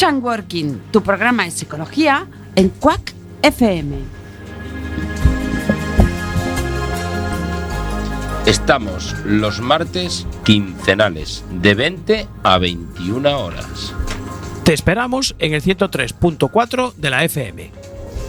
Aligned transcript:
Escuchan 0.00 0.24
Working, 0.24 0.80
tu 0.90 1.02
programa 1.02 1.44
de 1.44 1.50
psicología 1.50 2.26
en 2.56 2.70
Quack 2.70 3.12
FM. 3.42 3.98
Estamos 8.46 9.14
los 9.26 9.60
martes 9.60 10.26
quincenales 10.42 11.44
de 11.50 11.74
20 11.74 12.26
a 12.42 12.56
21 12.56 13.44
horas. 13.44 13.92
Te 14.64 14.72
esperamos 14.72 15.36
en 15.38 15.52
el 15.52 15.60
103.4 15.60 16.94
de 16.94 17.10
la 17.10 17.22
FM. 17.24 17.70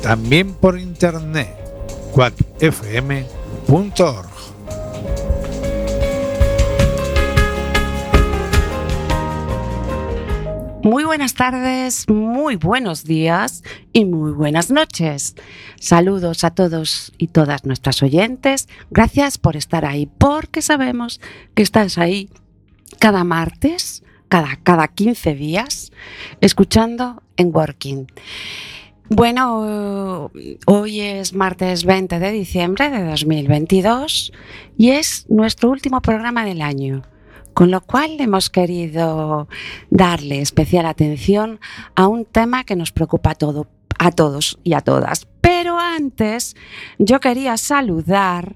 También 0.04 0.54
por 0.56 0.78
internet, 0.78 1.56
quackfm.org. 2.12 3.22
Muy 10.84 11.04
buenas 11.04 11.36
tardes, 11.36 12.10
muy 12.10 12.56
buenos 12.56 13.04
días 13.04 13.64
y 13.94 14.06
muy 14.06 14.32
buenas 14.32 14.72
noches. 14.72 15.36
Saludos 15.80 16.44
a 16.44 16.56
todos 16.56 17.14
y 17.20 17.28
todas 17.28 17.66
nuestras 17.66 18.02
oyentes. 18.02 18.68
Gracias 18.90 19.38
por 19.38 19.56
estar 19.56 19.86
ahí, 19.86 20.08
porque 20.08 20.64
sabemos 20.64 21.22
que 21.54 21.62
estás 21.62 22.00
ahí 22.00 22.32
cada 22.98 23.24
martes, 23.24 24.04
cada, 24.28 24.56
cada 24.64 24.88
15 24.88 25.36
días, 25.36 25.92
escuchando 26.40 27.22
en 27.38 27.56
Working. 27.56 28.08
Bueno, 29.08 30.32
hoy 30.66 31.00
es 31.00 31.34
martes 31.34 31.86
20 31.86 32.18
de 32.18 32.32
diciembre 32.32 32.90
de 32.90 33.04
2022 33.04 34.34
y 34.80 34.92
es 34.92 35.28
nuestro 35.30 35.70
último 35.70 36.02
programa 36.02 36.44
del 36.44 36.64
año 36.64 37.04
con 37.54 37.72
lo 37.72 37.82
cual 37.82 38.20
hemos 38.20 38.50
querido 38.50 39.48
darle 39.90 40.42
especial 40.42 40.86
atención 40.86 41.60
a 41.96 42.08
un 42.08 42.26
tema 42.26 42.64
que 42.64 42.76
nos 42.76 42.92
preocupa 42.92 43.32
a, 43.32 43.36
todo, 43.36 43.68
a 44.00 44.12
todos 44.12 44.60
y 44.64 44.74
a 44.74 44.82
todas. 44.82 45.28
Pero 45.42 45.80
antes 45.80 46.56
yo 46.98 47.20
quería 47.20 47.58
saludar 47.58 48.56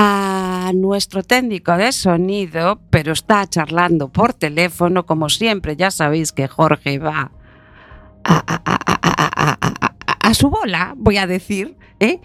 a 0.00 0.70
nuestro 0.74 1.24
técnico 1.24 1.76
de 1.76 1.90
sonido, 1.90 2.80
pero 2.90 3.12
está 3.12 3.44
charlando 3.48 4.08
por 4.08 4.32
teléfono, 4.32 5.06
como 5.06 5.28
siempre, 5.28 5.74
ya 5.74 5.90
sabéis 5.90 6.30
que 6.30 6.46
Jorge 6.46 7.00
va 7.00 7.32
a, 8.22 9.34
su 10.34 10.50
bola, 10.50 10.94
voy 10.96 11.16
a 11.16 11.26
decir. 11.26 11.76
¿eh? 11.98 12.20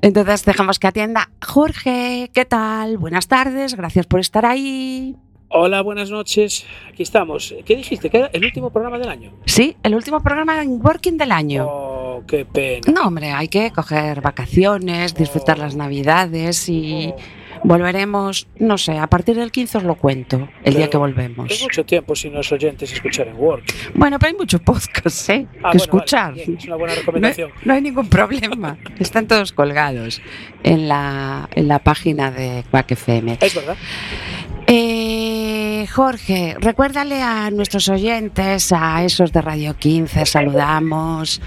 Entonces 0.00 0.46
dejamos 0.46 0.78
que 0.78 0.86
atienda. 0.86 1.28
Jorge, 1.44 2.30
¿qué 2.32 2.46
tal? 2.46 2.96
Buenas 2.96 3.28
tardes, 3.28 3.74
gracias 3.74 4.06
por 4.06 4.20
estar 4.20 4.46
ahí. 4.46 5.14
Hola, 5.52 5.82
buenas 5.82 6.10
noches. 6.10 6.64
Aquí 6.88 7.02
estamos. 7.02 7.52
¿Qué 7.66 7.74
dijiste? 7.74 8.08
¿Que 8.08 8.18
era 8.18 8.30
el 8.32 8.44
último 8.44 8.70
programa 8.70 9.00
del 9.00 9.08
año? 9.08 9.32
Sí, 9.46 9.76
el 9.82 9.96
último 9.96 10.22
programa 10.22 10.62
en 10.62 10.80
Working 10.80 11.16
del 11.18 11.32
año. 11.32 11.66
Oh, 11.68 12.22
qué 12.26 12.44
pena. 12.44 12.92
No, 12.92 13.08
hombre, 13.08 13.32
hay 13.32 13.48
que 13.48 13.72
coger 13.72 14.20
vacaciones, 14.20 15.12
disfrutar 15.14 15.58
las 15.58 15.74
navidades 15.74 16.68
y 16.68 17.12
volveremos, 17.64 18.46
no 18.60 18.78
sé, 18.78 18.96
a 18.96 19.08
partir 19.08 19.34
del 19.36 19.50
15 19.50 19.78
os 19.78 19.84
lo 19.84 19.96
cuento, 19.96 20.48
el 20.62 20.74
día 20.74 20.88
que 20.88 20.96
volvemos. 20.96 21.50
Es 21.50 21.60
mucho 21.62 21.84
tiempo 21.84 22.14
sin 22.14 22.32
los 22.32 22.50
oyentes 22.52 22.92
escuchar 22.92 23.26
en 23.26 23.36
Working. 23.36 23.76
Bueno, 23.96 24.20
pero 24.20 24.30
hay 24.30 24.36
muchos 24.38 24.60
podcasts, 24.60 25.28
¿eh? 25.30 25.46
Ah, 25.48 25.52
que 25.54 25.60
bueno, 25.62 25.82
escuchar. 25.82 26.30
vale, 26.30 26.44
bien, 26.46 26.58
es 26.58 26.64
una 26.66 26.76
buena 26.76 26.94
No, 26.94 27.00
recomendación. 27.00 27.50
no 27.64 27.74
hay 27.74 27.82
ningún 27.82 28.08
problema. 28.08 28.78
Están 29.00 29.26
todos 29.26 29.50
colgados 29.52 30.22
en 30.62 30.86
la, 30.86 31.48
en 31.56 31.66
la 31.66 31.80
página 31.80 32.30
de 32.30 32.62
Quack 32.70 32.92
FM. 32.92 33.36
Es 33.40 33.54
verdad. 33.56 33.76
Eh, 34.72 35.09
Jorge, 35.86 36.56
recuérdale 36.60 37.22
a 37.22 37.50
nuestros 37.50 37.88
oyentes, 37.88 38.72
a 38.72 39.04
esos 39.04 39.32
de 39.32 39.40
Radio 39.40 39.76
15, 39.76 40.26
saludamos, 40.26 41.40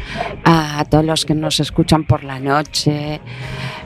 a 0.45 0.85
todos 0.85 1.05
los 1.05 1.25
que 1.25 1.35
nos 1.35 1.59
escuchan 1.59 2.05
por 2.05 2.23
la 2.23 2.39
noche. 2.39 3.21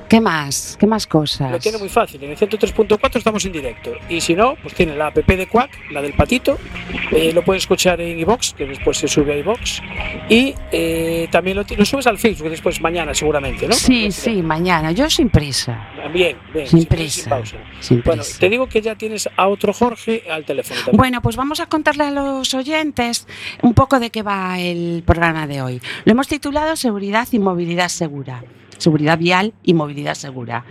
¿Qué 0.10 0.22
más? 0.22 0.78
¿Qué 0.80 0.88
más 0.88 1.06
Lo 1.06 1.10
cosas? 1.10 1.60
tiene 1.62 1.78
muy 1.78 1.90
fácil. 1.90 2.24
En 2.24 2.32
el 2.32 2.38
103.4 2.38 3.16
estamos 3.18 3.44
en 3.46 3.52
directo. 3.52 3.92
Y 4.10 4.22
si 4.22 4.36
no, 4.36 4.56
pues 4.62 4.74
tiene 4.74 4.96
la 4.96 5.08
app 5.08 5.16
de 5.18 5.48
Quack, 5.48 5.92
la 5.92 6.02
del 6.02 6.14
patito. 6.14 6.58
Eh, 7.12 7.32
lo 7.34 7.44
puedes 7.44 7.64
escuchar 7.64 8.00
en 8.00 8.18
iBox, 8.20 8.54
que 8.54 8.66
después 8.66 8.98
se 8.98 9.08
sube 9.08 9.34
a 9.34 9.38
iBox. 9.38 9.82
Y 10.30 10.56
eh, 10.72 11.28
también 11.32 11.58
lo, 11.58 11.66
lo 11.76 11.86
subes 11.86 12.08
al 12.08 12.18
Facebook 12.18 12.50
después 12.50 12.80
mañana, 12.80 13.14
seguramente, 13.14 13.68
¿no? 13.68 13.74
Sí, 13.74 14.12
sí, 14.12 14.42
mañana. 14.42 14.92
Yo 14.94 15.10
sin 15.10 15.30
prisa. 15.30 15.90
Bien, 16.14 16.38
bien. 16.54 16.68
Sin 16.68 16.80
sin 16.80 16.88
prisa. 16.88 17.30
pausa. 17.30 17.58
Sin 17.82 18.02
Bueno, 18.02 18.24
prisa. 18.24 18.40
te 18.40 18.50
digo 18.50 18.68
que 18.68 18.82
ya 18.82 18.96
tienes 18.96 19.30
a 19.36 19.48
otro 19.50 19.74
Jorge 19.74 20.24
al 20.32 20.46
teléfono 20.46 20.80
también. 20.80 20.98
Bueno, 20.98 21.22
pues 21.22 21.36
vamos 21.36 21.60
a 21.60 21.66
contarle 21.66 22.06
a 22.06 22.12
los 22.12 22.54
oyentes 22.54 23.28
un 23.62 23.74
poco 23.74 24.00
de 24.00 24.10
qué 24.10 24.24
va 24.24 24.58
el 24.60 25.04
programa 25.06 25.48
de 25.48 25.62
hoy. 25.62 25.82
Lo 26.06 26.14
hemos 26.14 26.28
titulado 26.30 26.76
Seguridad 26.78 27.28
y 27.32 27.40
Movilidad 27.40 27.90
Segura. 27.90 28.42
Seguridad 28.78 29.18
vial 29.18 29.54
y 29.64 29.74
movilidad 29.74 30.16
segura. 30.16 30.66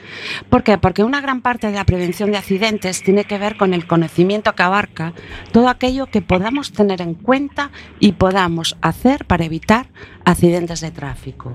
¿Por 0.48 0.62
qué? 0.62 0.78
Porque 0.78 1.04
una 1.04 1.20
gran 1.20 1.40
parte 1.42 1.66
de 1.68 1.74
la 1.74 1.84
prevención 1.84 2.30
de 2.30 2.38
accidentes 2.38 3.02
tiene 3.02 3.24
que 3.24 3.38
ver 3.38 3.56
con 3.56 3.74
el 3.74 3.86
conocimiento 3.86 4.54
que 4.54 4.62
abarca 4.62 5.12
todo 5.52 5.68
aquello 5.68 6.06
que 6.06 6.22
podamos 6.22 6.72
tener 6.72 7.00
en 7.00 7.14
cuenta 7.14 7.70
y 7.98 8.12
podamos 8.12 8.76
hacer 8.80 9.24
para 9.24 9.44
evitar 9.44 9.88
accidentes 10.24 10.80
de 10.80 10.90
tráfico. 10.90 11.52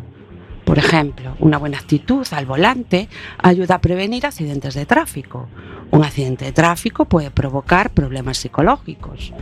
Por 0.66 0.78
ejemplo, 0.78 1.36
una 1.40 1.58
buena 1.58 1.80
actitud 1.80 2.26
al 2.32 2.46
volante 2.46 3.10
ayuda 3.40 3.76
a 3.76 3.82
prevenir 3.82 4.26
accidentes 4.26 4.74
de 4.74 4.86
tráfico. 4.86 5.50
Un 5.92 6.06
accidente 6.06 6.46
de 6.46 6.54
tráfico 6.54 7.06
puede 7.06 7.32
provocar 7.32 7.90
problemas 7.90 8.38
psicológicos. 8.38 9.34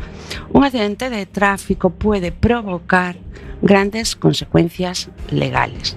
Un 0.52 0.64
accidente 0.64 1.12
de 1.12 1.26
tráfico 1.28 1.92
puede 1.92 2.32
provocar 2.32 3.18
grandes 3.62 4.16
consecuencias 4.16 5.10
legales. 5.30 5.96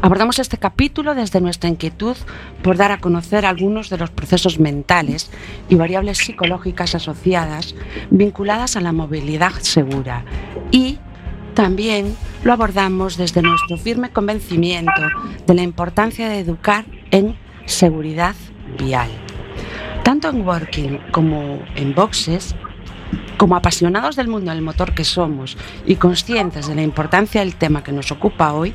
Abordamos 0.00 0.38
este 0.38 0.58
capítulo 0.58 1.14
desde 1.14 1.40
nuestra 1.40 1.68
inquietud 1.68 2.16
por 2.62 2.76
dar 2.76 2.92
a 2.92 3.00
conocer 3.00 3.44
algunos 3.44 3.90
de 3.90 3.98
los 3.98 4.10
procesos 4.10 4.58
mentales 4.58 5.30
y 5.68 5.74
variables 5.74 6.18
psicológicas 6.18 6.94
asociadas 6.94 7.74
vinculadas 8.10 8.76
a 8.76 8.80
la 8.80 8.92
movilidad 8.92 9.52
segura 9.60 10.24
y 10.70 10.98
también 11.54 12.16
lo 12.44 12.52
abordamos 12.52 13.16
desde 13.16 13.42
nuestro 13.42 13.76
firme 13.76 14.10
convencimiento 14.10 15.02
de 15.46 15.54
la 15.54 15.62
importancia 15.62 16.28
de 16.28 16.38
educar 16.38 16.84
en 17.10 17.36
seguridad 17.66 18.36
vial. 18.78 19.10
Tanto 20.04 20.28
en 20.28 20.46
Working 20.46 20.98
como 21.10 21.58
en 21.74 21.94
Boxes, 21.94 22.54
como 23.36 23.56
apasionados 23.56 24.16
del 24.16 24.28
mundo 24.28 24.52
del 24.52 24.62
motor 24.62 24.94
que 24.94 25.04
somos 25.04 25.56
y 25.84 25.96
conscientes 25.96 26.68
de 26.68 26.74
la 26.74 26.82
importancia 26.82 27.40
del 27.40 27.56
tema 27.56 27.82
que 27.82 27.92
nos 27.92 28.12
ocupa 28.12 28.52
hoy, 28.52 28.74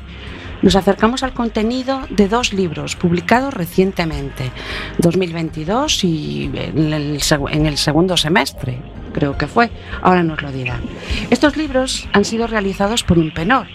nos 0.64 0.76
acercamos 0.76 1.22
al 1.22 1.34
contenido 1.34 2.00
de 2.08 2.26
dos 2.26 2.54
libros 2.54 2.96
publicados 2.96 3.52
recientemente, 3.52 4.50
2022 4.96 6.04
y 6.04 6.50
en 6.54 7.66
el, 7.66 7.76
segundo 7.76 8.16
semestre, 8.16 8.78
creo 9.12 9.36
que 9.36 9.46
fue, 9.46 9.70
ahora 10.00 10.22
nos 10.22 10.40
lo 10.40 10.50
dirán. 10.50 10.80
Estos 11.28 11.58
libros 11.58 12.08
han 12.14 12.24
sido 12.24 12.46
realizados 12.46 13.04
por 13.04 13.18
Impenor 13.18 13.66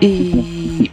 y 0.00 0.92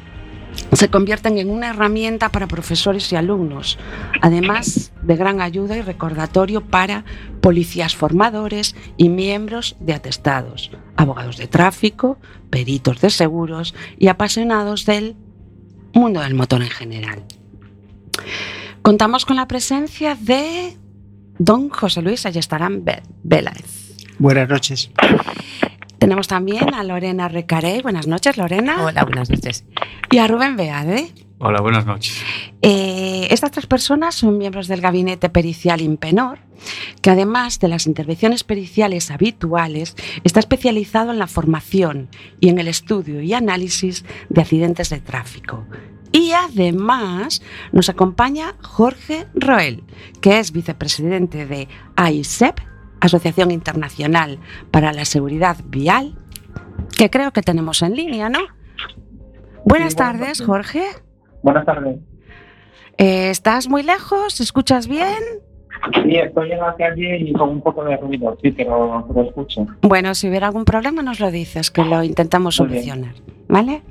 se 0.74 0.90
convierten 0.90 1.38
en 1.38 1.50
una 1.50 1.70
herramienta 1.70 2.30
para 2.30 2.48
profesores 2.48 3.12
y 3.12 3.16
alumnos, 3.16 3.78
además 4.22 4.92
de 5.02 5.16
gran 5.16 5.42
ayuda 5.42 5.78
y 5.78 5.82
recordatorio 5.82 6.62
para 6.62 7.06
policías 7.42 7.96
formadores 7.96 8.76
y 8.98 9.10
miembros 9.10 9.76
de 9.80 9.94
atestados, 9.94 10.72
abogados 10.96 11.38
de 11.38 11.48
tráfico, 11.48 12.18
peritos 12.50 13.02
de 13.02 13.10
seguros 13.10 13.74
y 13.98 14.08
apasionados 14.08 14.86
del 14.86 15.16
mundo 15.94 16.22
del 16.22 16.36
motor 16.36 16.62
en 16.62 16.70
general. 16.70 17.24
Contamos 18.82 19.26
con 19.26 19.36
la 19.36 19.48
presencia 19.48 20.16
de 20.16 20.78
don 21.38 21.70
José 21.70 22.02
Luis 22.02 22.26
Ayestarán 22.26 22.84
Vélez. 23.24 23.96
Buenas 24.20 24.50
noches. 24.50 24.92
Tenemos 26.00 26.28
también 26.28 26.74
a 26.74 26.84
Lorena 26.84 27.28
Recarey. 27.28 27.82
Buenas 27.82 28.08
noches, 28.08 28.38
Lorena. 28.38 28.86
Hola, 28.86 29.04
buenas 29.04 29.30
noches. 29.30 29.66
Y 30.10 30.18
a 30.18 30.28
Rubén 30.28 30.56
Beade. 30.56 31.14
Hola, 31.40 31.62
buenas 31.62 31.86
noches. 31.86 32.22
Eh, 32.62 33.28
estas 33.32 33.52
tres 33.52 33.66
personas 33.66 34.16
son 34.16 34.38
miembros 34.38 34.68
del 34.68 34.82
gabinete 34.82 35.30
pericial 35.30 35.82
Impenor, 35.82 36.40
que 37.02 37.12
además 37.12 37.60
de 37.60 37.68
las 37.68 37.86
intervenciones 37.86 38.44
periciales 38.44 39.12
habituales, 39.12 39.96
está 40.24 40.40
especializado 40.40 41.12
en 41.12 41.20
la 41.20 41.28
formación 41.28 42.10
y 42.40 42.50
en 42.50 42.60
el 42.60 42.68
estudio 42.68 43.22
y 43.22 43.34
análisis 43.34 44.04
de 44.30 44.42
accidentes 44.42 44.90
de 44.90 45.00
tráfico. 45.00 45.66
Y 46.12 46.32
además 46.32 47.42
nos 47.72 47.90
acompaña 47.90 48.56
Jorge 48.62 49.28
Roel, 49.34 49.84
que 50.22 50.40
es 50.40 50.52
vicepresidente 50.52 51.46
de 51.46 51.68
AISEP, 51.96 52.60
Asociación 53.02 53.52
Internacional 53.52 54.40
para 54.72 54.94
la 54.94 55.06
Seguridad 55.06 55.58
Vial, 55.66 56.16
que 56.98 57.10
creo 57.10 57.32
que 57.32 57.42
tenemos 57.42 57.82
en 57.82 57.96
línea, 57.96 58.30
¿no? 58.30 58.40
Buenas 59.66 59.92
Sí, 59.94 59.98
tardes. 59.98 60.42
Jorge. 60.42 60.84
Buenas 61.44 61.66
tardes. 61.66 61.98
Eh, 62.98 63.30
¿Estás 63.30 63.68
muy 63.70 63.84
lejos? 63.84 64.42
¿Escuchas 64.42 64.88
bien? 64.88 65.14
Sí, 66.04 66.16
estoy 66.18 66.52
en 66.52 66.60
la 66.60 66.76
calle 66.76 67.18
y 67.20 67.32
con 67.32 67.50
un 67.50 67.62
poco 67.62 67.86
de 67.86 67.96
ruido, 67.96 68.38
sí, 68.42 68.52
pero 68.52 69.08
lo 69.14 69.22
escucho. 69.24 69.66
Bueno, 69.82 70.14
si 70.14 70.28
hubiera 70.28 70.48
algún 70.48 70.66
problema 70.66 71.02
nos 71.02 71.22
lo 71.22 71.32
dices, 71.32 71.72
que 71.72 71.86
lo 71.86 72.04
intentamos 72.04 72.56
solucionar. 72.56 73.14
¿Vale? 73.48 73.82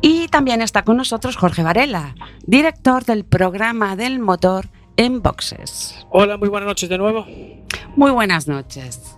Y 0.00 0.28
también 0.28 0.62
está 0.62 0.82
con 0.82 0.96
nosotros 0.96 1.36
Jorge 1.36 1.62
Varela, 1.62 2.14
director 2.46 3.04
del 3.04 3.24
programa 3.24 3.96
del 3.96 4.18
motor 4.18 4.66
en 4.96 5.22
boxes. 5.22 6.06
Hola, 6.10 6.36
muy 6.36 6.48
buenas 6.48 6.68
noches 6.68 6.88
de 6.88 6.98
nuevo. 6.98 7.26
Muy 7.96 8.10
buenas 8.10 8.46
noches. 8.48 9.16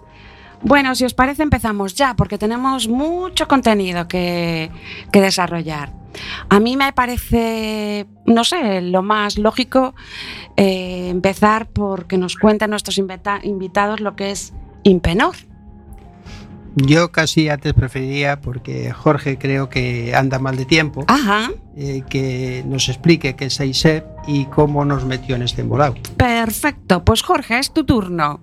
Bueno, 0.62 0.94
si 0.94 1.04
os 1.04 1.14
parece 1.14 1.42
empezamos 1.42 1.94
ya, 1.94 2.14
porque 2.14 2.38
tenemos 2.38 2.88
mucho 2.88 3.46
contenido 3.46 4.08
que, 4.08 4.70
que 5.12 5.20
desarrollar. 5.20 5.92
A 6.48 6.60
mí 6.60 6.78
me 6.78 6.92
parece, 6.94 8.06
no 8.24 8.42
sé, 8.42 8.80
lo 8.80 9.02
más 9.02 9.36
lógico 9.36 9.94
eh, 10.56 11.08
empezar 11.10 11.68
porque 11.68 12.16
nos 12.16 12.36
cuenten 12.36 12.70
nuestros 12.70 12.96
invita- 12.96 13.40
invitados 13.42 14.00
lo 14.00 14.16
que 14.16 14.30
es 14.30 14.54
Impenor. 14.82 15.34
Yo 16.78 17.10
casi 17.10 17.48
antes 17.48 17.72
preferiría, 17.72 18.40
porque 18.42 18.92
Jorge 18.92 19.38
creo 19.38 19.70
que 19.70 20.14
anda 20.14 20.38
mal 20.38 20.56
de 20.56 20.66
tiempo, 20.66 21.04
Ajá, 21.08 21.50
eh, 21.74 22.02
que 22.08 22.62
nos 22.66 22.90
explique 22.90 23.34
qué 23.34 23.46
es 23.46 23.58
AISEP 23.60 24.04
y 24.28 24.44
cómo 24.46 24.84
nos 24.84 25.06
metió 25.06 25.36
en 25.36 25.42
este 25.42 25.62
embolado. 25.62 25.94
perfecto. 26.18 27.02
Pues 27.02 27.22
Jorge, 27.22 27.58
es 27.58 27.72
tu 27.72 27.84
turno. 27.84 28.40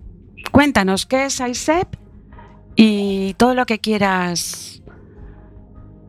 Cuéntanos 0.52 1.06
qué 1.06 1.26
es 1.26 1.40
ISEP 1.40 1.88
y 2.76 3.36
todo 3.36 3.54
lo 3.54 3.66
que 3.68 3.78
quieras 3.80 4.82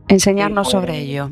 enseñarnos 0.08 0.68
Sí, 0.68 0.72
sobre 0.72 0.88
pues, 0.92 0.98
ello. 1.02 1.30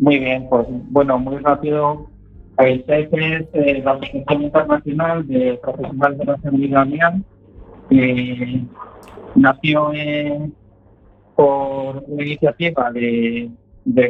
Muy 0.00 0.18
bien, 0.18 0.46
pues 0.50 0.66
bueno, 0.90 1.18
muy 1.20 1.38
rápido. 1.38 2.10
AISEC 2.56 3.08
es 3.12 3.46
eh, 3.52 3.82
la 3.84 3.92
Asociación 3.92 4.42
Internacional 4.42 5.26
de 5.28 5.58
Profesionales 5.62 6.18
de 6.18 6.24
la 6.24 6.36
Seguridad 6.38 6.86
Vial. 6.86 7.24
que 7.90 8.64
nació 9.36 9.92
eh, 9.92 10.50
por 11.34 12.04
una 12.06 12.22
iniciativa 12.22 12.90
de, 12.90 13.50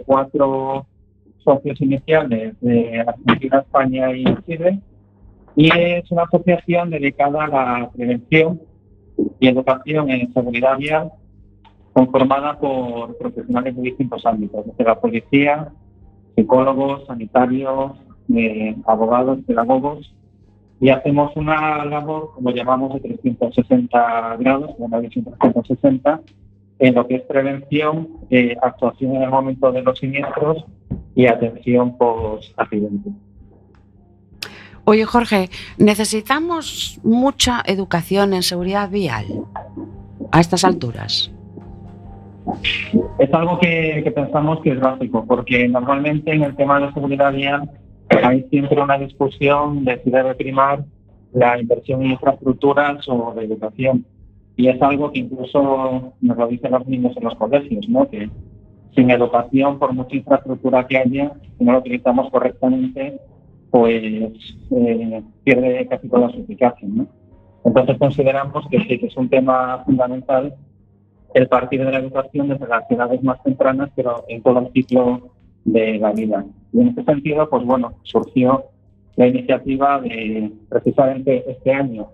cuatro 0.07 0.87
socios 1.39 1.81
iniciales 1.81 2.55
de 2.61 3.01
Argentina, 3.07 3.59
España 3.59 4.13
y 4.13 4.25
Chile. 4.47 4.81
Y 5.55 5.71
es 5.77 6.11
una 6.11 6.23
asociación 6.23 6.91
dedicada 6.91 7.45
a 7.45 7.49
la 7.49 7.91
prevención 7.91 8.61
y 9.41 9.49
educación 9.49 10.11
en 10.11 10.33
seguridad 10.33 10.77
vial 10.77 11.13
conformada 11.93 12.59
por 12.59 13.17
profesionales 13.17 13.75
de 13.75 13.83
distintos 13.83 14.27
ámbitos, 14.27 14.67
desde 14.67 14.85
la 14.85 15.01
policía, 15.01 15.73
psicólogos, 16.35 17.07
sanitarios, 17.07 17.93
eh, 18.35 18.77
abogados, 18.87 19.39
pedagogos, 19.47 20.15
y 20.81 20.91
hacemos 20.91 21.35
una 21.37 21.85
labor, 21.85 22.33
como 22.35 22.51
llamamos, 22.51 22.95
de 22.95 23.01
360 23.01 24.37
grados, 24.39 24.73
una 24.79 24.99
visión 24.99 25.25
360, 25.25 26.21
en 26.79 26.95
lo 26.95 27.07
que 27.07 27.17
es 27.17 27.23
prevención, 27.23 28.09
eh, 28.31 28.55
actuación 28.61 29.17
en 29.17 29.23
el 29.23 29.31
momento 29.31 29.73
de 29.73 29.83
los 29.83 29.99
siniestros 29.99 30.65
y 31.15 31.27
atención 31.27 31.97
post-accidente. 31.97 33.11
Oye, 34.85 35.05
Jorge, 35.05 35.49
necesitamos 35.79 37.01
mucha 37.03 37.63
educación 37.67 38.35
en 38.35 38.43
seguridad 38.43 38.91
vial 38.91 39.25
a 40.31 40.41
estas 40.41 40.65
alturas. 40.65 41.33
Es 43.19 43.35
algo 43.35 43.59
que, 43.59 44.03
que 44.05 44.11
pensamos 44.13 44.61
que 44.61 44.71
es 44.71 44.81
básico, 44.81 45.25
porque 45.27 45.67
normalmente 45.67 46.33
en 46.33 46.43
el 46.43 46.55
tema 46.55 46.79
de 46.79 46.93
seguridad 46.93 47.33
vial 47.33 47.69
hay 48.09 48.43
siempre 48.51 48.81
una 48.81 48.99
discusión 48.99 49.85
de 49.85 50.01
si 50.03 50.11
debe 50.11 50.35
primar 50.35 50.85
la 51.33 51.59
inversión 51.61 52.03
en 52.03 52.13
infraestructuras 52.13 53.07
o 53.09 53.35
de 53.35 53.45
educación. 53.45 54.05
Y 54.57 54.69
es 54.69 54.81
algo 54.81 55.13
que 55.13 55.21
incluso 55.21 56.15
nos 56.21 56.37
lo 56.37 56.47
dicen 56.47 56.73
los 56.73 56.87
niños 56.87 57.17
en 57.17 57.25
los 57.25 57.35
colegios, 57.35 57.89
¿no? 57.89 58.09
que 58.09 58.31
sin 58.95 59.11
educación, 59.11 59.79
por 59.79 59.93
mucha 59.93 60.17
infraestructura 60.17 60.87
que 60.87 60.97
haya, 60.97 61.33
si 61.59 61.65
no 61.65 61.73
lo 61.73 61.79
utilizamos 61.81 62.31
correctamente, 62.31 63.21
pues 63.71 64.33
eh, 64.71 65.23
pierde 65.45 65.87
casi 65.89 66.09
toda 66.09 66.31
su 66.31 66.41
eficacia. 66.41 66.89
¿no? 66.89 67.07
Entonces 67.65 67.99
consideramos 67.99 68.67
que 68.71 68.81
sí, 68.81 68.99
que 68.99 69.07
es 69.07 69.17
un 69.17 69.29
tema 69.29 69.83
fundamental 69.85 70.55
el 71.35 71.49
partir 71.49 71.85
de 71.85 71.93
la 71.93 71.99
educación 71.99 72.49
desde 72.49 72.67
las 72.67 72.91
edades 72.91 73.23
más 73.23 73.43
tempranas, 73.43 73.91
pero 73.95 74.25
en 74.29 74.43
todo 74.43 74.61
el 74.61 74.73
ciclo 74.73 75.35
de 75.65 75.99
la 75.99 76.13
vida. 76.13 76.47
Y 76.77 76.81
en 76.83 76.89
este 76.89 77.05
sentido, 77.05 77.49
pues 77.49 77.65
bueno, 77.65 77.95
surgió 78.03 78.67
la 79.17 79.27
iniciativa 79.27 79.99
de 79.99 80.53
precisamente 80.69 81.51
este 81.51 81.73
año, 81.73 82.09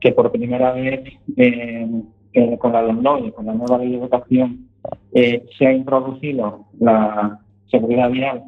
que 0.00 0.10
por 0.10 0.32
primera 0.32 0.72
vez 0.72 1.00
eh, 1.36 1.88
eh, 2.32 2.58
con 2.58 2.72
la 2.72 2.82
LOMLOE, 2.82 3.30
con 3.30 3.46
la 3.46 3.54
nueva 3.54 3.78
ley 3.78 3.90
de 3.90 3.98
educación, 3.98 4.66
eh, 5.14 5.46
se 5.56 5.66
ha 5.68 5.72
introducido 5.72 6.66
la 6.80 7.38
seguridad 7.70 8.10
vial 8.10 8.42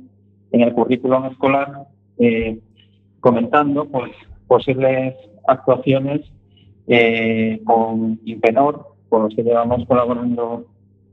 en 0.50 0.62
el 0.62 0.72
currículum 0.72 1.26
escolar, 1.26 1.86
eh, 2.18 2.58
comentando 3.20 3.84
pues 3.84 4.10
posibles 4.48 5.14
actuaciones 5.46 6.22
con 7.64 8.18
Impenor, 8.24 8.96
con 9.08 9.22
los 9.22 9.34
que 9.36 9.44
llevamos 9.44 9.86
colaborando 9.86 10.66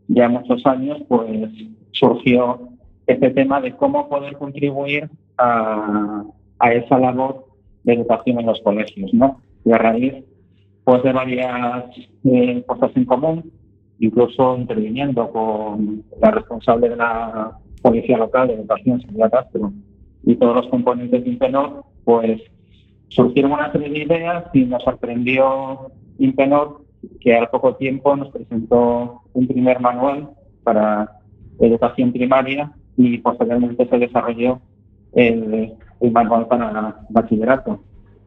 ya 0.08 0.28
muchos 0.28 0.66
años, 0.66 0.98
pues 1.08 1.52
surgió 1.92 2.70
este 3.10 3.32
tema 3.32 3.60
de 3.60 3.76
cómo 3.76 4.08
poder 4.08 4.38
contribuir 4.38 5.10
a, 5.36 6.24
a 6.60 6.74
esa 6.74 7.00
labor 7.00 7.48
de 7.84 7.94
educación 7.94 8.40
en 8.40 8.46
los 8.46 8.62
colegios, 8.62 9.12
¿no? 9.16 9.42
Y 9.66 9.72
a 9.72 9.80
raíz 9.80 10.14
pues, 10.84 11.02
de 11.02 11.12
varias 11.12 11.86
eh, 12.24 12.64
cosas 12.68 12.92
en 12.96 13.06
común, 13.06 13.52
incluso 14.00 14.56
interviniendo 14.58 15.28
con 15.32 16.04
la 16.22 16.30
responsable 16.32 16.90
de 16.90 16.98
la 16.98 17.58
Policía 17.82 18.18
Local 18.20 18.48
de 18.48 18.54
Educación, 18.54 19.02
Silvia 19.02 19.30
Castro, 19.30 19.74
y 20.24 20.36
todos 20.36 20.56
los 20.58 20.68
componentes 20.68 21.24
de 21.24 21.30
Impenor, 21.32 21.86
pues 22.04 22.40
surgieron 23.08 23.54
una 23.54 23.72
serie 23.72 23.90
de 23.90 24.00
ideas 24.04 24.46
y 24.54 24.66
nos 24.66 24.84
sorprendió 24.84 25.92
Impenor 26.20 26.82
que 27.22 27.36
al 27.36 27.50
poco 27.50 27.76
tiempo 27.76 28.16
nos 28.16 28.30
presentó 28.30 29.24
un 29.34 29.48
primer 29.48 29.80
manual 29.80 30.30
para 30.64 31.10
educación 31.60 32.12
primaria 32.12 32.72
y 33.00 33.18
posteriormente 33.20 33.88
se 33.88 33.98
desarrolló 33.98 34.60
el, 35.14 35.74
el 36.02 36.12
manual 36.12 36.48
para 36.48 36.98
bachillerato. 37.10 37.80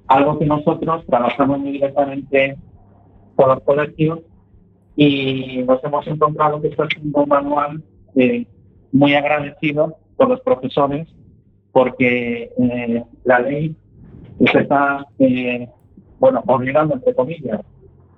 Algo 0.07 0.39
que 0.39 0.47
nosotros 0.47 1.05
trabajamos 1.07 1.59
muy 1.59 1.73
directamente 1.73 2.57
con 3.37 3.51
los 3.51 3.61
colegios 3.61 4.21
y 4.97 5.63
nos 5.67 5.85
hemos 5.85 6.07
encontrado 6.07 6.63
que 6.63 6.69
está 6.69 6.87
siendo 6.89 7.23
un 7.23 7.29
manual 7.29 7.83
eh, 8.15 8.47
muy 8.93 9.15
agradecido 9.15 9.95
por 10.17 10.31
los 10.31 10.41
profesores 10.41 11.07
porque 11.71 12.51
eh, 12.59 13.05
la 13.25 13.41
ley 13.41 13.77
se 14.51 14.59
está 14.59 15.07
eh, 15.19 15.69
bueno, 16.19 16.43
obligando, 16.47 16.95
entre 16.95 17.15
comillas, 17.15 17.61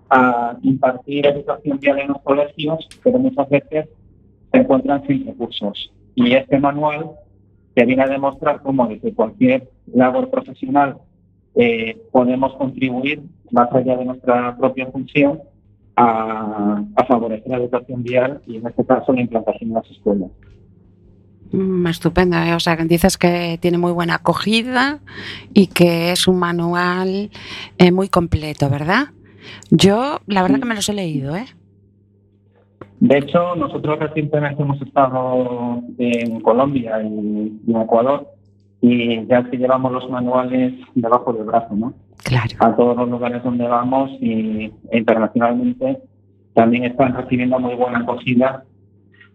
a 0.08 0.56
impartir 0.62 1.26
educación 1.26 1.80
vial 1.80 1.98
en 1.98 2.08
los 2.08 2.22
colegios, 2.22 2.88
pero 3.02 3.18
muchas 3.18 3.48
veces 3.48 3.88
se 4.52 4.58
encuentran 4.58 5.04
sin 5.08 5.26
recursos. 5.26 5.92
Y 6.14 6.34
este 6.34 6.58
manual 6.58 7.10
que 7.74 7.84
viene 7.84 8.02
a 8.02 8.08
demostrar 8.08 8.62
cómo 8.62 8.86
desde 8.86 9.12
cualquier 9.14 9.68
labor 9.92 10.30
profesional 10.30 10.98
eh, 11.54 11.96
podemos 12.12 12.54
contribuir, 12.54 13.22
más 13.50 13.72
allá 13.72 13.96
de 13.96 14.04
nuestra 14.04 14.56
propia 14.56 14.86
función, 14.86 15.40
a, 15.96 16.82
a 16.96 17.04
favorecer 17.06 17.48
la 17.48 17.58
educación 17.58 18.02
vial 18.02 18.40
y 18.46 18.56
en 18.56 18.66
este 18.66 18.84
caso 18.84 19.12
la 19.12 19.20
implantación 19.20 19.70
en 19.70 19.74
las 19.74 19.90
escuelas. 19.90 20.30
Mm, 21.52 21.86
estupendo, 21.86 22.36
¿eh? 22.36 22.54
o 22.54 22.60
sea, 22.60 22.76
que 22.76 22.84
dices 22.84 23.16
que 23.16 23.58
tiene 23.60 23.78
muy 23.78 23.92
buena 23.92 24.16
acogida 24.16 24.98
y 25.52 25.68
que 25.68 26.10
es 26.10 26.26
un 26.26 26.38
manual 26.38 27.30
eh, 27.78 27.92
muy 27.92 28.08
completo, 28.08 28.68
¿verdad? 28.68 29.08
Yo, 29.70 30.20
la 30.26 30.42
verdad 30.42 30.58
que 30.58 30.64
me 30.64 30.74
los 30.74 30.88
he 30.88 30.94
leído, 30.94 31.36
¿eh? 31.36 31.46
De 33.04 33.18
hecho, 33.18 33.54
nosotros 33.54 33.98
recientemente 33.98 34.62
hemos 34.62 34.80
estado 34.80 35.82
en 35.98 36.40
Colombia 36.40 37.02
y, 37.02 37.52
en 37.68 37.76
Ecuador 37.76 38.26
y 38.80 39.26
ya 39.26 39.44
que 39.44 39.58
llevamos 39.58 39.92
los 39.92 40.08
manuales 40.08 40.72
debajo 40.94 41.34
del 41.34 41.44
brazo, 41.44 41.74
¿no? 41.74 41.92
Claro. 42.22 42.56
A 42.60 42.74
todos 42.74 42.96
los 42.96 43.10
lugares 43.10 43.44
donde 43.44 43.68
vamos 43.68 44.10
y 44.22 44.72
internacionalmente 44.90 45.98
también 46.54 46.84
están 46.84 47.14
recibiendo 47.14 47.58
muy 47.58 47.74
buena 47.74 47.98
acogida, 47.98 48.64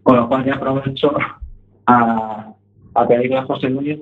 con 0.02 0.16
lo 0.16 0.28
cual 0.28 0.44
ya 0.44 0.56
aprovecho 0.56 1.12
a, 1.86 2.52
a 2.94 3.06
pedirle 3.06 3.38
a 3.38 3.44
José 3.44 3.70
Luis 3.70 4.00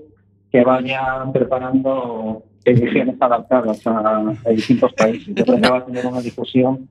que 0.50 0.64
vaya 0.64 1.26
preparando 1.30 2.42
ediciones 2.64 3.16
adaptadas 3.20 3.86
a, 3.86 4.32
a 4.46 4.48
distintos 4.48 4.94
países. 4.94 5.34
Yo 5.34 5.44
creo 5.44 5.60
que 5.60 5.68
va 5.68 5.76
a 5.76 5.84
tener 5.84 6.06
una 6.06 6.22
difusión 6.22 6.88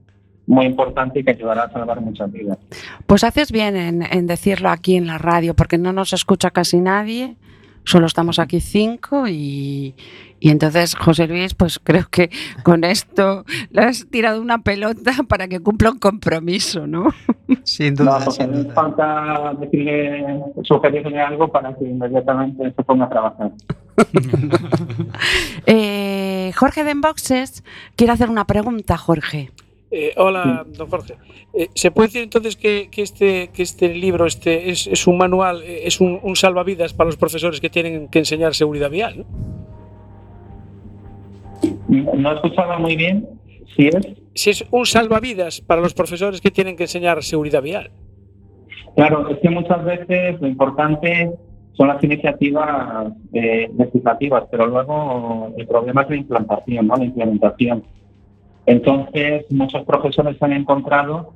muy 0.48 0.66
importante 0.66 1.20
y 1.20 1.24
que 1.24 1.30
ayudará 1.30 1.62
a 1.64 1.70
salvar 1.72 2.00
muchas 2.00 2.32
vidas. 2.32 2.58
Pues 3.06 3.22
haces 3.22 3.52
bien 3.52 3.76
en, 3.76 4.02
en 4.02 4.26
decirlo 4.26 4.70
aquí 4.70 4.96
en 4.96 5.06
la 5.06 5.18
radio, 5.18 5.54
porque 5.54 5.78
no 5.78 5.92
nos 5.92 6.12
escucha 6.12 6.50
casi 6.50 6.80
nadie. 6.80 7.36
Solo 7.84 8.06
estamos 8.06 8.38
aquí 8.38 8.60
cinco 8.60 9.28
y, 9.28 9.94
y 10.40 10.50
entonces 10.50 10.94
José 10.94 11.26
Luis, 11.26 11.54
pues 11.54 11.78
creo 11.82 12.06
que 12.10 12.28
con 12.62 12.84
esto 12.84 13.44
le 13.70 13.80
has 13.82 14.06
tirado 14.10 14.42
una 14.42 14.58
pelota 14.58 15.12
para 15.28 15.48
que 15.48 15.60
cumpla 15.60 15.90
un 15.92 15.98
compromiso, 15.98 16.86
¿no? 16.86 17.14
Sin 17.64 17.94
No, 17.94 18.04
duda, 18.04 18.24
porque 18.26 18.42
sin 18.42 18.50
no 18.52 18.58
duda. 18.64 18.74
falta 18.74 19.54
decirle, 19.58 20.40
sugerirle 20.64 21.18
algo 21.20 21.50
para 21.50 21.74
que 21.76 21.84
inmediatamente 21.86 22.72
se 22.76 22.82
ponga 22.82 23.06
a 23.06 23.08
trabajar. 23.08 23.52
Eh, 25.66 26.52
Jorge 26.56 26.84
de 26.84 26.90
Enboxes 26.92 27.64
quiere 27.96 28.12
hacer 28.12 28.30
una 28.30 28.46
pregunta, 28.46 28.96
Jorge. 28.96 29.50
Eh, 29.90 30.12
hola, 30.16 30.66
don 30.76 30.88
Jorge. 30.88 31.14
Eh, 31.54 31.68
¿Se 31.74 31.90
puede 31.90 32.08
decir 32.08 32.22
entonces 32.22 32.56
que, 32.56 32.88
que 32.90 33.02
este, 33.02 33.48
que 33.48 33.62
este 33.62 33.94
libro 33.94 34.26
este 34.26 34.70
es, 34.70 34.86
es 34.86 35.06
un 35.06 35.16
manual, 35.16 35.62
eh, 35.62 35.80
es 35.84 36.00
un, 36.00 36.20
un 36.22 36.36
salvavidas 36.36 36.92
para 36.92 37.06
los 37.06 37.16
profesores 37.16 37.60
que 37.60 37.70
tienen 37.70 38.08
que 38.08 38.18
enseñar 38.18 38.54
seguridad 38.54 38.90
vial? 38.90 39.18
¿no? 39.18 39.26
No 41.88 42.32
escuchaba 42.32 42.78
muy 42.78 42.96
bien 42.96 43.26
si 43.76 43.88
es 43.88 43.96
Si 44.34 44.50
es 44.50 44.64
un 44.70 44.84
salvavidas 44.86 45.60
para 45.60 45.80
los 45.80 45.94
profesores 45.94 46.40
que 46.40 46.50
tienen 46.50 46.76
que 46.76 46.84
enseñar 46.84 47.22
seguridad 47.22 47.62
vial. 47.62 47.90
Claro, 48.94 49.28
es 49.30 49.38
que 49.38 49.48
muchas 49.48 49.84
veces 49.84 50.40
lo 50.40 50.48
importante 50.48 51.30
son 51.72 51.88
las 51.88 52.02
iniciativas 52.02 53.12
eh, 53.32 53.70
legislativas, 53.78 54.44
pero 54.50 54.66
luego 54.66 55.52
el 55.56 55.66
problema 55.66 56.02
es 56.02 56.10
la 56.10 56.16
implantación, 56.16 56.86
¿no? 56.88 56.96
La 56.96 57.04
implementación. 57.04 57.84
Entonces, 58.68 59.46
muchos 59.48 59.82
profesores 59.86 60.36
se 60.36 60.44
han 60.44 60.52
encontrado 60.52 61.32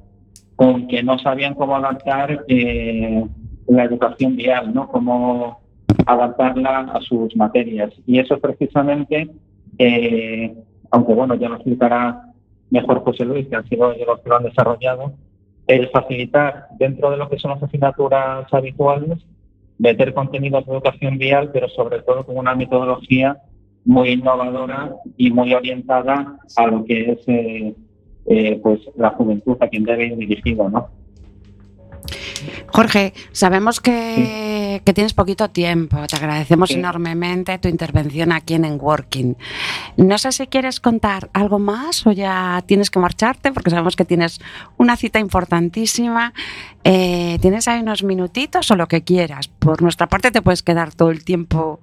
con 0.55 0.87
que 0.87 1.03
no 1.03 1.19
sabían 1.19 1.55
cómo 1.55 1.75
adaptar 1.77 2.45
eh, 2.47 3.25
la 3.69 3.85
educación 3.85 4.37
vial, 4.37 4.75
¿no? 4.75 4.87
Cómo 4.89 5.63
adaptarla 6.05 6.81
a 6.93 7.01
sus 7.01 7.35
materias. 7.35 7.91
Y 8.07 8.19
eso 8.19 8.39
precisamente, 8.39 9.31
eh, 9.79 10.55
aunque 10.91 11.15
bueno, 11.15 11.35
ya 11.37 11.49
lo 11.49 11.55
explicará 11.55 12.21
mejor 12.69 13.03
José 13.03 13.25
Luis, 13.25 13.49
que 13.49 13.57
han 13.57 13.67
sido 13.67 13.95
los 13.95 14.21
que 14.21 14.29
lo 14.29 14.37
han 14.37 14.45
desarrollado, 14.45 15.15
el 15.67 15.89
facilitar 15.89 16.67
dentro 16.79 17.11
de 17.11 17.17
lo 17.17 17.31
que 17.31 17.39
son 17.39 17.53
las 17.53 17.63
asignaturas 17.63 18.45
habituales, 18.53 19.25
meter 19.79 20.13
contenidos 20.13 20.67
de 20.67 20.73
educación 20.73 21.17
vial, 21.17 21.49
pero 21.51 21.71
sobre 21.71 22.03
todo 22.03 22.27
con 22.27 22.37
una 22.37 22.55
metodología 22.55 23.39
muy 23.85 24.11
innovadora 24.11 24.95
y 25.17 25.31
muy 25.31 25.53
orientada 25.55 26.37
a 26.57 26.67
lo 26.67 26.85
que 26.85 27.13
es 27.13 27.19
eh, 27.27 27.75
eh, 28.27 28.61
pues 28.63 28.81
la 28.97 29.11
juventud 29.11 29.57
a 29.61 29.69
quien 29.69 29.85
debe 29.85 30.07
ir 30.07 30.17
dirigido, 30.17 30.69
¿no? 30.69 30.89
Jorge, 32.69 33.13
sabemos 33.33 33.81
que, 33.81 34.81
que 34.85 34.93
tienes 34.93 35.13
poquito 35.15 35.51
tiempo. 35.51 35.99
Te 36.09 36.17
agradecemos 36.17 36.71
Sí. 36.71 36.75
enormemente 36.77 37.57
tu 37.59 37.69
intervención 37.69 38.33
aquí 38.33 38.55
en 38.55 38.65
Working. 38.81 39.37
No 39.97 40.19
sé 40.19 40.33
si 40.33 40.47
quieres 40.47 40.81
contar 40.81 41.29
algo 41.35 41.59
más 41.59 42.07
o 42.07 42.13
ya 42.13 42.63
tienes 42.67 42.91
que 42.91 42.99
marcharte, 42.99 43.53
porque 43.53 43.71
sabemos 43.71 43.95
que 43.95 44.05
tienes 44.05 44.41
una 44.79 44.97
cita 44.97 45.19
importantísima. 45.21 46.33
Eh, 46.83 47.39
tienes 47.41 47.69
ahí 47.69 47.81
unos 47.81 48.03
minutitos 48.03 48.71
o 48.71 48.77
lo 48.77 48.89
que 48.89 49.03
quieras. 49.03 49.49
Por 49.49 49.83
nuestra 49.83 50.09
parte 50.09 50.31
te 50.31 50.43
puedes 50.43 50.63
quedar 50.63 50.95
todo 50.95 51.11
el 51.11 51.25
tiempo 51.25 51.81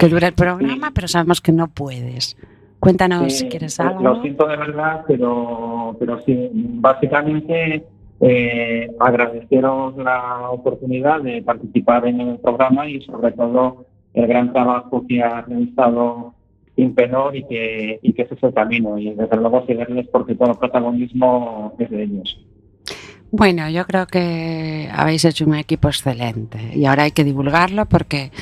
que 0.00 0.08
dure 0.08 0.26
el 0.28 0.34
programa, 0.34 0.86
Sí. 0.88 0.92
pero 0.94 1.08
sabemos 1.08 1.40
que 1.40 1.52
no 1.52 1.68
puedes. 1.68 2.36
Cuéntanos 2.80 3.32
si 3.34 3.44
Eh, 3.44 3.48
quieres 3.48 3.78
eh, 3.78 3.82
algo. 3.82 4.02
Lo 4.02 4.22
siento 4.22 4.46
de 4.46 4.56
verdad, 4.56 5.04
pero, 5.06 5.94
pero 5.98 6.20
sí, 6.22 6.50
básicamente 6.52 7.84
eh, 8.20 8.90
agradeceros 8.98 9.96
la 9.96 10.50
oportunidad 10.50 11.20
de 11.22 11.42
participar 11.42 12.06
en 12.06 12.20
el 12.20 12.38
programa 12.38 12.88
y 12.88 13.00
sobre 13.02 13.32
todo 13.32 13.86
el 14.14 14.26
gran 14.26 14.52
trabajo 14.52 15.04
que 15.08 15.22
ha 15.22 15.42
realizado 15.42 16.34
Impenor 16.76 17.36
y 17.36 17.44
que, 17.44 17.98
y 18.02 18.12
que 18.14 18.22
ese 18.22 18.34
es 18.34 18.42
el 18.42 18.54
camino. 18.54 18.96
Y 18.98 19.10
desde 19.14 19.36
luego 19.36 19.64
seguirles 19.66 20.08
porque 20.08 20.34
todo 20.34 20.52
el 20.52 20.56
protagonismo 20.58 21.74
es 21.78 21.90
de 21.90 22.02
ellos. 22.04 22.40
Bueno, 23.32 23.68
yo 23.70 23.86
creo 23.86 24.06
que 24.06 24.90
habéis 24.92 25.24
hecho 25.24 25.44
un 25.44 25.54
equipo 25.54 25.88
excelente 25.88 26.72
y 26.74 26.86
ahora 26.86 27.04
hay 27.04 27.12
que 27.12 27.22
divulgarlo 27.22 27.86
porque, 27.86 28.32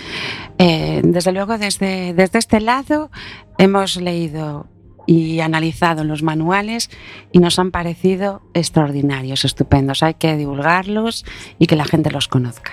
eh, 0.57 1.03
desde 1.05 1.33
luego, 1.33 1.59
desde, 1.59 2.15
desde 2.15 2.39
este 2.39 2.61
lado 2.61 3.11
hemos 3.59 3.97
leído 3.97 4.67
y 5.07 5.41
analizado 5.41 6.05
los 6.05 6.23
manuales 6.23 6.91
y 7.33 7.39
nos 7.39 7.59
han 7.59 7.71
parecido 7.71 8.43
extraordinarios, 8.53 9.45
estupendos. 9.45 10.03
Hay 10.03 10.15
que 10.15 10.37
divulgarlos 10.37 11.25
y 11.59 11.67
que 11.67 11.77
la 11.77 11.87
gente 11.87 12.11
los 12.11 12.29
conozca. 12.29 12.73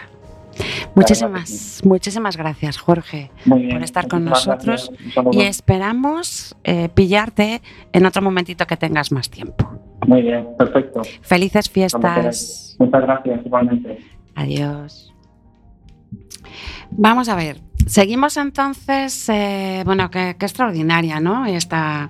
Muchísimas, 0.96 1.82
muchísimas 1.84 2.38
gracias, 2.38 2.78
Jorge, 2.78 3.32
bien. 3.46 3.70
por 3.70 3.84
estar 3.84 4.08
con 4.08 4.26
nosotros 4.26 4.92
y 5.32 5.42
esperamos 5.42 6.56
eh, 6.64 6.90
pillarte 6.90 7.62
en 7.92 8.06
otro 8.06 8.22
momentito 8.22 8.66
que 8.68 8.78
tengas 8.78 9.12
más 9.12 9.30
tiempo. 9.30 9.85
Muy 10.08 10.22
bien, 10.22 10.48
perfecto. 10.58 11.02
Felices 11.22 11.70
fiestas. 11.70 12.76
Muchas 12.80 13.02
gracias, 13.02 13.46
igualmente. 13.46 14.00
Adiós. 14.36 15.14
Vamos 16.92 17.30
a 17.30 17.36
ver. 17.36 17.62
Seguimos 17.88 18.38
entonces, 18.38 19.30
eh, 19.30 19.84
bueno, 19.86 20.10
qué, 20.10 20.36
qué 20.40 20.46
extraordinaria, 20.46 21.20
¿no? 21.20 21.46
Esta, 21.46 22.10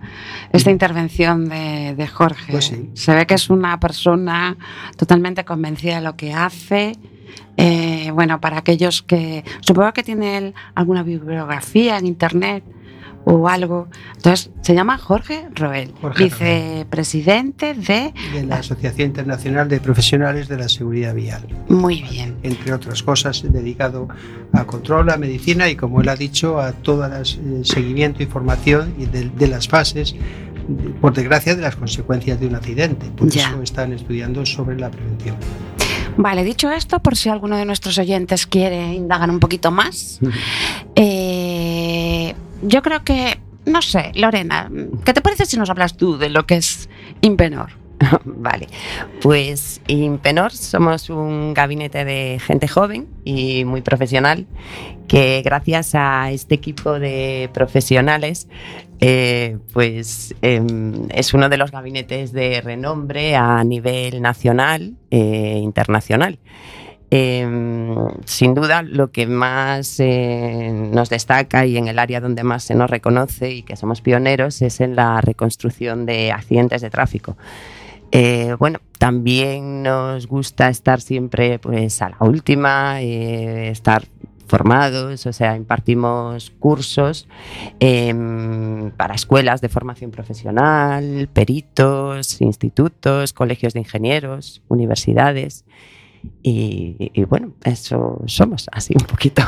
esta 0.51 0.71
intervención 0.71 1.49
de, 1.49 1.95
de 1.95 2.07
Jorge. 2.07 2.51
Pues 2.51 2.65
sí. 2.65 2.89
Se 2.93 3.13
ve 3.13 3.25
que 3.25 3.33
es 3.33 3.49
una 3.49 3.79
persona 3.79 4.57
totalmente 4.97 5.43
convencida 5.43 5.95
de 5.95 6.01
lo 6.01 6.15
que 6.15 6.33
hace. 6.33 6.93
Eh, 7.57 8.11
bueno, 8.13 8.39
para 8.39 8.57
aquellos 8.57 9.01
que. 9.01 9.43
Supongo 9.61 9.91
que 9.93 10.03
tiene 10.03 10.37
él 10.37 10.53
alguna 10.75 11.03
bibliografía 11.03 11.97
en 11.97 12.05
internet 12.05 12.63
o 13.25 13.47
algo. 13.49 13.87
Entonces, 14.15 14.51
se 14.61 14.73
llama 14.75 14.97
Jorge 14.97 15.47
Roel, 15.55 15.91
Jorge 16.01 16.25
vicepresidente 16.25 17.73
de. 17.73 18.13
De 18.33 18.43
la 18.45 18.57
Asociación 18.57 19.07
Internacional 19.09 19.67
de 19.67 19.79
Profesionales 19.79 20.47
de 20.47 20.57
la 20.57 20.69
Seguridad 20.69 21.13
Vial. 21.15 21.45
Muy 21.67 22.01
bien. 22.03 22.37
entre 22.43 22.71
otras 22.73 23.03
cosas, 23.03 23.41
dedicado 23.51 24.07
a 24.53 24.65
control, 24.65 25.09
a 25.09 25.17
medicina 25.17 25.69
y, 25.69 25.75
como 25.75 26.01
él 26.01 26.09
ha 26.09 26.15
dicho, 26.15 26.59
a 26.59 26.71
todo 26.71 27.05
el 27.05 27.65
seguimiento, 27.65 28.21
información 28.23 28.93
y 28.99 29.05
de, 29.05 29.29
de 29.29 29.47
las 29.47 29.67
fases, 29.67 30.15
por 31.01 31.13
desgracia, 31.13 31.55
de 31.55 31.61
las 31.61 31.75
consecuencias 31.75 32.39
de 32.39 32.47
un 32.47 32.55
accidente. 32.55 33.07
Por 33.15 33.29
Ya. 33.29 33.49
eso 33.49 33.61
están 33.61 33.93
estudiando 33.93 34.45
sobre 34.45 34.79
la 34.79 34.89
prevención. 34.91 35.35
Vale, 36.17 36.43
dicho 36.45 36.71
esto, 36.71 36.99
por 36.99 37.17
si 37.17 37.27
alguno 37.29 37.57
de 37.57 37.65
nuestros 37.65 37.97
oyentes 37.97 38.45
quiere 38.47 38.93
indagar 38.93 39.29
un 39.29 39.39
poquito 39.41 39.69
más, 39.69 40.19
eh, 40.95 42.33
yo 42.65 42.81
creo 42.81 43.03
que, 43.03 43.39
no 43.65 43.81
sé, 43.81 44.11
Lorena, 44.15 44.69
¿qué 45.05 45.13
te 45.13 45.21
parece 45.21 45.45
si 45.45 45.57
nos 45.57 45.69
hablas 45.69 45.97
tú 45.97 46.17
de 46.17 46.29
lo 46.29 46.45
que 46.45 46.57
es 46.57 46.89
Impenor? 47.21 47.71
Vale, 48.25 48.67
pues 49.21 49.81
Impenor 49.87 50.51
somos 50.51 51.09
un 51.09 51.53
gabinete 51.53 52.03
de 52.03 52.39
gente 52.39 52.67
joven 52.67 53.07
y 53.23 53.63
muy 53.65 53.81
profesional 53.81 54.47
que 55.07 55.41
gracias 55.43 55.95
a 55.95 56.31
este 56.31 56.55
equipo 56.55 56.99
de 56.99 57.49
profesionales 57.53 58.47
eh, 58.99 59.57
pues 59.73 60.33
em, 60.41 61.07
es 61.09 61.33
uno 61.33 61.49
de 61.49 61.57
los 61.57 61.71
gabinetes 61.71 62.31
de 62.31 62.61
renombre 62.61 63.35
a 63.35 63.63
nivel 63.63 64.21
nacional 64.21 64.95
e 65.09 65.59
internacional. 65.61 66.39
Em, 67.11 67.95
sin 68.25 68.55
duda, 68.55 68.81
lo 68.81 69.11
que 69.11 69.27
más 69.27 69.99
eh, 69.99 70.71
nos 70.91 71.09
destaca 71.09 71.65
y 71.65 71.77
en 71.77 71.87
el 71.87 71.99
área 71.99 72.19
donde 72.19 72.43
más 72.43 72.63
se 72.63 72.75
nos 72.75 72.89
reconoce 72.89 73.51
y 73.51 73.63
que 73.63 73.75
somos 73.75 74.01
pioneros 74.01 74.61
es 74.61 74.81
en 74.81 74.95
la 74.95 75.21
reconstrucción 75.21 76.05
de 76.05 76.31
accidentes 76.31 76.81
de 76.81 76.89
tráfico. 76.89 77.37
Eh, 78.11 78.55
bueno, 78.59 78.79
también 78.97 79.83
nos 79.83 80.27
gusta 80.27 80.69
estar 80.69 81.01
siempre 81.01 81.59
pues, 81.59 82.01
a 82.01 82.09
la 82.09 82.17
última, 82.21 83.01
eh, 83.01 83.69
estar 83.69 84.03
formados, 84.47 85.25
o 85.25 85.33
sea, 85.33 85.55
impartimos 85.55 86.51
cursos 86.59 87.27
em, 87.79 88.91
para 88.91 89.15
escuelas 89.15 89.61
de 89.61 89.69
formación 89.69 90.11
profesional, 90.11 91.29
peritos, 91.33 92.41
institutos, 92.41 93.33
colegios 93.33 93.73
de 93.73 93.79
ingenieros, 93.79 94.61
universidades. 94.67 95.65
Y, 96.43 97.11
y 97.13 97.23
bueno, 97.25 97.53
eso 97.63 98.21
somos 98.25 98.67
así 98.71 98.93
un 98.99 99.05
poquito. 99.05 99.43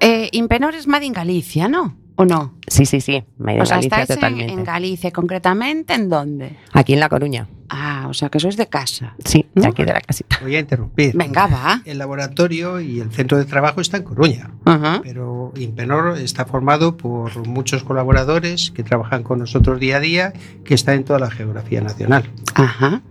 Eh, 0.00 0.28
Impenor 0.32 0.74
es 0.74 0.86
Made 0.86 1.06
in 1.06 1.12
Galicia, 1.12 1.68
¿no? 1.68 1.96
¿O 2.16 2.24
no? 2.24 2.54
Sí, 2.66 2.86
sí, 2.86 3.00
sí, 3.00 3.22
Made 3.38 3.56
in 3.56 3.62
o 3.62 3.66
sea, 3.66 3.76
Galicia 3.76 4.02
estáis 4.02 4.10
en, 4.10 4.16
totalmente. 4.16 4.52
en 4.52 4.64
Galicia, 4.64 5.10
concretamente, 5.10 5.94
¿en 5.94 6.08
dónde? 6.08 6.56
Aquí 6.72 6.94
en 6.94 7.00
La 7.00 7.08
Coruña. 7.08 7.48
Ah, 7.68 8.06
o 8.08 8.14
sea, 8.14 8.28
que 8.28 8.40
sois 8.40 8.56
de 8.56 8.66
casa. 8.68 9.14
Sí, 9.24 9.46
¿No? 9.54 9.62
de 9.62 9.68
aquí 9.68 9.84
de 9.84 9.92
la 9.92 10.00
casita. 10.00 10.38
Voy 10.42 10.56
a 10.56 10.60
interrumpir. 10.60 11.16
Venga, 11.16 11.46
va. 11.46 11.82
El 11.84 11.98
laboratorio 11.98 12.80
y 12.80 13.00
el 13.00 13.10
centro 13.12 13.38
de 13.38 13.44
trabajo 13.44 13.80
está 13.80 13.96
en 13.96 14.02
Coruña, 14.04 14.50
Ajá. 14.64 15.00
pero 15.02 15.52
Impenor 15.56 16.18
está 16.18 16.44
formado 16.44 16.96
por 16.96 17.46
muchos 17.46 17.82
colaboradores 17.84 18.70
que 18.70 18.82
trabajan 18.82 19.22
con 19.22 19.38
nosotros 19.38 19.80
día 19.80 19.96
a 19.96 20.00
día, 20.00 20.32
que 20.64 20.74
está 20.74 20.94
en 20.94 21.04
toda 21.04 21.18
la 21.18 21.30
geografía 21.30 21.80
nacional. 21.80 22.30
Ajá. 22.54 23.02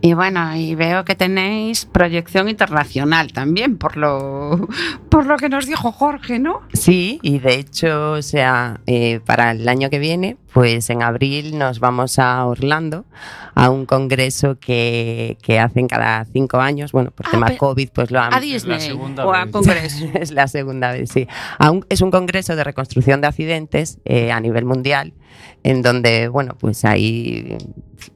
Y 0.00 0.14
bueno, 0.14 0.54
y 0.56 0.74
veo 0.74 1.04
que 1.04 1.14
tenéis 1.14 1.86
proyección 1.86 2.48
internacional 2.48 3.32
también, 3.32 3.76
por 3.76 3.96
lo, 3.96 4.68
por 5.08 5.26
lo 5.26 5.36
que 5.36 5.48
nos 5.48 5.66
dijo 5.66 5.92
Jorge, 5.92 6.38
¿no? 6.38 6.62
Sí, 6.72 7.18
y 7.22 7.38
de 7.38 7.54
hecho, 7.54 8.12
o 8.12 8.22
sea, 8.22 8.80
eh, 8.86 9.20
para 9.24 9.52
el 9.52 9.68
año 9.68 9.90
que 9.90 9.98
viene, 9.98 10.36
pues 10.52 10.90
en 10.90 11.02
abril 11.02 11.58
nos 11.58 11.80
vamos 11.80 12.18
a 12.18 12.44
Orlando 12.46 13.04
a 13.54 13.70
un 13.70 13.86
congreso 13.86 14.58
que, 14.58 15.36
que 15.42 15.58
hacen 15.58 15.88
cada 15.88 16.24
cinco 16.26 16.58
años. 16.60 16.92
Bueno, 16.92 17.10
por 17.10 17.26
Ah, 17.26 17.30
tema 17.32 17.56
COVID, 17.56 17.88
pues 17.94 18.10
lo 18.10 18.20
han 18.20 18.34
A 18.34 18.40
Disney 18.40 18.80
segunda 18.80 19.26
o 19.26 19.32
a 19.32 19.44
vez. 19.44 19.52
Congreso. 19.52 20.04
es 20.14 20.30
la 20.32 20.48
segunda 20.48 20.92
vez, 20.92 21.10
sí. 21.10 21.26
A 21.58 21.70
un- 21.70 21.84
es 21.88 22.00
un 22.02 22.10
congreso 22.10 22.54
de 22.56 22.64
reconstrucción 22.64 23.20
de 23.20 23.26
accidentes 23.28 23.98
eh, 24.04 24.30
a 24.32 24.40
nivel 24.40 24.64
mundial, 24.64 25.12
en 25.62 25.82
donde, 25.82 26.28
bueno, 26.28 26.56
pues 26.58 26.84
ahí 26.84 27.56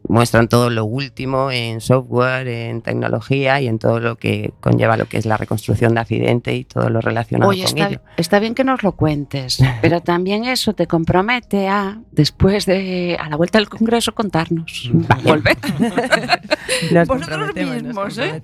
muestran 0.09 0.49
todo 0.49 0.71
lo 0.71 0.85
último 0.85 1.51
en 1.51 1.81
software, 1.81 2.49
en 2.49 2.83
tecnología 2.83 3.61
y 3.61 3.69
en 3.69 3.79
todo 3.79 4.01
lo 4.01 4.17
que 4.17 4.53
conlleva 4.61 4.97
lo 4.97 5.07
que 5.07 5.19
es 5.19 5.27
la 5.27 5.37
reconstrucción 5.37 5.95
de 5.95 6.01
accidente 6.01 6.55
y 6.55 6.65
todo 6.65 6.91
lo 6.91 7.01
relacionado 7.01 7.51
Oye, 7.51 7.65
con 7.65 7.77
está, 7.79 7.89
ello. 7.89 8.01
está 8.17 8.39
bien 8.39 8.55
que 8.55 8.65
nos 8.65 8.83
lo 8.83 8.93
cuentes, 8.93 9.59
pero 9.83 10.01
también 10.01 10.45
eso 10.45 10.75
te 10.75 10.87
compromete 10.87 11.69
a, 11.69 12.01
después 12.13 12.67
de, 12.67 13.17
a 13.21 13.29
la 13.29 13.37
vuelta 13.37 13.59
del 13.59 13.69
Congreso, 13.69 14.15
contarnos. 14.15 14.91
Volver. 15.25 15.57
Nos 16.93 17.07
Vosotros 17.09 17.29
comprometemos, 17.53 17.83
nos 17.83 18.17
mismos, 18.17 18.19
¿eh? 18.19 18.43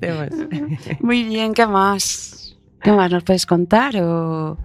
Muy 1.01 1.25
bien, 1.25 1.55
¿qué 1.55 1.67
más? 1.67 2.57
¿Qué 2.81 2.93
más 2.93 3.11
nos 3.11 3.25
podéis 3.25 3.47
contar 3.47 3.97
o, 3.97 4.59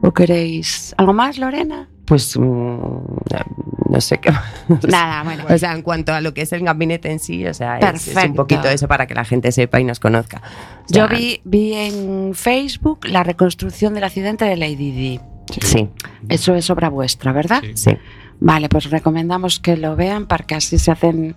o 0.00 0.12
queréis 0.12 0.94
algo 0.96 1.12
más, 1.12 1.38
Lorena? 1.38 1.88
Pues 2.08 2.36
mm, 2.36 2.42
no 3.90 4.00
sé 4.00 4.18
qué. 4.18 4.32
Nada, 4.88 5.22
bueno. 5.24 5.44
O 5.48 5.58
sea, 5.58 5.72
en 5.74 5.82
cuanto 5.82 6.12
a 6.12 6.20
lo 6.20 6.32
que 6.34 6.42
es 6.42 6.52
el 6.52 6.62
gabinete 6.64 7.10
en 7.10 7.18
sí, 7.18 7.46
o 7.46 7.54
sea, 7.54 7.78
es- 7.78 8.08
un 8.26 8.34
poquito 8.34 8.68
eso 8.68 8.88
para 8.88 9.06
que 9.06 9.14
la 9.14 9.24
gente 9.24 9.52
sepa 9.52 9.80
y 9.80 9.84
nos 9.84 10.00
conozca. 10.00 10.42
O 10.90 10.92
Yo 10.94 11.08
vi, 11.08 11.40
vi 11.44 11.74
en 11.74 12.32
Facebook 12.34 13.00
la 13.06 13.22
reconstrucción 13.22 13.94
del 13.94 14.04
accidente 14.04 14.44
de 14.44 14.56
Lady 14.56 14.90
Di. 14.92 15.20
Sí, 15.62 15.88
Eso 16.28 16.54
es 16.54 16.68
obra 16.68 16.90
vuestra, 16.90 17.32
¿verdad? 17.32 17.62
Sí. 17.62 17.72
sí. 17.74 17.90
Vale, 18.40 18.68
pues 18.68 18.88
recomendamos 18.90 19.58
que 19.58 19.76
lo 19.76 19.96
vean 19.96 20.26
para 20.26 20.44
que 20.44 20.54
así 20.54 20.78
se 20.78 20.92
hacen 20.92 21.34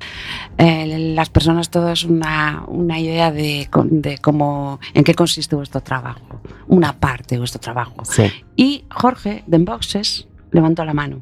eh, 0.59 1.13
las 1.15 1.29
personas 1.29 1.69
todas 1.71 2.03
una, 2.03 2.63
una 2.67 2.99
idea 2.99 3.31
de, 3.31 3.67
de 3.85 4.17
cómo, 4.19 4.79
en 4.93 5.03
qué 5.03 5.15
consiste 5.15 5.55
vuestro 5.55 5.81
trabajo, 5.81 6.41
una 6.67 6.93
parte 6.99 7.35
de 7.35 7.39
vuestro 7.39 7.59
trabajo. 7.59 7.95
sí. 8.05 8.23
Y 8.55 8.83
Jorge, 8.91 9.43
de 9.47 9.57
Enboxes, 9.57 10.27
levantó 10.51 10.85
la 10.85 10.93
mano. 10.93 11.21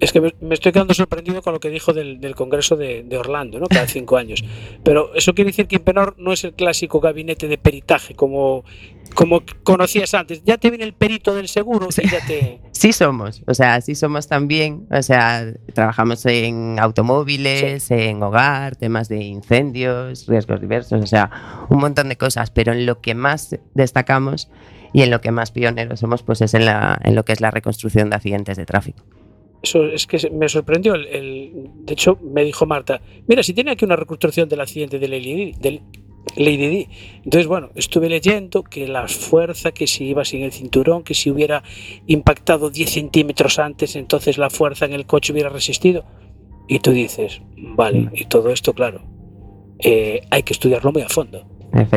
Es 0.00 0.12
que 0.12 0.20
me, 0.20 0.32
estoy 0.50 0.72
quedando 0.72 0.92
sorprendido 0.92 1.40
con 1.40 1.54
lo 1.54 1.60
que 1.60 1.70
dijo 1.70 1.92
del, 1.92 2.20
del 2.20 2.34
Congreso 2.34 2.76
de, 2.76 3.04
de 3.04 3.16
Orlando, 3.16 3.58
¿no? 3.58 3.66
Cada 3.68 3.86
cinco 3.86 4.16
años. 4.16 4.44
Pero 4.82 5.14
eso 5.14 5.34
quiere 5.34 5.50
decir 5.50 5.66
que 5.66 5.76
Impenor 5.76 6.16
no 6.18 6.32
es 6.32 6.44
el 6.44 6.52
clásico 6.52 7.00
gabinete 7.00 7.48
de 7.48 7.56
peritaje 7.58 8.14
como, 8.14 8.64
como 9.14 9.42
conocías 9.62 10.12
antes. 10.14 10.42
Ya 10.44 10.58
te 10.58 10.68
viene 10.68 10.84
el 10.84 10.92
perito 10.92 11.34
del 11.34 11.48
seguro 11.48 11.88
y 11.96 12.08
ya 12.08 12.26
te... 12.26 12.60
Sí 12.72 12.92
somos, 12.92 13.42
o 13.46 13.54
sea, 13.54 13.80
sí 13.80 13.94
somos 13.94 14.26
también, 14.28 14.86
o 14.90 15.00
sea, 15.00 15.54
trabajamos 15.72 16.26
en 16.26 16.78
automóviles, 16.78 17.90
en 17.90 18.22
hogar, 18.22 18.76
temas 18.76 19.08
de 19.08 19.22
incendios, 19.22 20.26
riesgos 20.26 20.60
diversos, 20.60 21.00
o 21.00 21.06
sea, 21.06 21.66
un 21.70 21.78
montón 21.78 22.10
de 22.10 22.16
cosas, 22.16 22.50
pero 22.50 22.72
en 22.72 22.84
lo 22.84 23.00
que 23.00 23.14
más 23.14 23.56
destacamos 23.74 24.50
y 24.94 25.02
en 25.02 25.10
lo 25.10 25.20
que 25.20 25.30
más 25.30 25.50
pioneros 25.50 26.00
somos, 26.00 26.22
pues 26.22 26.40
es 26.40 26.54
en, 26.54 26.64
la, 26.64 26.98
en 27.04 27.14
lo 27.14 27.24
que 27.26 27.32
es 27.34 27.42
la 27.42 27.50
reconstrucción 27.50 28.08
de 28.08 28.16
accidentes 28.16 28.56
de 28.56 28.64
tráfico. 28.64 29.04
Eso 29.62 29.84
es 29.86 30.06
que 30.06 30.30
me 30.30 30.48
sorprendió. 30.48 30.94
El, 30.94 31.06
el- 31.08 31.52
de 31.84 31.92
hecho, 31.92 32.18
me 32.22 32.44
dijo 32.44 32.64
Marta, 32.64 33.00
mira, 33.26 33.42
si 33.42 33.52
tiene 33.52 33.72
aquí 33.72 33.84
una 33.84 33.96
reconstrucción 33.96 34.48
del 34.48 34.60
accidente 34.62 34.98
de 34.98 35.08
Lady. 35.08 35.52
Del, 35.60 35.82
Lady 36.36 36.68
Di. 36.68 36.88
Entonces, 37.22 37.46
bueno, 37.46 37.68
estuve 37.74 38.08
leyendo 38.08 38.62
que 38.62 38.88
la 38.88 39.06
fuerza, 39.08 39.72
que 39.72 39.86
si 39.86 40.06
iba 40.06 40.24
sin 40.24 40.42
el 40.42 40.52
cinturón, 40.52 41.02
que 41.04 41.12
si 41.12 41.30
hubiera 41.30 41.62
impactado 42.06 42.70
10 42.70 42.90
centímetros 42.90 43.58
antes, 43.58 43.94
entonces 43.94 44.38
la 44.38 44.48
fuerza 44.48 44.86
en 44.86 44.94
el 44.94 45.04
coche 45.04 45.32
hubiera 45.34 45.50
resistido. 45.50 46.04
Y 46.66 46.78
tú 46.78 46.92
dices, 46.92 47.42
vale, 47.56 48.08
y 48.14 48.24
todo 48.24 48.48
esto, 48.50 48.72
claro, 48.72 49.02
eh, 49.80 50.22
hay 50.30 50.42
que 50.44 50.54
estudiarlo 50.54 50.92
muy 50.92 51.02
a 51.02 51.08
fondo. 51.10 51.46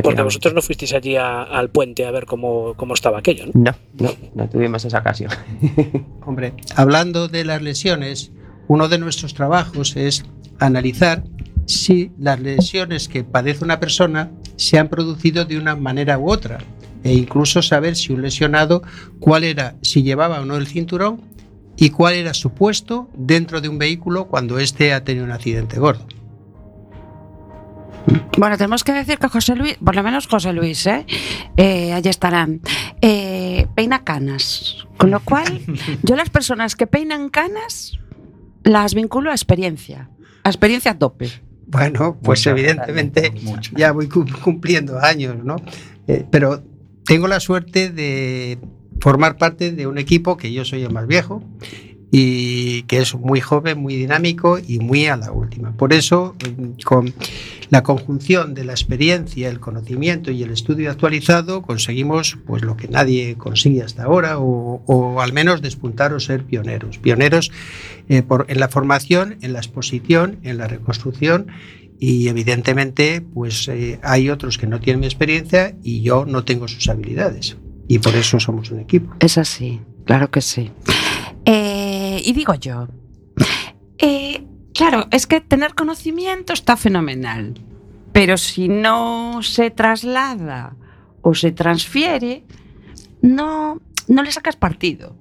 Porque 0.02 0.22
vosotros 0.24 0.54
no 0.54 0.62
fuisteis 0.62 0.94
allí 0.94 1.16
a- 1.16 1.44
al 1.44 1.70
puente 1.70 2.06
a 2.06 2.12
ver 2.12 2.26
cómo, 2.26 2.74
cómo 2.76 2.94
estaba 2.94 3.20
aquello, 3.20 3.46
¿no? 3.48 3.52
No, 3.54 3.76
no, 4.00 4.12
no 4.34 4.50
tuvimos 4.50 4.84
esa 4.86 5.00
ocasión. 5.00 5.30
Hombre, 6.26 6.54
hablando 6.76 7.28
de 7.28 7.46
las 7.46 7.62
lesiones, 7.62 8.32
uno 8.68 8.88
de 8.88 8.98
nuestros 8.98 9.34
trabajos 9.34 9.96
es 9.96 10.26
analizar 10.60 11.24
si 11.66 12.12
las 12.18 12.40
lesiones 12.40 13.08
que 13.08 13.24
padece 13.24 13.64
una 13.64 13.80
persona 13.80 14.32
se 14.56 14.80
han 14.80 14.88
producido 14.88 15.46
de 15.46 15.58
una 15.58 15.76
manera 15.76 16.18
u 16.18 16.32
otra 16.32 16.58
e 17.04 17.14
incluso 17.14 17.62
saber 17.62 17.96
si 17.96 18.12
un 18.14 18.22
lesionado 18.24 18.82
cuál 19.20 19.44
era, 19.44 19.76
si 19.82 20.02
llevaba 20.02 20.42
o 20.42 20.46
no 20.46 20.56
el 20.58 20.66
cinturón 20.68 21.22
y 21.78 21.92
cuál 21.92 22.16
era 22.16 22.34
su 22.34 22.50
puesto 22.52 23.10
dentro 23.16 23.62
de 23.62 23.70
un 23.70 23.78
vehículo 23.78 24.26
cuando 24.28 24.58
éste 24.60 24.94
ha 24.94 25.04
tenido 25.04 25.26
un 25.26 25.32
accidente 25.32 25.78
gordo. 25.80 26.06
Bueno, 28.38 28.58
tenemos 28.58 28.84
que 28.84 28.94
decir 28.94 29.18
que 29.18 29.28
José 29.28 29.56
Luis, 29.56 29.78
por 29.84 29.96
lo 29.96 30.04
menos 30.04 30.28
José 30.28 30.54
Luis, 30.54 30.86
¿eh? 30.86 31.06
Eh, 31.58 31.92
allí 31.94 32.10
estarán, 32.10 32.62
eh, 33.02 33.68
peina 33.76 34.04
canas. 34.04 34.86
Con 34.98 35.12
lo 35.12 35.20
cual, 35.20 35.62
yo 36.04 36.16
las 36.16 36.30
personas 36.30 36.76
que 36.76 36.88
peinan 36.88 37.30
canas 37.30 37.98
las 38.64 38.94
vinculo 38.94 39.30
a 39.32 39.34
experiencia, 39.34 40.10
a 40.44 40.50
experiencia 40.50 40.92
a 40.92 40.98
tope. 41.00 41.30
Bueno, 41.68 42.18
pues 42.22 42.40
Mucho, 42.42 42.52
evidentemente 42.52 43.32
Mucho. 43.44 43.72
ya 43.76 43.92
voy 43.92 44.08
cum- 44.08 44.32
cumpliendo 44.42 45.00
años, 45.00 45.44
¿no? 45.44 45.58
Eh, 46.08 46.26
pero 46.32 46.64
tengo 47.06 47.28
la 47.28 47.40
suerte 47.40 47.90
de 47.90 48.58
formar 49.02 49.38
parte 49.38 49.72
de 49.72 49.86
un 49.88 49.98
equipo 49.98 50.38
que 50.38 50.52
yo 50.54 50.64
soy 50.64 50.84
el 50.84 50.92
más 50.94 51.08
viejo 51.08 51.44
y 52.12 52.84
que 52.84 53.00
es 53.00 53.16
muy 53.16 53.42
joven, 53.42 53.80
muy 53.80 53.96
dinámico 53.96 54.60
y 54.60 54.80
muy 54.80 55.08
a 55.08 55.18
la 55.18 55.32
última. 55.32 55.74
Por 55.74 55.94
eso, 55.94 56.36
con 56.86 57.14
la 57.70 57.84
conjunción 57.84 58.54
de 58.54 58.64
la 58.64 58.72
experiencia, 58.72 59.50
el 59.50 59.60
conocimiento 59.60 60.32
y 60.32 60.42
el 60.44 60.52
estudio 60.52 60.90
actualizado, 60.90 61.62
conseguimos 61.62 62.38
pues 62.46 62.64
lo 62.64 62.78
que 62.78 62.88
nadie 62.88 63.36
consigue 63.38 63.84
hasta 63.84 64.04
ahora, 64.04 64.40
o, 64.40 64.82
o 64.86 65.22
al 65.22 65.34
menos 65.34 65.62
despuntar 65.62 66.14
o 66.14 66.20
ser 66.20 66.44
pioneros. 66.44 66.98
Pioneros 66.98 67.52
eh, 68.08 68.22
por, 68.22 68.46
en 68.48 68.60
la 68.60 68.70
formación, 68.70 69.38
en 69.42 69.54
la 69.54 69.60
exposición, 69.60 70.40
en 70.44 70.58
la 70.58 70.68
reconstrucción 70.68 71.48
y 72.00 72.28
evidentemente 72.28 73.22
pues 73.22 73.68
eh, 73.68 74.00
hay 74.04 74.30
otros 74.30 74.58
que 74.58 74.68
no 74.68 74.80
tienen 74.80 75.00
mi 75.00 75.08
experiencia 75.08 75.76
y 75.84 76.02
yo 76.02 76.26
no 76.26 76.44
tengo 76.44 76.68
sus 76.68 76.88
habilidades. 76.90 77.58
Y 77.88 78.00
por 78.00 78.16
eso 78.16 78.40
somos 78.40 78.72
un 78.72 78.80
equipo. 78.82 79.16
Es 79.20 79.38
así, 79.38 79.82
claro 80.06 80.30
que 80.30 80.42
sí. 80.42 80.72
Eh, 81.46 81.97
y 82.24 82.34
digo 82.34 82.54
yo, 82.56 82.88
eh, 83.98 84.46
claro, 84.74 85.08
es 85.12 85.28
que 85.28 85.42
tener 85.42 85.76
conocimiento 85.76 86.54
está 86.54 86.78
fenomenal, 86.78 87.56
pero 88.12 88.38
si 88.38 88.68
no 88.68 89.42
se 89.44 89.72
traslada 89.72 90.76
o 91.22 91.34
se 91.36 91.52
transfiere, 91.52 92.44
no, 93.22 93.82
no 94.08 94.24
le 94.24 94.32
sacas 94.32 94.56
partido. 94.56 95.16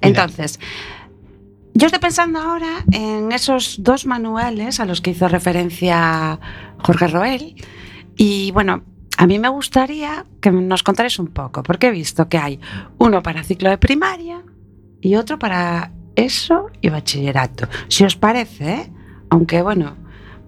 Entonces, 0.00 0.60
yo 1.74 1.86
estoy 1.86 2.00
pensando 2.00 2.40
ahora 2.40 2.84
en 2.92 3.32
esos 3.32 3.82
dos 3.82 4.04
manuales 4.04 4.80
a 4.80 4.84
los 4.84 5.00
que 5.00 5.10
hizo 5.10 5.28
referencia 5.28 6.38
Jorge 6.78 7.06
Roel. 7.08 7.54
Y 8.16 8.50
bueno, 8.50 8.82
a 9.16 9.26
mí 9.26 9.38
me 9.38 9.48
gustaría 9.48 10.26
que 10.40 10.50
nos 10.50 10.82
contarais 10.82 11.18
un 11.18 11.28
poco, 11.28 11.62
porque 11.62 11.88
he 11.88 11.90
visto 11.90 12.28
que 12.28 12.38
hay 12.38 12.60
uno 12.98 13.22
para 13.22 13.44
ciclo 13.44 13.70
de 13.70 13.78
primaria 13.78 14.42
y 15.00 15.14
otro 15.14 15.38
para 15.38 15.92
eso 16.18 16.70
y 16.80 16.88
bachillerato. 16.88 17.68
Si 17.88 18.04
os 18.04 18.16
parece, 18.16 18.72
¿eh? 18.74 18.90
aunque 19.30 19.62
bueno, 19.62 19.96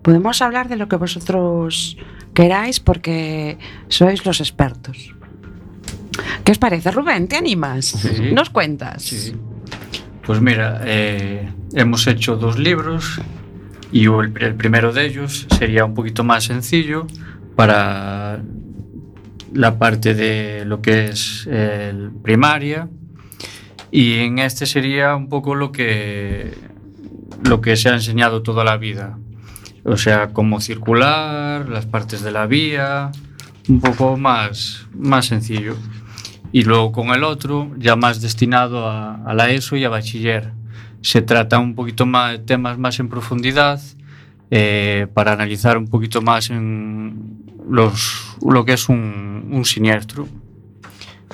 podemos 0.02 0.42
hablar 0.42 0.68
de 0.68 0.76
lo 0.76 0.88
que 0.88 0.96
vosotros 0.96 1.96
queráis 2.34 2.80
porque 2.80 3.58
sois 3.88 4.24
los 4.26 4.40
expertos. 4.40 5.14
¿Qué 6.44 6.52
os 6.52 6.58
parece, 6.58 6.90
Rubén? 6.90 7.28
¿Te 7.28 7.36
animas? 7.36 7.86
Sí. 7.86 8.32
¿Nos 8.32 8.50
cuentas? 8.50 9.02
Sí. 9.02 9.34
Pues 10.26 10.40
mira, 10.40 10.80
eh, 10.84 11.50
hemos 11.74 12.06
hecho 12.06 12.36
dos 12.36 12.58
libros 12.58 13.20
y 13.92 14.06
el, 14.06 14.34
el 14.40 14.54
primero 14.54 14.92
de 14.92 15.06
ellos 15.06 15.46
sería 15.56 15.84
un 15.84 15.94
poquito 15.94 16.24
más 16.24 16.44
sencillo 16.44 17.06
para 17.56 18.40
la 19.52 19.78
parte 19.78 20.14
de 20.14 20.64
lo 20.64 20.80
que 20.80 21.06
es 21.06 21.46
el 21.46 22.10
primaria 22.22 22.88
y 23.90 24.14
en 24.20 24.38
este 24.38 24.66
sería 24.66 25.16
un 25.16 25.28
poco 25.28 25.54
lo 25.54 25.72
que 25.72 26.54
lo 27.44 27.60
que 27.60 27.76
se 27.76 27.88
ha 27.88 27.94
enseñado 27.94 28.42
toda 28.42 28.64
la 28.64 28.76
vida. 28.76 29.18
O 29.84 29.96
sea, 29.96 30.32
cómo 30.32 30.60
circular, 30.60 31.68
las 31.68 31.86
partes 31.86 32.22
de 32.22 32.32
la 32.32 32.46
vía, 32.46 33.10
un 33.68 33.80
poco 33.80 34.16
más, 34.16 34.86
más 34.94 35.26
sencillo. 35.26 35.76
Y 36.52 36.64
luego 36.64 36.92
con 36.92 37.08
el 37.10 37.24
otro, 37.24 37.70
ya 37.78 37.96
más 37.96 38.20
destinado 38.20 38.88
a, 38.88 39.16
a 39.24 39.34
la 39.34 39.50
ESO 39.50 39.76
y 39.76 39.84
a 39.84 39.88
bachiller. 39.88 40.52
Se 41.00 41.22
trata 41.22 41.58
un 41.58 41.74
poquito 41.74 42.04
más 42.04 42.32
de 42.32 42.38
temas 42.40 42.78
más 42.78 43.00
en 43.00 43.08
profundidad 43.08 43.80
eh, 44.50 45.06
para 45.14 45.32
analizar 45.32 45.78
un 45.78 45.86
poquito 45.86 46.20
más 46.20 46.50
en 46.50 47.44
los, 47.68 48.36
lo 48.46 48.64
que 48.64 48.74
es 48.74 48.88
un, 48.88 49.48
un 49.50 49.64
siniestro. 49.64 50.28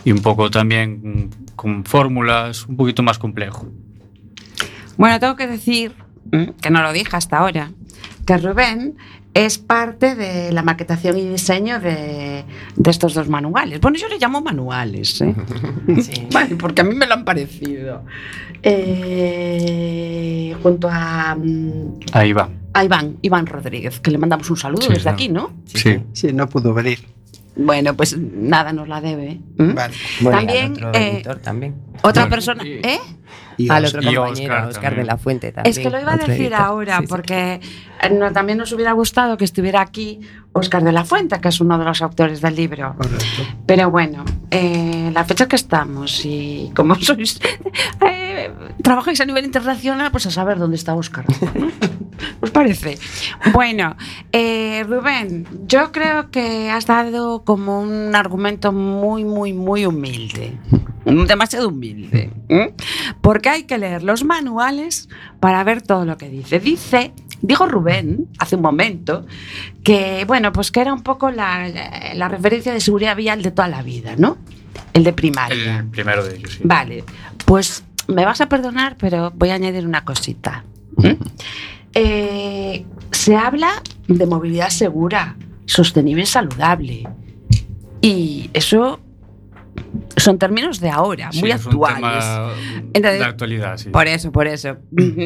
Y 0.05 0.13
un 0.13 0.21
poco 0.21 0.51
también 0.51 1.31
con 1.57 1.85
fórmulas, 1.85 2.67
un 2.67 2.77
poquito 2.77 3.03
más 3.03 3.19
complejo. 3.19 3.67
Bueno, 4.97 5.19
tengo 5.19 5.37
que 5.37 5.47
decir, 5.47 5.93
mm, 6.33 6.51
que 6.63 6.71
no 6.71 6.83
lo 6.83 6.93
dije 6.93 7.17
hasta 7.17 7.39
ahora, 7.39 7.73
que 8.27 8.37
Rubén 8.39 8.97
es 9.35 9.59
parte 9.59 10.15
de 10.15 10.51
la 10.53 10.63
maquetación 10.63 11.19
y 11.19 11.29
diseño 11.29 11.79
de, 11.81 12.45
de 12.77 12.91
estos 12.91 13.13
dos 13.13 13.29
manuales. 13.29 13.81
Bueno, 13.83 13.99
yo 13.99 14.09
le 14.09 14.19
llamo 14.19 14.41
manuales, 14.41 15.21
¿eh? 15.21 15.35
Sí. 16.03 16.27
Vale, 16.33 16.57
porque 16.57 16.81
a 16.81 16.85
mí 16.85 16.95
me 16.95 17.07
lo 17.07 17.13
han 17.15 17.25
parecido. 17.27 18.03
Eh, 18.63 20.57
junto 20.63 20.89
a, 20.91 21.35
mm, 21.37 22.01
Ahí 22.13 22.33
va. 22.33 22.49
a 22.73 22.85
Iván, 22.85 23.19
Iván 23.23 23.47
Rodríguez, 23.47 24.01
que 24.01 24.11
le 24.11 24.19
mandamos 24.19 24.49
un 24.51 24.57
saludo 24.57 24.83
Sí, 24.83 24.89
desde 24.89 25.03
claro. 25.03 25.15
aquí, 25.15 25.29
¿no? 25.29 25.51
Sí. 25.67 26.01
Sí, 26.13 26.33
no 26.33 26.49
pudo 26.49 26.73
venir. 26.75 27.01
Bueno, 27.57 27.95
pues 27.97 28.17
nada, 28.19 28.73
nos 28.73 28.87
la 28.89 29.01
debe. 29.01 29.41
¿Mm? 29.57 29.75
Vale. 29.75 29.95
Bueno, 30.21 30.39
También, 30.39 30.73
otro 30.73 30.93
eh, 30.95 31.11
editor 31.15 31.39
también. 31.39 31.75
Otra 32.03 32.23
Bueno, 32.25 32.31
persona, 32.31 32.67
y- 32.67 32.81
¿eh? 32.85 33.01
Y 33.59 33.71
Al 33.71 33.85
otro 33.87 34.03
y 34.03 34.15
compañero, 34.15 34.69
Oscar 34.69 34.97
de 34.97 35.05
la 35.05 35.17
Fuente 35.17 35.53
también. 35.53 35.71
Es 35.71 35.79
que 35.79 35.89
lo 35.91 36.01
iba 36.01 36.13
a 36.13 36.17
decir 36.17 36.55
ahora, 36.55 36.99
Sí, 36.99 37.07
porque 37.09 37.61
eh, 38.03 38.11
no- 38.11 38.33
también 38.33 38.59
nos 38.59 38.71
hubiera 38.73 38.93
gustado 38.93 39.37
que 39.37 39.45
estuviera 39.45 39.81
aquí 39.81 40.21
Oscar 40.53 40.83
de 40.85 40.93
la 40.93 41.05
Fuente, 41.05 41.41
que 41.41 41.49
es 41.49 41.61
uno 41.61 41.79
de 41.79 41.85
los 41.85 42.03
autores 42.03 42.41
del 42.41 42.55
libro. 42.57 42.95
Correcto. 42.97 43.25
Pero 43.67 43.91
bueno, 43.91 44.25
eh, 44.51 45.11
la 45.15 45.25
fecha 45.25 45.49
que 45.49 45.57
estamos 45.57 46.25
y 46.25 46.71
como 46.75 46.95
sois, 47.01 47.41
eh, 48.07 48.51
trabajáis 48.83 49.21
a 49.21 49.25
nivel 49.25 49.45
internacional, 49.45 50.11
pues 50.11 50.27
a 50.27 50.31
saber 50.31 50.59
dónde 50.59 50.77
está 50.77 50.95
Oscar. 50.95 51.25
¿Os 52.41 52.51
parece? 52.51 52.99
Bueno, 53.53 53.95
eh, 54.33 54.85
Rubén, 54.89 55.47
yo 55.67 55.93
creo 55.93 56.31
que 56.31 56.71
has 56.71 56.87
dado 56.87 57.43
como 57.45 57.81
un 57.81 58.15
argumento 58.15 58.73
muy, 58.73 59.25
muy, 59.25 59.53
muy 59.53 59.85
humilde. 59.87 60.57
Demasiado 61.05 61.69
humilde. 61.69 62.26
¿Eh? 62.49 62.75
Porque 63.21 63.49
hay 63.49 63.63
que 63.65 63.79
leer 63.79 64.03
los 64.03 64.25
manuales 64.25 65.09
para 65.41 65.63
ver 65.65 65.83
todo 65.83 66.05
lo 66.05 66.17
que 66.17 66.29
dice. 66.29 66.61
Dice, 66.61 67.13
dijo 67.43 67.67
Rubén 67.67 68.29
hace 68.39 68.57
un 68.57 68.63
momento, 68.63 69.27
que 69.83 70.25
bueno, 70.27 70.53
pues 70.53 70.71
que 70.71 70.81
era 70.81 70.93
un 70.93 71.03
poco 71.03 71.31
la, 71.31 71.69
referencia 72.29 72.73
de 72.73 72.81
seguridad 72.81 73.17
vial 73.17 73.43
de 73.43 73.51
toda 73.51 73.69
la 73.69 73.83
vida, 73.83 74.15
¿no? 74.17 74.39
El 74.93 75.05
de 75.05 75.13
primaria. 75.13 75.79
El 75.79 75.87
primero 75.87 76.25
de 76.25 76.37
ellos, 76.37 76.53
sí. 76.53 76.61
Vale, 76.65 77.05
pues 77.45 77.85
me 78.09 78.25
vas 78.25 78.41
a 78.41 78.49
perdonar, 78.49 78.97
pero 78.99 79.33
voy 79.35 79.51
a 79.51 79.55
añadir 79.55 79.87
una 79.87 80.05
cosita. 80.05 80.65
Eh, 81.95 82.85
se 83.11 83.37
habla 83.37 83.83
de 84.07 84.27
movilidad 84.27 84.69
segura, 84.69 85.37
sostenible 85.65 86.23
y 86.23 86.27
saludable. 86.27 87.09
Y 88.01 88.51
eso 88.53 89.01
son 90.17 90.39
términos 90.39 90.81
de 90.81 90.91
ahora, 90.91 91.31
Sí, 91.33 91.41
muy 91.41 91.51
es 91.51 91.65
un 91.67 91.73
actuales. 91.73 92.01
tema 92.01 92.49
Entonces, 92.95 93.19
de 93.21 93.25
actualidad, 93.25 93.77
sí. 93.77 93.91
Por 93.91 94.07
eso, 94.09 94.33
por 94.33 94.47
eso. 94.47 94.77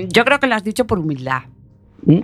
Yo 0.09 0.25
creo 0.25 0.41
que 0.41 0.47
lo 0.47 0.55
has 0.55 0.65
dicho 0.65 0.87
por 0.87 0.99
humildad. 0.99 1.43
¿Mm? 2.05 2.21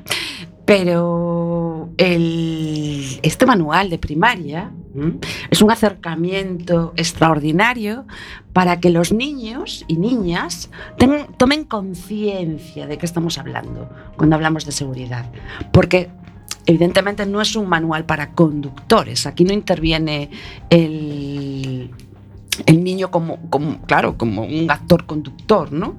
Pero 0.65 1.91
el- 1.97 3.21
este 3.23 3.47
manual 3.47 3.89
de 3.89 3.99
primaria 3.99 4.73
¿m? 4.97 5.19
es 5.49 5.63
un 5.63 5.71
acercamiento 5.71 6.93
extraordinario 6.97 8.05
para 8.53 8.81
que 8.81 8.91
los 8.91 9.13
niños 9.13 9.85
y 9.87 9.97
niñas 9.97 10.71
ten- 10.99 11.27
tomen 11.37 11.65
conciencia 11.65 12.87
de 12.89 12.99
qué 12.99 13.07
estamos 13.07 13.39
hablando 13.39 13.89
cuando 14.17 14.35
hablamos 14.35 14.65
de 14.67 14.73
seguridad. 14.73 15.31
Porque 15.73 16.09
evidentemente 16.67 17.27
no 17.27 17.41
es 17.41 17.55
un 17.55 17.69
manual 17.69 18.05
para 18.07 18.33
conductores. 18.33 19.27
Aquí 19.27 19.45
no 19.45 19.53
interviene 19.53 20.31
el, 20.69 21.26
el 22.67 22.83
niño 22.83 23.11
como, 23.11 23.51
como, 23.51 23.81
claro, 23.83 24.17
como 24.17 24.45
un 24.45 24.71
actor 24.71 25.07
conductor, 25.07 25.73
¿no? 25.73 25.97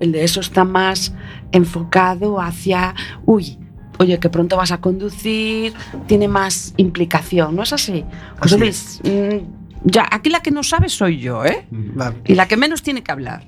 El 0.00 0.12
de 0.12 0.24
eso 0.24 0.40
está 0.40 0.64
más 0.64 1.14
enfocado 1.52 2.40
hacia, 2.40 2.94
uy, 3.24 3.58
oye, 3.98 4.18
que 4.18 4.28
pronto 4.28 4.56
vas 4.56 4.72
a 4.72 4.78
conducir, 4.78 5.72
tiene 6.06 6.28
más 6.28 6.74
implicación, 6.76 7.56
¿no 7.56 7.62
es 7.62 7.72
así? 7.72 8.04
José 8.38 8.54
Así 8.54 8.58
Luis, 8.58 9.00
mm, 9.04 9.90
ya, 9.90 10.06
aquí 10.10 10.30
la 10.30 10.40
que 10.40 10.50
no 10.50 10.62
sabe 10.62 10.88
soy 10.88 11.18
yo, 11.18 11.44
¿eh? 11.44 11.66
Vale. 11.70 12.16
Y 12.26 12.34
la 12.34 12.46
que 12.48 12.56
menos 12.56 12.82
tiene 12.82 13.02
que 13.02 13.12
hablar. 13.12 13.46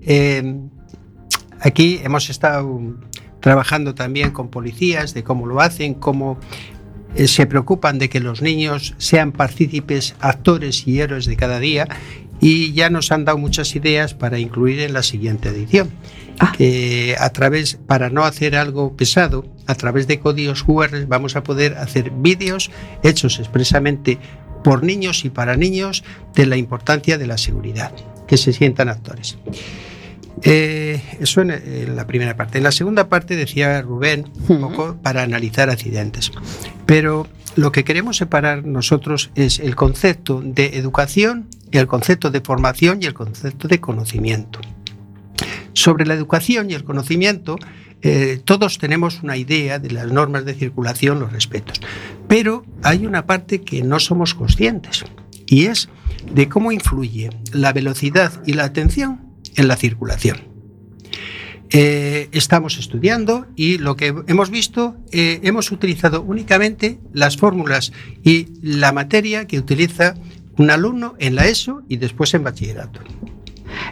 Eh, 0.00 0.60
aquí 1.60 2.00
hemos 2.02 2.30
estado 2.30 2.80
trabajando 3.40 3.94
también 3.94 4.30
con 4.30 4.48
policías 4.48 5.14
de 5.14 5.24
cómo 5.24 5.46
lo 5.46 5.60
hacen, 5.60 5.94
cómo 5.94 6.38
se 7.26 7.46
preocupan 7.46 7.98
de 7.98 8.08
que 8.08 8.20
los 8.20 8.42
niños 8.42 8.94
sean 8.98 9.32
partícipes, 9.32 10.14
actores 10.20 10.86
y 10.86 11.00
héroes 11.00 11.26
de 11.26 11.36
cada 11.36 11.58
día 11.58 11.88
y 12.40 12.72
ya 12.72 12.90
nos 12.90 13.10
han 13.10 13.24
dado 13.24 13.38
muchas 13.38 13.74
ideas 13.74 14.14
para 14.14 14.38
incluir 14.38 14.80
en 14.80 14.92
la 14.92 15.02
siguiente 15.02 15.48
edición. 15.48 15.90
Ah. 16.38 16.52
Que 16.56 17.16
a 17.18 17.30
través, 17.30 17.78
para 17.86 18.10
no 18.10 18.24
hacer 18.24 18.54
algo 18.54 18.96
pesado, 18.96 19.44
a 19.66 19.74
través 19.74 20.06
de 20.06 20.20
códigos 20.20 20.62
QR 20.62 21.06
vamos 21.06 21.34
a 21.34 21.42
poder 21.42 21.76
hacer 21.76 22.10
vídeos 22.10 22.70
hechos 23.02 23.40
expresamente 23.40 24.18
por 24.62 24.84
niños 24.84 25.24
y 25.24 25.30
para 25.30 25.56
niños 25.56 26.04
de 26.34 26.46
la 26.46 26.56
importancia 26.56 27.18
de 27.18 27.26
la 27.26 27.38
seguridad, 27.38 27.92
que 28.26 28.36
se 28.36 28.52
sientan 28.52 28.88
actores. 28.88 29.36
Eh, 30.42 31.02
eso 31.20 31.40
en, 31.40 31.50
en 31.50 31.96
la 31.96 32.06
primera 32.06 32.36
parte. 32.36 32.58
En 32.58 32.64
la 32.64 32.72
segunda 32.72 33.08
parte 33.08 33.36
decía 33.36 33.80
Rubén 33.82 34.30
un 34.48 34.60
poco 34.60 34.96
para 35.02 35.22
analizar 35.22 35.70
accidentes. 35.70 36.32
Pero 36.86 37.26
lo 37.56 37.72
que 37.72 37.84
queremos 37.84 38.16
separar 38.16 38.64
nosotros 38.64 39.30
es 39.34 39.58
el 39.58 39.74
concepto 39.74 40.40
de 40.44 40.78
educación, 40.78 41.48
el 41.72 41.86
concepto 41.86 42.30
de 42.30 42.40
formación 42.40 43.02
y 43.02 43.06
el 43.06 43.14
concepto 43.14 43.66
de 43.68 43.80
conocimiento. 43.80 44.60
Sobre 45.72 46.06
la 46.06 46.14
educación 46.14 46.70
y 46.70 46.74
el 46.74 46.84
conocimiento, 46.84 47.56
eh, 48.02 48.40
todos 48.44 48.78
tenemos 48.78 49.22
una 49.22 49.36
idea 49.36 49.78
de 49.78 49.90
las 49.90 50.10
normas 50.12 50.44
de 50.44 50.54
circulación, 50.54 51.18
los 51.20 51.32
respetos. 51.32 51.80
Pero 52.28 52.64
hay 52.82 53.06
una 53.06 53.26
parte 53.26 53.62
que 53.62 53.82
no 53.82 53.98
somos 53.98 54.34
conscientes 54.34 55.04
y 55.46 55.66
es 55.66 55.88
de 56.32 56.48
cómo 56.48 56.72
influye 56.72 57.30
la 57.52 57.72
velocidad 57.72 58.32
y 58.46 58.52
la 58.52 58.64
atención 58.64 59.27
en 59.56 59.68
la 59.68 59.76
circulación. 59.76 60.38
Eh, 61.70 62.28
estamos 62.32 62.78
estudiando 62.78 63.46
y 63.54 63.76
lo 63.76 63.94
que 63.94 64.14
hemos 64.26 64.48
visto, 64.50 64.96
eh, 65.12 65.40
hemos 65.42 65.70
utilizado 65.70 66.22
únicamente 66.22 66.98
las 67.12 67.36
fórmulas 67.36 67.92
y 68.24 68.48
la 68.62 68.92
materia 68.92 69.46
que 69.46 69.58
utiliza 69.58 70.14
un 70.56 70.70
alumno 70.70 71.14
en 71.18 71.34
la 71.34 71.46
ESO 71.46 71.82
y 71.86 71.98
después 71.98 72.32
en 72.32 72.44
bachillerato. 72.44 73.00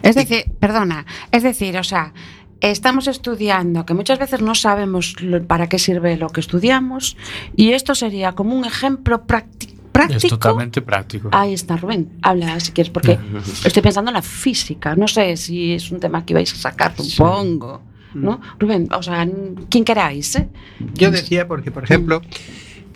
Es 0.03 0.14
decir, 0.14 0.45
perdona, 0.59 1.05
es 1.31 1.42
decir, 1.42 1.77
o 1.77 1.85
sea, 1.85 2.14
estamos 2.62 3.09
estudiando 3.09 3.85
que 3.85 3.92
muchas 3.92 4.19
veces 4.19 4.40
no 4.40 4.55
sabemos 4.55 5.14
para 5.47 5.69
qué 5.69 5.79
sirve 5.79 6.16
lo 6.16 6.31
que 6.31 6.40
estudiamos 6.40 7.19
y 7.57 7.73
esto 7.73 7.95
sería 7.95 8.33
como 8.33 8.57
un 8.57 8.64
ejemplo 8.64 9.27
prácti- 9.27 9.76
práctico. 9.96 10.26
Es 10.26 10.30
totalmente 10.30 10.82
práctico. 10.82 11.28
Ahí 11.32 11.54
está, 11.54 11.76
Rubén. 11.76 12.18
Habla 12.22 12.61
si 12.61 12.72
quieres, 12.72 12.90
porque 12.90 13.18
estoy 13.64 13.82
pensando 13.82 14.11
en 14.11 14.14
la 14.14 14.22
física. 14.22 14.94
No 14.94 15.09
sé 15.09 15.37
si 15.37 15.72
es 15.72 15.90
un 15.90 16.00
tema 16.00 16.24
que 16.24 16.35
vais 16.35 16.52
a 16.52 16.56
sacar, 16.56 16.94
supongo. 16.96 17.82
¿No? 18.14 18.40
Rubén, 18.59 18.88
o 18.92 19.02
sea, 19.02 19.28
quien 19.68 19.85
queráis, 19.85 20.37
¿eh? 20.37 20.48
Yo 20.94 21.11
decía 21.11 21.46
porque, 21.46 21.70
por 21.70 21.85
ejemplo, 21.85 22.22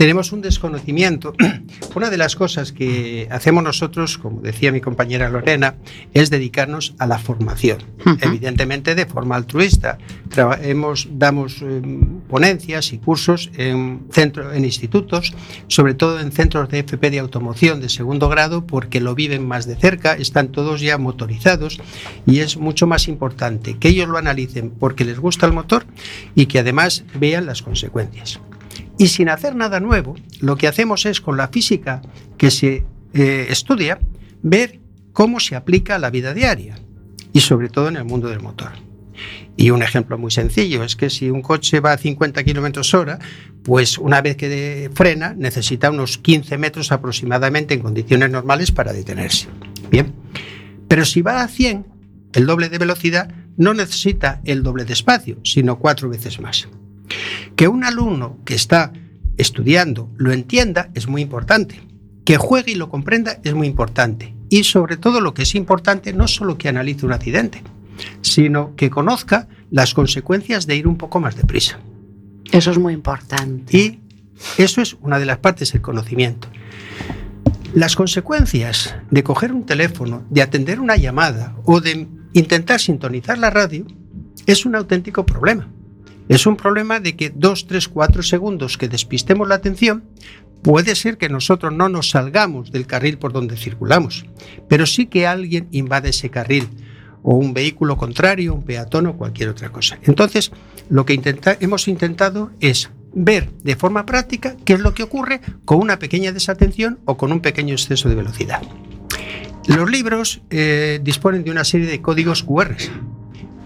tenemos 0.00 0.32
un 0.32 0.40
desconocimiento. 0.40 1.34
Una 1.94 2.08
de 2.08 2.16
las 2.16 2.34
cosas 2.34 2.72
que 2.72 3.28
hacemos 3.30 3.62
nosotros, 3.62 4.16
como 4.16 4.40
decía 4.40 4.72
mi 4.72 4.80
compañera 4.80 5.28
Lorena, 5.28 5.74
es 6.14 6.30
dedicarnos 6.30 6.94
a 6.98 7.06
la 7.06 7.18
formación, 7.18 7.80
evidentemente 8.22 8.94
de 8.94 9.04
forma 9.04 9.36
altruista. 9.36 9.98
Traba- 10.30 10.58
hemos, 10.62 11.06
damos 11.18 11.60
eh, 11.60 11.82
ponencias 12.30 12.94
y 12.94 12.98
cursos 12.98 13.50
en, 13.58 14.06
centro, 14.10 14.54
en 14.54 14.64
institutos, 14.64 15.34
sobre 15.66 15.92
todo 15.92 16.18
en 16.18 16.32
centros 16.32 16.70
de 16.70 16.78
FP 16.78 17.10
de 17.10 17.18
automoción 17.18 17.82
de 17.82 17.90
segundo 17.90 18.30
grado, 18.30 18.64
porque 18.66 19.00
lo 19.00 19.14
viven 19.14 19.46
más 19.46 19.66
de 19.66 19.76
cerca, 19.76 20.14
están 20.14 20.48
todos 20.48 20.80
ya 20.80 20.96
motorizados 20.96 21.78
y 22.24 22.38
es 22.38 22.56
mucho 22.56 22.86
más 22.86 23.06
importante 23.06 23.76
que 23.76 23.88
ellos 23.88 24.08
lo 24.08 24.16
analicen 24.16 24.70
porque 24.70 25.04
les 25.04 25.18
gusta 25.18 25.44
el 25.44 25.52
motor 25.52 25.84
y 26.34 26.46
que 26.46 26.58
además 26.60 27.04
vean 27.18 27.44
las 27.44 27.60
consecuencias. 27.60 28.40
Y 29.00 29.08
sin 29.08 29.30
hacer 29.30 29.56
nada 29.56 29.80
nuevo, 29.80 30.14
lo 30.42 30.56
que 30.56 30.68
hacemos 30.68 31.06
es 31.06 31.22
con 31.22 31.38
la 31.38 31.48
física 31.48 32.02
que 32.36 32.50
se 32.50 32.84
eh, 33.14 33.46
estudia, 33.48 33.98
ver 34.42 34.78
cómo 35.14 35.40
se 35.40 35.56
aplica 35.56 35.94
a 35.94 35.98
la 35.98 36.10
vida 36.10 36.34
diaria 36.34 36.78
y 37.32 37.40
sobre 37.40 37.70
todo 37.70 37.88
en 37.88 37.96
el 37.96 38.04
mundo 38.04 38.28
del 38.28 38.40
motor. 38.40 38.72
Y 39.56 39.70
un 39.70 39.82
ejemplo 39.82 40.18
muy 40.18 40.30
sencillo 40.30 40.84
es 40.84 40.96
que 40.96 41.08
si 41.08 41.30
un 41.30 41.40
coche 41.40 41.80
va 41.80 41.92
a 41.92 41.96
50 41.96 42.44
kilómetros 42.44 42.92
hora, 42.92 43.18
pues 43.62 43.96
una 43.96 44.20
vez 44.20 44.36
que 44.36 44.90
frena 44.92 45.32
necesita 45.34 45.88
unos 45.88 46.18
15 46.18 46.58
metros 46.58 46.92
aproximadamente 46.92 47.72
en 47.72 47.80
condiciones 47.80 48.28
normales 48.28 48.70
para 48.70 48.92
detenerse. 48.92 49.48
Bien, 49.90 50.12
pero 50.88 51.06
si 51.06 51.22
va 51.22 51.42
a 51.42 51.48
100, 51.48 51.86
el 52.34 52.44
doble 52.44 52.68
de 52.68 52.76
velocidad 52.76 53.32
no 53.56 53.72
necesita 53.72 54.42
el 54.44 54.62
doble 54.62 54.84
de 54.84 54.92
espacio, 54.92 55.38
sino 55.42 55.78
cuatro 55.78 56.10
veces 56.10 56.38
más. 56.38 56.68
Que 57.56 57.68
un 57.68 57.84
alumno 57.84 58.38
que 58.44 58.54
está 58.54 58.92
estudiando 59.36 60.10
lo 60.16 60.32
entienda 60.32 60.90
es 60.94 61.08
muy 61.08 61.22
importante. 61.22 61.80
Que 62.24 62.36
juegue 62.36 62.72
y 62.72 62.76
lo 62.76 62.88
comprenda 62.88 63.38
es 63.42 63.54
muy 63.54 63.66
importante. 63.66 64.34
Y 64.48 64.64
sobre 64.64 64.96
todo 64.96 65.20
lo 65.20 65.34
que 65.34 65.42
es 65.42 65.54
importante 65.54 66.12
no 66.12 66.28
solo 66.28 66.58
que 66.58 66.68
analice 66.68 67.06
un 67.06 67.12
accidente, 67.12 67.62
sino 68.20 68.74
que 68.76 68.90
conozca 68.90 69.48
las 69.70 69.94
consecuencias 69.94 70.66
de 70.66 70.76
ir 70.76 70.86
un 70.86 70.96
poco 70.96 71.20
más 71.20 71.36
deprisa. 71.36 71.78
Eso 72.52 72.70
es 72.70 72.78
muy 72.78 72.92
importante. 72.92 73.76
Y 73.76 74.00
eso 74.58 74.80
es 74.80 74.96
una 75.00 75.18
de 75.18 75.26
las 75.26 75.38
partes 75.38 75.72
del 75.72 75.82
conocimiento. 75.82 76.48
Las 77.74 77.94
consecuencias 77.94 78.96
de 79.10 79.22
coger 79.22 79.52
un 79.52 79.64
teléfono, 79.64 80.24
de 80.28 80.42
atender 80.42 80.80
una 80.80 80.96
llamada 80.96 81.54
o 81.64 81.80
de 81.80 82.08
intentar 82.32 82.80
sintonizar 82.80 83.38
la 83.38 83.50
radio 83.50 83.86
es 84.46 84.66
un 84.66 84.74
auténtico 84.74 85.24
problema. 85.24 85.68
Es 86.30 86.46
un 86.46 86.54
problema 86.54 87.00
de 87.00 87.16
que 87.16 87.30
dos, 87.34 87.66
tres, 87.66 87.88
cuatro 87.88 88.22
segundos 88.22 88.78
que 88.78 88.88
despistemos 88.88 89.48
la 89.48 89.56
atención, 89.56 90.04
puede 90.62 90.94
ser 90.94 91.18
que 91.18 91.28
nosotros 91.28 91.72
no 91.72 91.88
nos 91.88 92.10
salgamos 92.10 92.70
del 92.70 92.86
carril 92.86 93.18
por 93.18 93.32
donde 93.32 93.56
circulamos, 93.56 94.24
pero 94.68 94.86
sí 94.86 95.06
que 95.06 95.26
alguien 95.26 95.66
invade 95.72 96.10
ese 96.10 96.30
carril 96.30 96.68
o 97.24 97.34
un 97.34 97.52
vehículo 97.52 97.96
contrario, 97.96 98.54
un 98.54 98.62
peatón 98.62 99.08
o 99.08 99.16
cualquier 99.16 99.48
otra 99.48 99.70
cosa. 99.70 99.98
Entonces, 100.04 100.52
lo 100.88 101.04
que 101.04 101.20
hemos 101.58 101.88
intentado 101.88 102.52
es 102.60 102.90
ver 103.12 103.50
de 103.64 103.74
forma 103.74 104.06
práctica 104.06 104.54
qué 104.64 104.74
es 104.74 104.80
lo 104.80 104.94
que 104.94 105.02
ocurre 105.02 105.40
con 105.64 105.80
una 105.80 105.98
pequeña 105.98 106.30
desatención 106.30 107.00
o 107.06 107.16
con 107.16 107.32
un 107.32 107.40
pequeño 107.40 107.74
exceso 107.74 108.08
de 108.08 108.14
velocidad. 108.14 108.62
Los 109.66 109.90
libros 109.90 110.42
eh, 110.50 111.00
disponen 111.02 111.42
de 111.42 111.50
una 111.50 111.64
serie 111.64 111.88
de 111.88 112.00
códigos 112.00 112.44
QR, 112.44 112.76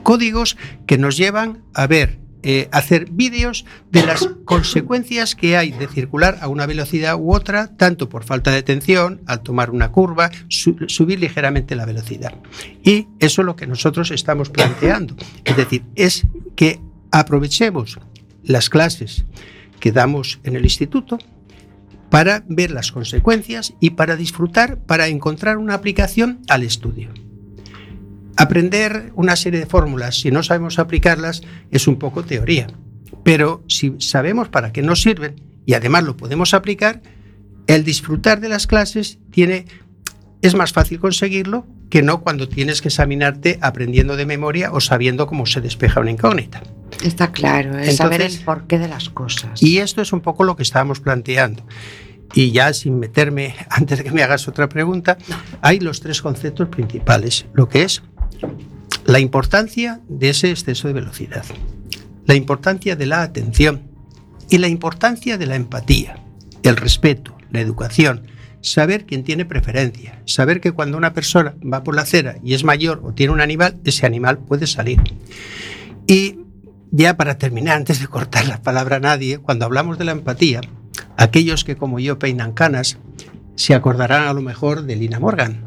códigos 0.03 0.57
que 0.87 0.96
nos 0.96 1.18
llevan 1.18 1.62
a 1.74 1.87
ver, 1.87 2.23
eh, 2.44 2.68
hacer 2.70 3.11
vídeos 3.11 3.64
de 3.90 4.04
las 4.07 4.28
consecuencias 4.44 5.35
que 5.35 5.57
hay 5.57 5.72
de 5.72 5.88
circular 5.88 6.38
a 6.40 6.48
una 6.48 6.66
velocidad 6.66 7.16
u 7.18 7.35
otra, 7.35 7.76
tanto 7.76 8.09
por 8.09 8.22
falta 8.22 8.50
de 8.52 8.59
atención, 8.59 9.22
al 9.26 9.40
tomar 9.42 9.70
una 9.70 9.90
curva, 9.90 10.30
su- 10.48 10.76
subir 10.88 11.18
ligeramente 11.18 11.74
la 11.74 11.87
velocidad. 11.87 12.35
Y 12.85 13.09
eso 13.18 13.42
es 13.42 13.46
lo 13.46 13.57
que 13.57 13.66
nosotros 13.66 14.11
estamos 14.11 14.50
planteando. 14.50 15.16
Es 15.44 15.57
decir, 15.57 15.83
es 15.96 16.26
que 16.54 16.80
aprovechemos 17.11 17.98
las 18.42 18.68
clases 18.68 19.24
que 19.80 19.90
damos 19.90 20.38
en 20.44 20.54
el 20.57 20.64
instituto 20.64 21.18
para 22.11 22.44
ver 22.46 22.70
las 22.70 22.92
consecuencias 22.92 23.74
y 23.80 23.90
para 23.90 24.16
disfrutar, 24.16 24.78
para 24.78 25.09
encontrar 25.09 25.57
una 25.57 25.74
aplicación 25.74 26.40
al 26.48 26.62
estudio. 26.62 27.11
Aprender 28.36 29.12
una 29.14 29.36
serie 29.36 29.60
de 29.60 29.66
fórmulas, 29.66 30.16
si 30.20 30.30
no 30.30 30.42
sabemos 30.42 30.78
aplicarlas, 30.78 31.42
es 31.70 31.86
un 31.86 31.96
poco 31.96 32.24
teoría. 32.24 32.66
Pero 33.22 33.62
si 33.68 33.94
sabemos 33.98 34.48
para 34.48 34.72
qué 34.72 34.82
nos 34.82 35.02
sirven 35.02 35.36
y 35.66 35.74
además 35.74 36.04
lo 36.04 36.16
podemos 36.16 36.52
aplicar, 36.52 37.00
el 37.66 37.84
disfrutar 37.84 38.40
de 38.40 38.48
las 38.48 38.66
clases 38.66 39.18
tiene, 39.30 39.66
es 40.42 40.54
más 40.54 40.72
fácil 40.72 40.98
conseguirlo 41.00 41.66
que 41.88 42.02
no 42.02 42.20
cuando 42.20 42.48
tienes 42.48 42.82
que 42.82 42.88
examinarte 42.88 43.58
aprendiendo 43.62 44.16
de 44.16 44.26
memoria 44.26 44.72
o 44.72 44.80
sabiendo 44.80 45.26
cómo 45.26 45.46
se 45.46 45.60
despeja 45.60 46.00
una 46.00 46.10
incógnita. 46.10 46.62
Está 47.04 47.30
claro, 47.32 47.78
es 47.78 47.96
saber 47.96 48.20
Entonces- 48.20 48.40
el 48.40 48.44
porqué 48.44 48.78
de 48.78 48.88
las 48.88 49.08
cosas. 49.10 49.62
Y 49.62 49.78
esto 49.78 50.02
es 50.02 50.12
un 50.12 50.20
poco 50.20 50.44
lo 50.44 50.56
que 50.56 50.62
estábamos 50.64 51.00
planteando. 51.00 51.64
Y 52.34 52.50
ya 52.50 52.72
sin 52.72 52.98
meterme, 52.98 53.54
antes 53.70 53.98
de 53.98 54.04
que 54.04 54.10
me 54.10 54.22
hagas 54.22 54.48
otra 54.48 54.68
pregunta, 54.68 55.16
hay 55.62 55.78
los 55.80 56.00
tres 56.00 56.20
conceptos 56.20 56.68
principales. 56.68 57.46
Lo 57.52 57.68
que 57.68 57.82
es 57.82 58.02
la 59.04 59.18
importancia 59.18 60.00
de 60.09 60.30
ese 60.30 60.50
exceso 60.50 60.88
de 60.88 60.94
velocidad, 60.94 61.44
la 62.26 62.35
importancia 62.35 62.96
de 62.96 63.07
la 63.07 63.22
atención 63.22 63.83
y 64.50 64.59
la 64.59 64.68
importancia 64.68 65.38
de 65.38 65.46
la 65.46 65.57
empatía, 65.57 66.18
el 66.62 66.76
respeto, 66.76 67.37
la 67.50 67.61
educación, 67.61 68.26
saber 68.61 69.04
quién 69.04 69.24
tiene 69.24 69.44
preferencia, 69.44 70.22
saber 70.24 70.61
que 70.61 70.72
cuando 70.72 70.96
una 70.96 71.12
persona 71.12 71.54
va 71.61 71.85
por 71.85 71.94
la 71.94 72.02
acera 72.02 72.37
y 72.42 72.54
es 72.54 72.64
mayor 72.64 73.02
o 73.04 73.12
tiene 73.12 73.33
un 73.33 73.40
animal, 73.40 73.78
ese 73.85 74.07
animal 74.07 74.38
puede 74.38 74.66
salir. 74.66 75.00
Y 76.07 76.38
ya 76.90 77.16
para 77.16 77.37
terminar, 77.38 77.76
antes 77.76 78.00
de 78.00 78.07
cortar 78.07 78.46
la 78.46 78.62
palabra 78.62 78.96
a 78.96 79.00
nadie, 79.00 79.38
cuando 79.38 79.66
hablamos 79.66 79.98
de 79.98 80.04
la 80.04 80.12
empatía, 80.12 80.62
aquellos 81.16 81.64
que 81.64 81.76
como 81.76 81.98
yo 81.98 82.18
peinan 82.18 82.52
canas 82.52 82.98
se 83.57 83.74
acordarán 83.74 84.28
a 84.28 84.33
lo 84.33 84.40
mejor 84.40 84.85
de 84.85 84.96
Lina 84.96 85.20
Morgan. 85.20 85.64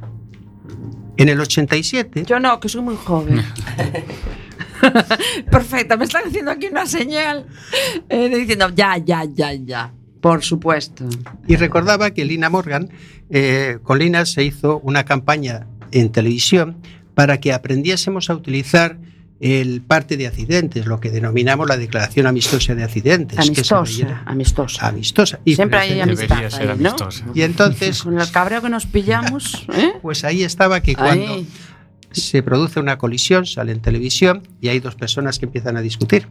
En 1.18 1.30
el 1.30 1.40
87, 1.40 2.24
Yo 2.26 2.40
no, 2.40 2.60
que 2.60 2.70
soy 2.70 2.82
muy 2.82 2.96
joven. 2.96 3.44
Perfecto, 5.52 5.98
me 5.98 6.06
están 6.06 6.28
haciendo 6.28 6.52
aquí 6.52 6.68
una 6.68 6.86
señal 6.86 7.48
eh, 8.10 8.30
diciendo 8.30 8.70
ya, 8.76 8.98
ya, 8.98 9.24
ya, 9.26 9.54
ya. 9.54 9.94
Por 10.22 10.44
supuesto. 10.44 11.08
y 11.48 11.56
recordaba 11.56 12.12
que 12.12 12.26
Lina 12.26 12.50
Morgan, 12.50 12.90
eh, 13.30 13.80
con 13.84 14.00
Lina 14.00 14.26
se 14.26 14.44
hizo 14.44 14.80
una 14.80 15.06
campaña 15.06 15.68
en 15.92 16.12
televisión 16.12 16.78
para 17.14 17.40
que 17.40 17.54
aprendiésemos 17.54 18.30
a 18.30 18.36
utilizar 18.36 18.98
el 19.40 19.82
parte 19.82 20.18
de 20.18 20.28
accidentes, 20.28 20.86
lo 20.86 21.00
que 21.00 21.12
denominamos 21.12 21.68
la 21.68 21.78
declaración 21.78 22.28
amistosa 22.28 22.74
de 22.76 22.84
accidentes. 22.84 23.38
Amistosa, 23.40 24.24
amistosa. 24.26 24.88
amistosa. 24.88 25.40
Y 25.46 25.56
Siempre 25.56 25.80
hay 25.80 25.90
presente. 26.02 26.12
amistad 26.12 26.28
Debería 26.36 26.50
ser 26.52 26.62
ahí, 26.72 26.78
¿no? 26.80 26.90
amistosa. 26.90 27.26
Y 27.34 27.42
entonces, 27.44 28.04
Con 28.08 28.20
el 28.20 28.32
cabreo 28.32 28.62
que 28.62 28.70
nos 28.70 28.86
pillamos, 28.86 29.66
¿eh? 29.74 29.94
pues 30.02 30.24
ahí 30.24 30.44
estaba 30.44 30.82
que 30.82 30.96
cuando 30.96 31.34
Ahí. 31.34 31.48
Se 32.12 32.42
produce 32.44 32.80
una 32.80 32.98
colisión, 32.98 33.46
sale 33.46 33.72
en 33.72 33.82
televisión 33.82 34.44
y 34.62 34.70
hay 34.70 34.80
dos 34.80 34.96
personas 34.96 35.40
que 35.40 35.46
empiezan 35.46 35.78
a 35.78 35.82
discutir. 35.82 36.28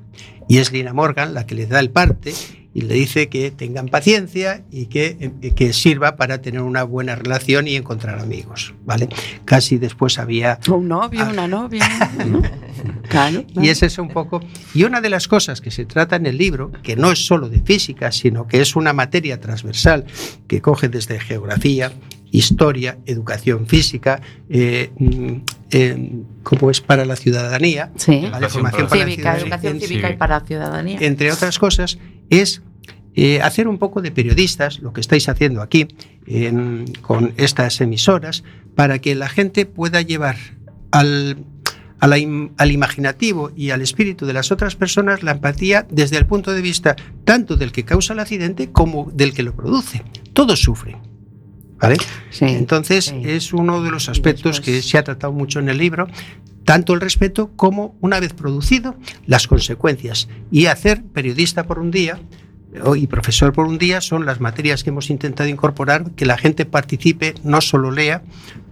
Y 0.49 0.59
es 0.59 0.73
Lina 0.73 0.93
Morgan 0.93 1.35
la 1.35 1.47
que 1.47 1.55
le 1.55 1.67
da 1.67 1.81
el 1.81 1.91
parte 1.91 2.33
y 2.75 2.83
le 2.83 2.95
dice 2.95 3.29
que 3.29 3.51
tengan 3.51 3.89
paciencia 3.89 4.62
y 4.71 4.87
que, 4.87 5.33
eh, 5.41 5.53
que 5.55 5.73
sirva 5.73 6.17
para 6.17 6.43
tener 6.43 6.61
una 6.61 6.83
buena 6.83 7.15
relación 7.17 7.67
y 7.69 7.77
encontrar 7.77 8.19
amigos. 8.19 8.75
¿vale? 8.85 9.09
Casi 9.47 9.79
después 9.79 10.19
había 10.19 10.59
Un 10.69 10.89
novio, 10.89 11.21
Ah. 11.23 11.31
una 11.33 11.49
novia. 11.49 11.89
¿no? 12.27 12.43
Claro. 13.09 13.45
Y 13.55 13.69
ese 13.71 13.87
es 13.87 13.99
un 13.99 14.09
poco. 14.09 14.41
Y 14.75 14.85
una 14.85 15.01
de 15.01 15.09
las 15.09 15.27
cosas 15.27 15.61
que 15.62 15.71
se 15.71 15.87
trata 15.87 16.17
en 16.17 16.27
el 16.27 16.37
libro, 16.37 16.71
que 16.83 16.97
no 16.97 17.11
es 17.12 17.25
solo 17.25 17.49
de 17.49 17.62
física, 17.62 18.12
sino 18.12 18.47
que 18.47 18.61
es 18.61 18.77
una 18.77 18.93
materia 18.93 19.41
transversal 19.41 20.05
que 20.47 20.61
coge 20.61 20.89
desde 20.89 21.19
geografía, 21.19 21.93
historia, 22.31 22.99
educación 23.07 23.67
física, 23.67 24.21
eh, 24.49 24.91
mm, 24.99 25.33
eh, 25.71 26.12
como 26.43 26.71
es 26.71 26.81
para 26.81 27.05
la 27.05 27.17
ciudadanía, 27.17 27.93
Sí. 27.97 28.11
¿vale? 28.31 28.47
Educación 28.47 28.51
formación 28.51 28.89
para 28.89 29.01
la 29.01 29.05
Cívica, 29.07 29.23
ciudadanía, 29.23 29.43
educación 29.47 29.75
en- 29.75 29.81
cívica 29.81 30.11
y 30.11 30.17
para 30.17 30.39
la 30.41 30.45
ciudadanía. 30.47 30.99
entre 31.01 31.33
otras 31.33 31.59
cosas, 31.59 31.99
es 32.31 32.62
eh, 33.19 33.41
hacer 33.41 33.67
un 33.67 33.79
poco 33.79 34.03
de 34.03 34.11
periodistas, 34.11 34.81
lo 34.81 34.93
que 34.93 35.01
estáis 35.01 35.27
haciendo 35.31 35.62
aquí 35.62 35.89
en- 36.27 36.85
con 37.01 37.33
estas 37.39 37.81
emisoras, 37.81 38.45
para 38.75 38.99
que 38.99 39.15
la 39.15 39.29
gente 39.31 39.65
pueda 39.65 40.03
llevar 40.03 40.37
al, 40.91 41.39
a 41.99 42.07
la 42.09 42.17
al 42.59 42.71
imaginativo 42.73 43.53
y 43.57 43.71
al 43.71 43.81
espíritu 43.81 44.27
de 44.27 44.35
las 44.35 44.53
otras 44.53 44.77
personas 44.77 45.23
la 45.23 45.31
empatía 45.33 45.87
desde 45.91 46.19
el 46.19 46.27
punto 46.27 46.53
de 46.53 46.61
vista 46.61 46.95
tanto 47.25 47.57
del 47.57 47.73
que 47.73 47.85
causa 47.85 48.12
el 48.12 48.19
accidente 48.21 48.71
como 48.71 49.11
del 49.15 49.33
que 49.33 49.43
lo 49.43 49.55
produce. 49.57 50.03
Todos 50.35 50.61
sufren. 50.61 50.99
¿Vale? 51.79 51.97
Sí. 52.31 52.47
Entonces 52.47 53.07
sí. 53.07 53.23
es 53.25 53.53
uno 53.53 53.83
de 53.83 53.91
los 53.91 54.09
aspectos 54.09 54.61
que 54.61 54.83
se 54.83 54.99
ha 54.99 55.05
tratado 55.05 55.33
mucho 55.33 55.59
en 55.59 55.69
el 55.69 55.79
libro, 55.79 56.09
tanto 56.65 56.95
el 56.95 57.01
respeto 57.01 57.53
como, 57.55 57.97
una 58.01 58.19
vez 58.21 58.33
producido, 58.33 58.97
las 59.27 59.47
consecuencias. 59.47 60.29
Y 60.51 60.67
hacer 60.67 61.05
periodista 61.05 61.67
por 61.67 61.79
un 61.79 61.91
día 61.91 62.19
y 62.97 63.07
profesor 63.07 63.53
por 63.53 63.67
un 63.67 63.79
día 63.79 64.01
son 64.01 64.27
las 64.27 64.41
materias 64.41 64.85
que 64.85 64.91
hemos 64.91 65.09
intentado 65.11 65.49
incorporar, 65.49 66.11
que 66.12 66.27
la 66.27 66.37
gente 66.37 66.67
participe, 66.67 67.35
no 67.43 67.61
solo 67.61 67.91
lea, 67.91 68.23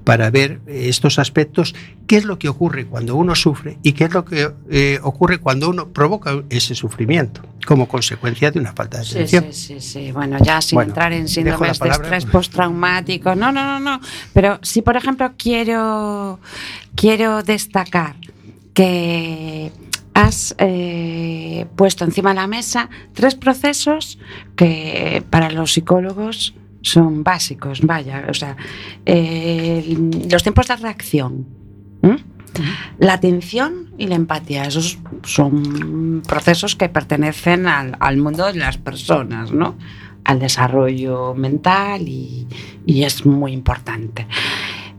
para 0.04 0.30
ver 0.30 0.60
eh, 0.66 0.88
estos 0.88 1.18
aspectos, 1.18 1.74
qué 2.06 2.16
es 2.16 2.24
lo 2.24 2.38
que 2.38 2.48
ocurre 2.48 2.86
cuando 2.86 3.16
uno 3.16 3.34
sufre 3.34 3.78
y 3.82 3.92
qué 3.92 4.04
es 4.04 4.12
lo 4.12 4.24
que 4.24 4.52
eh, 4.70 4.98
ocurre 5.02 5.38
cuando 5.38 5.68
uno 5.70 5.88
provoca 5.88 6.42
ese 6.50 6.74
sufrimiento 6.74 7.42
como 7.66 7.88
consecuencia 7.88 8.50
de 8.50 8.60
una 8.60 8.72
falta 8.74 8.98
de 8.98 9.04
Sí, 9.04 9.14
atención. 9.14 9.44
sí, 9.50 9.80
sí, 9.80 9.80
sí. 9.80 10.12
Bueno, 10.12 10.36
ya 10.42 10.60
sin 10.60 10.76
Bueno, 10.76 10.90
entrar 10.90 11.12
en 11.14 11.28
síndromes 11.28 11.78
de 11.78 11.88
estrés 11.88 12.26
postraumático. 12.26 13.34
No, 13.34 13.50
no, 13.50 13.64
no, 13.64 13.80
no. 13.80 14.00
Pero 14.34 14.58
si, 14.62 14.82
por 14.82 14.96
ejemplo, 14.96 15.32
quiero, 15.38 16.38
quiero 16.94 17.42
destacar 17.42 18.16
que 18.74 19.72
has 20.12 20.54
eh, 20.58 21.66
puesto 21.74 22.04
encima 22.04 22.30
de 22.30 22.36
la 22.36 22.46
mesa 22.46 22.90
tres 23.14 23.34
procesos 23.34 24.18
que 24.56 25.24
para 25.30 25.50
los 25.50 25.72
psicólogos 25.72 26.54
son 26.84 27.24
básicos, 27.24 27.80
vaya, 27.80 28.26
o 28.28 28.34
sea, 28.34 28.56
eh, 29.06 29.96
los 30.30 30.42
tiempos 30.42 30.68
de 30.68 30.76
reacción, 30.76 31.46
la 32.98 33.14
atención 33.14 33.90
y 33.96 34.06
la 34.06 34.16
empatía, 34.16 34.64
esos 34.64 34.98
son 35.24 36.22
procesos 36.28 36.76
que 36.76 36.90
pertenecen 36.90 37.66
al, 37.66 37.96
al 37.98 38.18
mundo 38.18 38.46
de 38.46 38.58
las 38.58 38.76
personas, 38.76 39.50
¿no? 39.50 39.76
Al 40.24 40.38
desarrollo 40.38 41.34
mental 41.34 42.06
y, 42.06 42.46
y 42.84 43.04
es 43.04 43.24
muy 43.24 43.52
importante. 43.52 44.26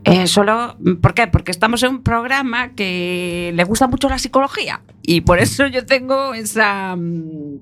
Eh, 0.06 0.28
solo, 0.28 0.78
¿por 1.02 1.14
qué? 1.14 1.28
Porque 1.28 1.52
estamos 1.52 1.82
en 1.84 1.90
un 1.90 2.04
programa 2.04 2.70
que 2.74 3.52
le 3.56 3.64
gusta 3.64 3.88
mucho 3.88 4.10
la 4.10 4.20
psicología 4.20 4.82
y 5.04 5.22
por 5.22 5.40
eso 5.40 5.68
yo 5.68 5.86
tengo 5.86 6.34
esa, 6.34 6.96
mm, 6.96 7.60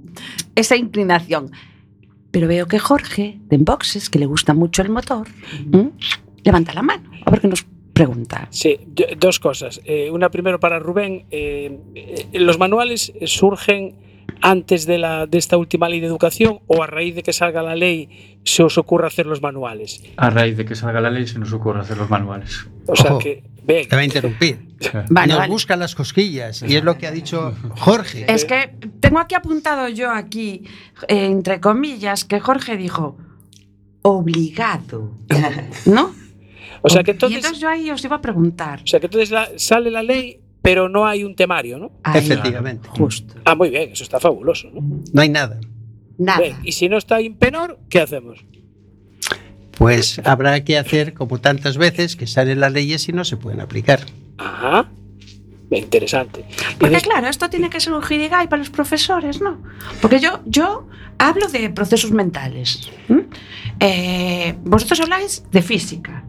esa 0.55 0.75
inclinación. 0.77 1.51
Pero 2.33 2.47
veo 2.47 2.65
que 2.67 2.79
Jorge, 2.79 3.37
de 3.47 3.55
Enboxes, 3.57 4.09
que 4.09 4.17
le 4.17 4.25
gusta 4.25 4.55
mucho 4.55 4.81
el 4.81 4.89
motor, 4.89 5.27
levanta 6.43 6.73
la 6.73 6.81
mano. 6.81 7.11
A 7.25 7.29
ver 7.29 7.41
qué 7.41 7.47
nos 7.47 7.63
pregunta. 7.93 8.47
Sí, 8.49 8.79
dos 9.19 9.39
cosas. 9.39 9.79
Eh, 9.85 10.09
una 10.09 10.31
primero 10.31 10.59
para 10.59 10.79
Rubén. 10.79 11.25
eh, 11.29 11.79
eh, 11.93 12.27
¿Los 12.39 12.57
manuales 12.57 13.13
surgen 13.25 13.95
antes 14.41 14.87
de, 14.87 14.97
la, 14.97 15.27
de 15.27 15.37
esta 15.37 15.57
última 15.57 15.87
ley 15.87 15.99
de 15.99 16.07
educación 16.07 16.59
o 16.65 16.81
a 16.81 16.87
raíz 16.87 17.13
de 17.13 17.21
que 17.21 17.33
salga 17.33 17.61
la 17.61 17.75
ley 17.75 18.39
se 18.43 18.63
os 18.63 18.79
ocurre 18.79 19.05
hacer 19.05 19.27
los 19.27 19.43
manuales? 19.43 20.03
A 20.17 20.31
raíz 20.31 20.57
de 20.57 20.65
que 20.65 20.73
salga 20.73 20.99
la 21.01 21.11
ley 21.11 21.27
se 21.27 21.37
nos 21.37 21.53
ocurre 21.53 21.81
hacer 21.81 21.97
los 21.97 22.09
manuales. 22.09 22.67
O 22.87 22.95
sea 22.95 23.11
Ojo. 23.11 23.19
que, 23.19 23.43
ven, 23.65 23.87
Te 23.87 23.95
va 23.95 24.01
a 24.01 24.05
interrumpir. 24.05 24.73
Vale, 25.09 25.27
Nos 25.29 25.37
vale. 25.39 25.51
buscan 25.51 25.79
las 25.79 25.95
cosquillas 25.95 26.61
y 26.67 26.75
es 26.75 26.83
lo 26.83 26.97
que 26.97 27.07
ha 27.07 27.11
dicho 27.11 27.55
Jorge. 27.77 28.25
Es 28.31 28.43
que 28.45 28.75
tengo 28.99 29.19
aquí 29.19 29.35
apuntado 29.35 29.87
yo 29.87 30.11
aquí, 30.11 30.63
eh, 31.07 31.25
entre 31.25 31.59
comillas, 31.61 32.25
que 32.25 32.39
Jorge 32.39 32.75
dijo 32.77 33.17
obligado, 34.01 35.11
¿no? 35.85 36.13
o 36.81 36.89
sea 36.89 37.03
que 37.03 37.11
y 37.11 37.13
entonces, 37.13 37.37
entonces 37.37 37.59
yo 37.61 37.69
ahí 37.69 37.89
os 37.89 38.03
iba 38.03 38.17
a 38.17 38.21
preguntar. 38.21 38.81
o 38.83 38.87
sea 38.87 38.99
que 38.99 39.05
entonces 39.05 39.31
la- 39.31 39.49
sale 39.57 39.89
la 39.89 40.03
ley, 40.03 40.41
pero 40.61 40.89
no 40.89 41.05
hay 41.05 41.23
un 41.23 41.35
temario, 41.35 41.77
¿no? 41.77 41.91
Ahí, 42.03 42.19
Efectivamente. 42.19 42.89
Justo. 42.89 43.35
Ah, 43.45 43.55
muy 43.55 43.69
bien, 43.69 43.91
eso 43.91 44.03
está 44.03 44.19
fabuloso, 44.19 44.69
¿no? 44.73 44.81
No 45.13 45.21
hay 45.21 45.29
nada. 45.29 45.59
Nada. 46.17 46.41
Bien, 46.41 46.57
y 46.63 46.73
si 46.73 46.89
no 46.89 46.97
está 46.97 47.21
Impenor, 47.21 47.79
¿qué 47.89 48.01
hacemos? 48.01 48.43
Pues 49.77 50.21
habrá 50.23 50.63
que 50.63 50.77
hacer 50.77 51.13
como 51.13 51.39
tantas 51.39 51.77
veces 51.77 52.15
que 52.15 52.27
salen 52.27 52.59
las 52.59 52.71
leyes 52.71 53.07
y 53.09 53.13
no 53.13 53.25
se 53.25 53.37
pueden 53.37 53.59
aplicar. 53.59 54.01
Ajá. 54.37 54.87
Interesante. 55.71 56.45
Porque 56.77 56.97
claro, 56.97 57.27
esto 57.27 57.49
tiene 57.49 57.69
que 57.69 57.79
ser 57.79 57.93
un 57.93 58.01
jirigay 58.01 58.47
para 58.47 58.59
los 58.59 58.69
profesores, 58.69 59.41
¿no? 59.41 59.61
Porque 60.01 60.19
yo, 60.19 60.41
yo 60.45 60.87
hablo 61.17 61.47
de 61.47 61.69
procesos 61.69 62.11
mentales. 62.11 62.91
Eh, 63.79 64.55
vosotros 64.63 64.99
habláis 65.01 65.43
de 65.51 65.61
física. 65.61 66.25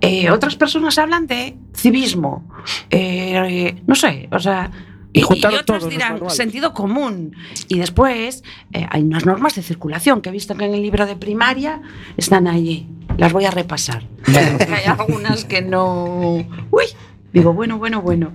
Eh, 0.00 0.30
otras 0.30 0.56
personas 0.56 0.98
hablan 0.98 1.26
de 1.26 1.56
civismo. 1.74 2.48
Eh, 2.90 3.76
no 3.86 3.94
sé, 3.94 4.28
o 4.30 4.38
sea... 4.38 4.70
Y 5.12 5.20
Y, 5.20 5.44
otros 5.44 5.88
dirán 5.88 6.30
sentido 6.30 6.72
común. 6.72 7.36
Y 7.68 7.78
después 7.78 8.42
eh, 8.72 8.86
hay 8.90 9.02
unas 9.02 9.26
normas 9.26 9.54
de 9.54 9.62
circulación 9.62 10.22
que 10.22 10.30
he 10.30 10.32
visto 10.32 10.54
que 10.56 10.64
en 10.64 10.74
el 10.74 10.82
libro 10.82 11.06
de 11.06 11.16
primaria 11.16 11.82
están 12.16 12.46
allí. 12.46 12.88
Las 13.18 13.32
voy 13.32 13.44
a 13.44 13.50
repasar. 13.50 14.04
Hay 14.26 14.84
algunas 14.86 15.44
que 15.44 15.60
no. 15.60 16.46
Uy, 16.70 16.84
digo, 17.32 17.52
bueno, 17.52 17.76
bueno, 17.76 18.00
bueno. 18.00 18.32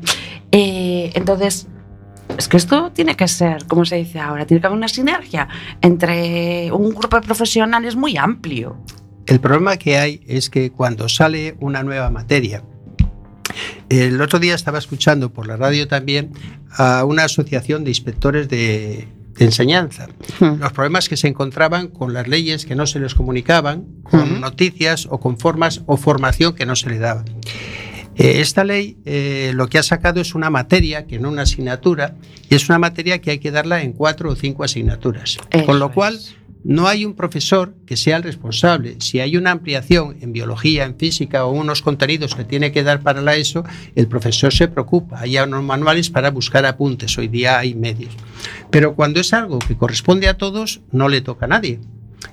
Eh, 0.52 1.12
entonces, 1.16 1.68
es 2.38 2.48
que 2.48 2.58
esto 2.58 2.92
tiene 2.92 3.16
que 3.16 3.28
ser, 3.28 3.66
como 3.66 3.86
se 3.86 3.96
dice 3.96 4.20
ahora, 4.20 4.46
tiene 4.46 4.62
que 4.62 4.68
haber 4.68 4.78
una 4.78 4.88
sinergia 4.88 5.48
entre 5.82 6.72
un 6.72 6.92
grupo 6.92 7.20
de 7.20 7.24
profesionales 7.24 7.96
muy 7.96 8.18
amplio. 8.18 8.78
El 9.26 9.40
problema 9.40 9.78
que 9.78 9.98
hay 9.98 10.22
es 10.28 10.50
que 10.50 10.72
cuando 10.72 11.10
sale 11.10 11.58
una 11.60 11.84
nueva 11.84 12.12
materia, 12.12 12.64
el 13.90 14.22
otro 14.22 14.40
día 14.40 14.56
estaba 14.56 14.78
escuchando 14.80 15.32
por 15.32 15.48
la 15.48 15.58
radio 15.58 15.88
también 15.88 16.32
a 16.72 17.04
una 17.06 17.24
asociación 17.24 17.84
de 17.84 17.92
inspectores 17.92 18.50
de, 18.50 19.08
de 19.38 19.46
enseñanza. 19.46 20.08
Los 20.40 20.72
problemas 20.74 21.08
que 21.10 21.18
se 21.18 21.28
encontraban 21.28 21.88
con 21.88 22.14
las 22.14 22.28
leyes 22.28 22.66
que 22.66 22.76
no 22.76 22.86
se 22.88 23.00
les 23.00 23.14
comunicaban, 23.16 23.86
con 24.04 24.22
Ujú. 24.32 24.40
noticias 24.40 25.08
o 25.10 25.20
con 25.20 25.38
formas 25.40 25.82
o 25.86 25.98
formación 25.98 26.54
que 26.56 26.66
no 26.66 26.76
se 26.76 26.90
le 26.90 27.00
daba. 27.00 27.24
Eh, 28.16 28.42
Esta 28.42 28.64
ley 28.64 28.98
eh, 29.06 29.52
lo 29.54 29.68
que 29.68 29.78
ha 29.78 29.84
sacado 29.84 30.20
es 30.22 30.34
una 30.34 30.50
materia, 30.50 31.06
que 31.06 31.20
no 31.20 31.30
una 31.30 31.44
asignatura, 31.44 32.16
y 32.50 32.56
es 32.56 32.68
una 32.68 32.80
materia 32.80 33.20
que 33.22 33.30
hay 33.32 33.38
que 33.40 33.52
darla 33.52 33.84
en 33.84 33.94
cuatro 33.94 34.32
o 34.32 34.36
cinco 34.36 34.64
asignaturas. 34.64 35.38
Eso 35.52 35.66
con 35.66 35.78
lo 35.80 35.92
cual, 35.92 36.16
es. 36.16 36.36
No 36.64 36.88
hay 36.88 37.06
un 37.06 37.14
profesor 37.14 37.76
que 37.86 37.98
sea 37.98 38.18
el 38.18 38.24
responsable. 38.24 38.98
Si 39.00 39.20
hay 39.20 39.38
una 39.38 39.52
ampliación 39.52 40.18
en 40.22 40.34
biología, 40.34 40.86
en 40.86 40.98
física 40.98 41.46
o 41.46 41.52
unos 41.52 41.82
contenidos 41.82 42.36
que 42.36 42.44
tiene 42.44 42.72
que 42.72 42.84
dar 42.84 43.02
para 43.02 43.22
la 43.22 43.36
ESO, 43.36 43.64
el 43.96 44.08
profesor 44.08 44.54
se 44.54 44.68
preocupa. 44.68 45.20
Hay 45.20 45.38
unos 45.38 45.64
manuales 45.64 46.10
para 46.10 46.32
buscar 46.32 46.66
apuntes. 46.66 47.18
Hoy 47.18 47.28
día 47.28 47.60
hay 47.60 47.76
medios. 47.76 48.14
Pero 48.70 48.96
cuando 48.96 49.20
es 49.20 49.34
algo 49.34 49.60
que 49.60 49.78
corresponde 49.78 50.28
a 50.28 50.38
todos, 50.38 50.82
no 50.92 51.10
le 51.10 51.22
toca 51.22 51.46
a 51.46 51.50
nadie. 51.50 51.80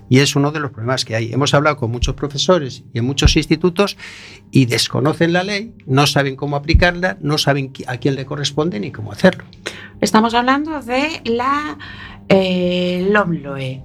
Y 0.08 0.18
es 0.18 0.36
uno 0.36 0.52
de 0.52 0.60
los 0.60 0.70
problemas 0.70 1.04
que 1.04 1.14
hay. 1.14 1.32
Hemos 1.32 1.54
hablado 1.54 1.76
con 1.76 1.90
muchos 1.90 2.14
profesores 2.14 2.84
y 2.92 2.98
en 2.98 3.04
muchos 3.04 3.36
institutos 3.36 3.96
y 4.50 4.66
desconocen 4.66 5.32
la 5.32 5.44
ley, 5.44 5.74
no 5.86 6.06
saben 6.06 6.36
cómo 6.36 6.56
aplicarla, 6.56 7.16
no 7.20 7.38
saben 7.38 7.72
a 7.86 7.96
quién 7.96 8.14
le 8.14 8.26
corresponde 8.26 8.80
ni 8.80 8.90
cómo 8.90 9.12
hacerlo. 9.12 9.44
Estamos 10.00 10.34
hablando 10.34 10.80
de 10.82 11.22
la 11.24 11.78
eh, 12.28 13.08
LOMLOE, 13.10 13.82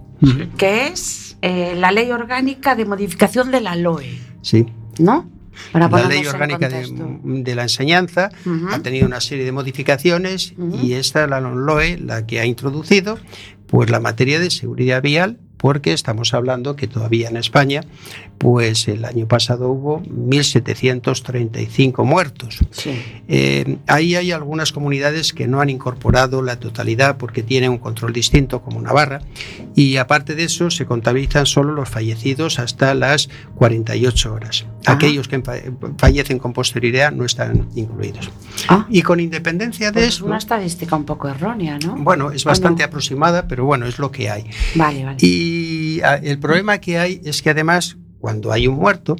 que 0.57 0.87
es 0.87 1.37
eh, 1.41 1.73
la 1.75 1.91
Ley 1.91 2.11
Orgánica 2.11 2.75
de 2.75 2.85
Modificación 2.85 3.51
de 3.51 3.61
la 3.61 3.75
LOE, 3.75 4.19
Sí. 4.41 4.65
¿no? 4.99 5.29
Para 5.71 5.89
La 5.89 6.07
ley 6.07 6.25
orgánica 6.25 6.69
de, 6.69 7.55
la 7.55 7.63
enseñanza 7.63 8.29
ha 8.71 8.79
tenido 8.79 9.05
una 9.05 9.19
serie 9.19 9.43
de 9.43 9.51
modificaciones 9.51 10.53
y 10.81 10.93
esta, 10.93 11.27
la 11.27 11.41
LOE, 11.41 11.97
la 11.97 12.25
que 12.25 12.39
ha 12.39 12.45
introducido, 12.45 13.19
pues 13.67 13.89
la 13.89 13.99
materia 13.99 14.39
de 14.39 14.51
seguridad 14.51 15.01
vial, 15.01 15.37
porque 15.59 15.93
estamos 15.93 16.33
hablando 16.33 16.75
que 16.77 16.87
todavía 16.87 17.27
en 17.27 17.37
España, 17.37 17.83
pues 18.37 18.87
el 18.87 19.03
año 19.03 19.27
pasado 19.27 19.69
hubo 19.69 20.01
1.735 20.03 22.05
muertos. 22.05 22.59
Sí. 22.71 22.91
Eh, 23.27 23.79
ahí 23.85 24.15
hay 24.15 24.31
algunas 24.31 24.71
comunidades 24.71 25.33
que 25.33 25.49
no 25.49 25.59
han 25.59 25.69
incorporado 25.69 26.41
la 26.41 26.61
totalidad 26.61 27.17
porque 27.17 27.43
tienen 27.43 27.71
un 27.71 27.77
control 27.77 28.13
distinto, 28.13 28.61
como 28.61 28.81
Navarra, 28.81 29.21
y 29.75 29.97
aparte 29.97 30.33
de 30.33 30.45
eso 30.45 30.71
se 30.71 30.85
contabilizan 30.85 31.45
solo 31.45 31.73
los 31.73 31.89
fallecidos 31.89 32.57
hasta 32.57 32.93
las 32.93 33.27
48 33.55 34.33
horas. 34.33 34.65
Ajá. 34.85 34.93
Aquellos 34.95 35.27
que 35.27 35.41
fa- 35.41 35.55
fallecen 35.97 36.39
con 36.39 36.53
posterioridad 36.53 37.11
no 37.11 37.25
están 37.25 37.67
incluidos. 37.75 38.29
Ah, 38.69 38.85
Y 38.89 39.01
con 39.01 39.19
independencia 39.19 39.87
de 39.87 39.93
pues 39.93 40.05
es 40.05 40.13
esto, 40.15 40.25
una 40.25 40.37
estadística 40.37 40.95
un 40.95 41.03
poco 41.05 41.27
errónea, 41.27 41.77
¿no? 41.79 41.95
bueno, 41.97 42.31
es 42.31 42.45
¿O 42.45 42.49
bastante 42.49 42.83
no? 42.83 42.87
aproximada, 42.87 43.47
pero 43.47 43.65
bueno, 43.65 43.85
es 43.85 43.99
lo 43.99 44.11
que 44.11 44.29
hay. 44.29 44.45
Vale, 44.75 45.03
vale. 45.03 45.17
Y 45.19 45.99
ah, 46.01 46.15
el 46.15 46.39
problema 46.39 46.77
que 46.79 46.97
hay 46.97 47.21
es 47.25 47.41
que 47.41 47.49
además, 47.49 47.97
cuando 48.19 48.51
hay 48.51 48.67
un 48.67 48.75
muerto, 48.75 49.15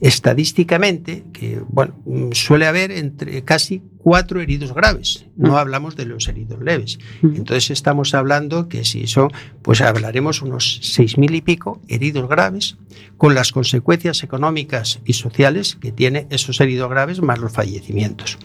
estadísticamente, 0.00 1.24
que 1.32 1.60
bueno, 1.68 1.94
mm, 2.04 2.32
suele 2.32 2.66
haber 2.66 2.90
entre 2.90 3.42
casi 3.44 3.82
cuatro 3.98 4.40
heridos 4.40 4.74
graves. 4.74 5.26
No 5.36 5.52
Mm. 5.52 5.54
hablamos 5.54 5.96
de 5.96 6.06
los 6.06 6.26
heridos 6.28 6.60
leves. 6.60 6.98
Mm. 7.22 7.36
Entonces 7.36 7.70
estamos 7.70 8.14
hablando 8.14 8.68
que 8.68 8.84
si 8.84 9.06
son, 9.06 9.30
pues 9.62 9.80
hablaremos 9.80 10.42
unos 10.42 10.80
seis 10.82 11.18
mil 11.18 11.34
y 11.34 11.40
pico 11.40 11.80
heridos 11.88 12.28
graves, 12.28 12.76
con 13.16 13.34
las 13.34 13.52
consecuencias 13.52 14.22
económicas 14.24 15.00
y 15.04 15.12
sociales 15.12 15.76
que 15.80 15.92
tiene 15.92 16.26
esos 16.30 16.60
heridos 16.60 16.90
graves 16.90 17.22
más 17.22 17.38
los 17.38 17.52
fallecimientos. 17.52 18.38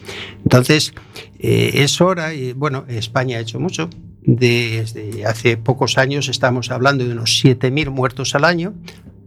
Entonces, 0.44 0.94
eh, 1.40 1.70
es 1.74 2.00
hora, 2.00 2.34
y 2.34 2.52
bueno, 2.52 2.84
España 2.88 3.38
ha 3.38 3.40
hecho 3.40 3.58
mucho. 3.58 3.90
Desde 4.22 5.24
hace 5.26 5.56
pocos 5.56 5.96
años 5.98 6.28
estamos 6.28 6.70
hablando 6.70 7.04
de 7.04 7.12
unos 7.12 7.42
7.000 7.42 7.90
muertos 7.90 8.34
al 8.34 8.44
año. 8.44 8.74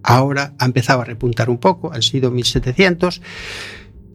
Ahora 0.03 0.53
ha 0.59 0.65
empezado 0.65 1.01
a 1.01 1.05
repuntar 1.05 1.49
un 1.49 1.57
poco, 1.57 1.91
han 1.93 2.01
sido 2.01 2.31
1.700. 2.31 3.21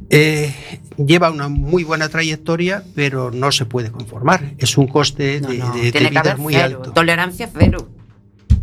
Eh, 0.08 0.54
lleva 0.98 1.30
una 1.30 1.48
muy 1.48 1.82
buena 1.84 2.08
trayectoria, 2.08 2.84
pero 2.94 3.30
no 3.32 3.50
se 3.52 3.66
puede 3.66 3.90
conformar. 3.90 4.54
Es 4.58 4.78
un 4.78 4.86
coste 4.86 5.40
No, 5.40 5.48
de, 5.48 5.58
no, 5.58 5.72
de- 5.74 5.80
de 5.82 5.92
tiene 5.92 6.06
que 6.06 6.10
vida 6.10 6.20
haber 6.20 6.38
muy 6.38 6.54
cero, 6.54 6.76
alto. 6.78 6.92
tolerancia 6.92 7.50
cero, 7.56 7.88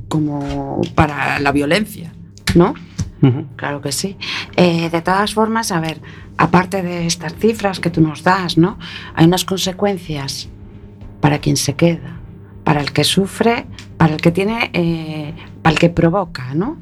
como 0.07 0.81
para 0.95 1.39
la 1.39 1.51
violencia, 1.51 2.13
¿no? 2.55 2.73
Claro 3.55 3.79
que 3.79 3.93
sí. 3.93 4.17
Eh, 4.57 4.89
de 4.89 5.01
todas 5.01 5.33
formas, 5.33 5.71
a 5.71 5.79
ver, 5.79 6.01
aparte 6.37 6.81
de 6.81 7.05
estas 7.07 7.33
cifras 7.35 7.79
que 7.79 7.89
tú 7.89 8.01
nos 8.01 8.21
das, 8.21 8.57
¿no? 8.57 8.77
Hay 9.15 9.25
unas 9.25 9.45
consecuencias 9.45 10.49
para 11.21 11.39
quien 11.39 11.55
se 11.55 11.75
queda, 11.75 12.19
para 12.65 12.81
el 12.81 12.91
que 12.91 13.05
sufre, 13.05 13.65
para 13.95 14.13
el 14.15 14.19
que 14.21 14.31
tiene, 14.31 14.69
eh, 14.73 15.33
para 15.61 15.71
el 15.73 15.79
que 15.79 15.89
provoca, 15.89 16.53
¿no? 16.53 16.75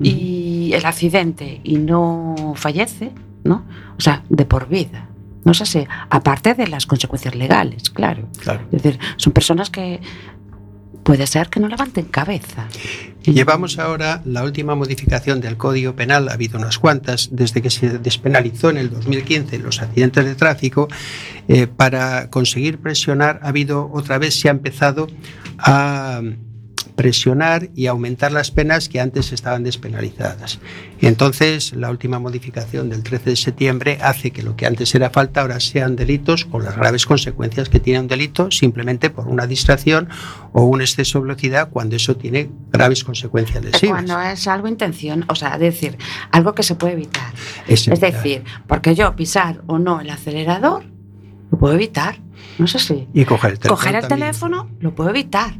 Y 0.00 0.72
el 0.72 0.84
accidente 0.84 1.60
y 1.64 1.78
no 1.78 2.54
fallece, 2.56 3.12
¿no? 3.44 3.64
O 3.98 4.00
sea, 4.00 4.24
de 4.28 4.44
por 4.44 4.68
vida, 4.68 5.08
No 5.44 5.54
sé 5.54 5.66
si, 5.66 5.86
aparte 6.08 6.54
de 6.54 6.68
las 6.68 6.86
consecuencias 6.86 7.34
legales, 7.34 7.90
claro. 7.90 8.28
Claro. 8.38 8.60
Es 8.70 8.82
decir, 8.82 9.00
son 9.16 9.32
personas 9.32 9.70
que 9.70 10.00
puede 11.02 11.26
ser 11.26 11.48
que 11.48 11.60
no 11.60 11.68
levanten 11.68 12.04
cabeza. 12.06 12.68
Llevamos 13.24 13.78
ahora 13.78 14.22
la 14.24 14.44
última 14.44 14.74
modificación 14.74 15.40
del 15.40 15.56
Código 15.56 15.94
Penal, 15.94 16.28
ha 16.28 16.32
habido 16.32 16.58
unas 16.58 16.78
cuantas, 16.78 17.28
desde 17.32 17.62
que 17.62 17.70
se 17.70 17.98
despenalizó 17.98 18.70
en 18.70 18.78
el 18.78 18.90
2015 18.90 19.58
los 19.58 19.80
accidentes 19.80 20.24
de 20.24 20.34
tráfico, 20.34 20.88
eh, 21.48 21.66
para 21.66 22.30
conseguir 22.30 22.78
presionar, 22.78 23.40
ha 23.42 23.48
habido 23.48 23.90
otra 23.92 24.18
vez, 24.18 24.38
se 24.38 24.48
ha 24.48 24.52
empezado 24.52 25.08
a 25.58 26.20
presionar 26.94 27.70
y 27.74 27.86
aumentar 27.86 28.32
las 28.32 28.50
penas 28.50 28.88
que 28.88 29.00
antes 29.00 29.32
estaban 29.32 29.64
despenalizadas. 29.64 30.58
Y 31.00 31.06
entonces 31.06 31.72
la 31.72 31.90
última 31.90 32.18
modificación 32.18 32.88
del 32.90 33.02
13 33.02 33.30
de 33.30 33.36
septiembre 33.36 33.98
hace 34.02 34.30
que 34.30 34.42
lo 34.42 34.56
que 34.56 34.66
antes 34.66 34.94
era 34.94 35.10
falta 35.10 35.40
ahora 35.40 35.58
sean 35.60 35.96
delitos 35.96 36.44
con 36.44 36.64
las 36.64 36.76
graves 36.76 37.06
consecuencias 37.06 37.68
que 37.68 37.80
tiene 37.80 38.00
un 38.00 38.08
delito 38.08 38.50
simplemente 38.50 39.10
por 39.10 39.28
una 39.28 39.46
distracción 39.46 40.08
o 40.52 40.64
un 40.64 40.80
exceso 40.80 41.18
de 41.18 41.24
velocidad 41.24 41.70
cuando 41.70 41.96
eso 41.96 42.16
tiene 42.16 42.50
graves 42.70 43.04
consecuencias 43.04 43.64
lesivas. 43.64 44.04
Cuando 44.04 44.20
es 44.20 44.46
algo 44.46 44.68
intención, 44.68 45.24
o 45.28 45.34
sea, 45.34 45.58
decir, 45.58 45.96
algo 46.30 46.54
que 46.54 46.62
se 46.62 46.74
puede 46.74 46.92
evitar. 46.94 47.32
Es 47.66 47.82
Es 47.82 47.88
evitar. 47.88 48.12
decir, 48.12 48.44
porque 48.66 48.94
yo 48.94 49.16
pisar 49.16 49.62
o 49.66 49.78
no 49.78 50.00
el 50.00 50.10
acelerador, 50.10 50.84
lo 51.50 51.58
puedo 51.58 51.74
evitar. 51.74 52.18
No 52.58 52.66
sé 52.66 52.78
si. 52.78 53.08
y 53.14 53.24
coger 53.24 53.52
el 53.52 53.58
teléfono. 53.58 53.76
Coger 53.76 53.94
el 53.96 54.00
también. 54.02 54.20
teléfono, 54.20 54.68
lo 54.80 54.94
puedo 54.94 55.10
evitar. 55.10 55.54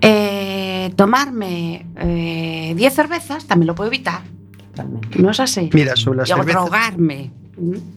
Eh, 0.00 0.92
tomarme 0.96 1.86
eh, 1.96 2.72
10 2.76 2.94
cervezas, 2.94 3.46
también 3.46 3.66
lo 3.68 3.74
puedo 3.74 3.88
evitar. 3.88 4.22
No 5.18 5.30
es 5.30 5.40
así. 5.40 5.70
Mira, 5.72 5.96
sobre 5.96 6.18
las 6.18 6.28
Y 6.28 6.32
cervezas. 6.32 6.62
drogarme. 6.62 7.30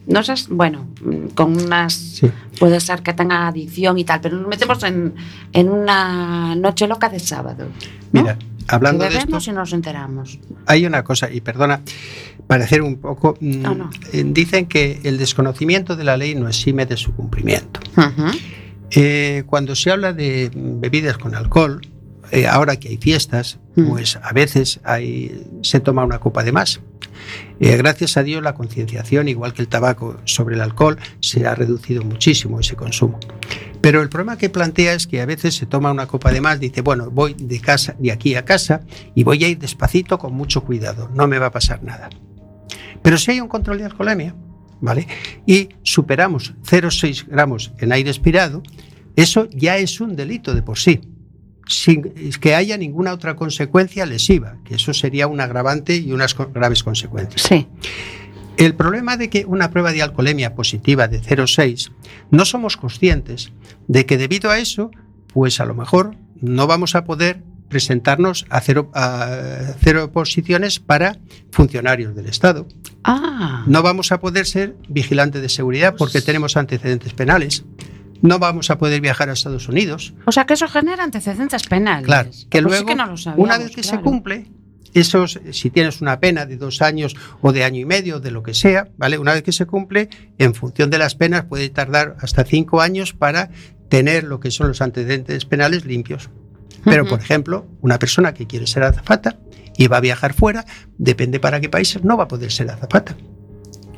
No 0.08 0.22
sé, 0.24 0.34
bueno, 0.50 0.88
con 1.36 1.56
unas. 1.56 1.92
Sí. 1.94 2.28
Puede 2.58 2.80
ser 2.80 3.02
que 3.02 3.12
tenga 3.12 3.46
adicción 3.46 3.96
y 3.98 4.04
tal, 4.04 4.20
pero 4.20 4.36
nos 4.36 4.48
metemos 4.48 4.82
en, 4.82 5.14
en 5.52 5.68
una 5.68 6.56
noche 6.56 6.88
loca 6.88 7.08
de 7.08 7.20
sábado. 7.20 7.68
¿no? 8.10 8.22
Mira, 8.22 8.36
hablando 8.66 9.04
que 9.04 9.10
de 9.10 9.14
esto, 9.18 9.26
bebemos 9.26 9.46
y 9.46 9.52
nos 9.52 9.72
enteramos. 9.72 10.40
hay 10.66 10.84
una 10.84 11.04
cosa, 11.04 11.30
y 11.30 11.40
perdona, 11.42 11.80
para 12.48 12.64
hacer 12.64 12.82
un 12.82 12.96
poco. 12.96 13.36
mm, 13.40 13.62
No, 13.62 13.74
no. 13.76 13.90
eh, 14.12 14.24
Dicen 14.26 14.66
que 14.66 14.98
el 15.04 15.16
desconocimiento 15.18 15.94
de 15.94 16.02
la 16.02 16.16
ley 16.16 16.34
no 16.34 16.48
exime 16.48 16.84
de 16.84 16.96
su 16.96 17.14
cumplimiento. 17.14 17.78
Eh, 18.94 19.44
cuando 19.46 19.74
se 19.74 19.90
habla 19.90 20.12
de 20.12 20.50
bebidas 20.54 21.18
con 21.18 21.34
alcohol, 21.34 21.80
eh, 22.30 22.46
ahora 22.46 22.76
que 22.76 22.88
hay 22.88 22.96
fiestas, 22.98 23.58
Mm. 23.74 23.88
pues 23.88 24.16
a 24.22 24.32
veces 24.32 24.80
hay, 24.84 25.46
se 25.62 25.80
toma 25.80 26.04
una 26.04 26.18
copa 26.18 26.42
de 26.42 26.52
más. 26.52 26.80
Eh, 27.60 27.76
gracias 27.76 28.16
a 28.16 28.22
Dios 28.22 28.42
la 28.42 28.54
concienciación, 28.54 29.28
igual 29.28 29.52
que 29.54 29.62
el 29.62 29.68
tabaco 29.68 30.16
sobre 30.24 30.54
el 30.56 30.60
alcohol, 30.60 30.98
se 31.20 31.46
ha 31.46 31.54
reducido 31.54 32.02
muchísimo 32.02 32.60
ese 32.60 32.74
consumo. 32.76 33.18
Pero 33.80 34.02
el 34.02 34.08
problema 34.08 34.36
que 34.36 34.48
plantea 34.50 34.94
es 34.94 35.06
que 35.06 35.20
a 35.20 35.26
veces 35.26 35.54
se 35.56 35.66
toma 35.66 35.90
una 35.90 36.06
copa 36.06 36.30
de 36.32 36.40
más, 36.40 36.60
dice, 36.60 36.82
bueno, 36.82 37.10
voy 37.10 37.34
de 37.38 37.60
casa 37.60 37.94
de 37.98 38.12
aquí 38.12 38.34
a 38.34 38.44
casa 38.44 38.82
y 39.14 39.24
voy 39.24 39.42
a 39.44 39.48
ir 39.48 39.58
despacito 39.58 40.18
con 40.18 40.34
mucho 40.34 40.62
cuidado, 40.64 41.10
no 41.14 41.26
me 41.26 41.38
va 41.38 41.46
a 41.46 41.50
pasar 41.50 41.82
nada. 41.82 42.08
Pero 43.02 43.18
si 43.18 43.32
hay 43.32 43.40
un 43.40 43.48
control 43.48 43.78
de 43.78 43.86
alcoholemia, 43.86 44.34
¿vale? 44.82 45.06
Y 45.46 45.70
superamos 45.82 46.52
0,6 46.64 47.26
gramos 47.26 47.72
en 47.78 47.92
aire 47.92 48.10
expirado, 48.10 48.62
eso 49.16 49.48
ya 49.50 49.78
es 49.78 50.00
un 50.00 50.16
delito 50.16 50.54
de 50.54 50.62
por 50.62 50.78
sí, 50.78 51.00
sin 51.66 52.02
que 52.02 52.54
haya 52.54 52.76
ninguna 52.76 53.14
otra 53.14 53.36
consecuencia 53.36 54.04
lesiva, 54.04 54.58
que 54.64 54.74
eso 54.74 54.92
sería 54.92 55.28
un 55.28 55.40
agravante 55.40 55.96
y 55.96 56.12
unas 56.12 56.36
graves 56.36 56.82
consecuencias. 56.82 57.42
Sí. 57.42 57.68
El 58.58 58.74
problema 58.74 59.16
de 59.16 59.30
que 59.30 59.46
una 59.46 59.70
prueba 59.70 59.92
de 59.92 60.02
alcoholemia 60.02 60.54
positiva 60.54 61.08
de 61.08 61.22
0,6 61.22 61.90
no 62.30 62.44
somos 62.44 62.76
conscientes 62.76 63.52
de 63.88 64.04
que 64.04 64.18
debido 64.18 64.50
a 64.50 64.58
eso, 64.58 64.90
pues 65.28 65.60
a 65.60 65.64
lo 65.64 65.74
mejor 65.74 66.16
no 66.40 66.66
vamos 66.66 66.94
a 66.94 67.04
poder 67.04 67.42
presentarnos 67.72 68.44
a 68.50 68.60
cero, 68.60 68.90
a 68.92 69.74
cero 69.80 70.12
posiciones 70.12 70.78
para 70.78 71.16
funcionarios 71.50 72.14
del 72.14 72.26
Estado. 72.26 72.68
Ah. 73.02 73.64
No 73.66 73.82
vamos 73.82 74.12
a 74.12 74.20
poder 74.20 74.44
ser 74.44 74.76
vigilantes 74.90 75.40
de 75.40 75.48
seguridad 75.48 75.94
porque 75.96 76.20
tenemos 76.20 76.58
antecedentes 76.58 77.14
penales. 77.14 77.64
No 78.20 78.38
vamos 78.38 78.68
a 78.68 78.76
poder 78.76 79.00
viajar 79.00 79.30
a 79.30 79.32
Estados 79.32 79.68
Unidos. 79.68 80.12
O 80.26 80.32
sea 80.32 80.44
que 80.44 80.52
eso 80.52 80.68
genera 80.68 81.02
antecedentes 81.02 81.62
penales. 81.62 82.04
Claro, 82.04 82.30
que 82.50 82.62
Pues 82.62 82.62
sí 82.62 82.68
luego, 82.68 82.86
que 82.88 82.94
no 82.94 83.06
lo 83.06 83.16
sabíamos, 83.16 83.46
una 83.46 83.56
vez 83.56 83.74
que 83.74 83.82
se 83.82 83.98
cumple, 84.00 84.50
esos, 84.92 85.40
si 85.52 85.70
tienes 85.70 86.02
una 86.02 86.20
pena 86.20 86.44
de 86.44 86.58
dos 86.58 86.82
años 86.82 87.16
o 87.40 87.52
de 87.52 87.64
año 87.64 87.80
y 87.80 87.86
medio, 87.86 88.20
de 88.20 88.30
lo 88.30 88.42
que 88.42 88.52
sea, 88.52 88.90
¿vale? 88.98 89.16
Una 89.16 89.32
vez 89.32 89.42
que 89.42 89.52
se 89.52 89.64
cumple, 89.64 90.10
en 90.36 90.54
función 90.54 90.90
de 90.90 90.98
las 90.98 91.14
penas, 91.14 91.46
puede 91.46 91.70
tardar 91.70 92.16
hasta 92.20 92.44
cinco 92.44 92.82
años 92.82 93.14
para 93.14 93.50
tener 93.88 94.24
lo 94.24 94.40
que 94.40 94.50
son 94.50 94.68
los 94.68 94.82
antecedentes 94.82 95.46
penales 95.46 95.86
limpios. 95.86 96.28
Pero, 96.84 97.06
por 97.06 97.20
ejemplo, 97.20 97.66
una 97.80 97.98
persona 97.98 98.34
que 98.34 98.46
quiere 98.46 98.66
ser 98.66 98.82
azafata 98.82 99.38
y 99.76 99.86
va 99.86 99.98
a 99.98 100.00
viajar 100.00 100.34
fuera, 100.34 100.64
depende 100.98 101.40
para 101.40 101.60
qué 101.60 101.68
países, 101.68 102.04
no 102.04 102.16
va 102.16 102.24
a 102.24 102.28
poder 102.28 102.50
ser 102.50 102.70
azafata. 102.70 103.16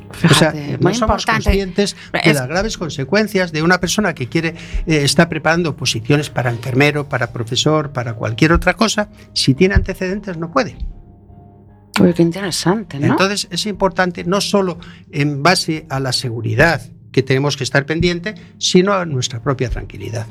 o 0.09 0.33
sea, 0.33 0.51
Fíjate, 0.51 0.77
no 0.79 0.93
somos 0.93 1.23
importante. 1.23 1.43
conscientes 1.43 1.95
de 2.23 2.33
las 2.33 2.47
graves 2.47 2.77
consecuencias 2.77 3.51
de 3.51 3.63
una 3.63 3.79
persona 3.79 4.13
que 4.13 4.27
quiere 4.27 4.55
eh, 4.85 5.03
está 5.03 5.27
preparando 5.29 5.75
posiciones 5.75 6.29
para 6.29 6.51
enfermero, 6.51 7.09
para 7.09 7.31
profesor, 7.33 7.91
para 7.91 8.13
cualquier 8.13 8.53
otra 8.53 8.75
cosa. 8.75 9.09
Si 9.33 9.53
tiene 9.53 9.75
antecedentes, 9.75 10.37
no 10.37 10.51
puede. 10.51 10.77
Uy, 11.99 12.13
qué 12.13 12.21
interesante, 12.21 12.99
¿no? 12.99 13.07
Entonces, 13.07 13.47
es 13.51 13.65
importante 13.65 14.25
no 14.25 14.41
solo 14.41 14.77
en 15.11 15.43
base 15.43 15.85
a 15.89 15.99
la 15.99 16.11
seguridad 16.11 16.81
que 17.11 17.23
tenemos 17.23 17.55
que 17.55 17.63
estar 17.63 17.85
pendiente, 17.85 18.35
sino 18.57 18.93
a 18.93 19.05
nuestra 19.05 19.41
propia 19.41 19.69
tranquilidad. 19.69 20.27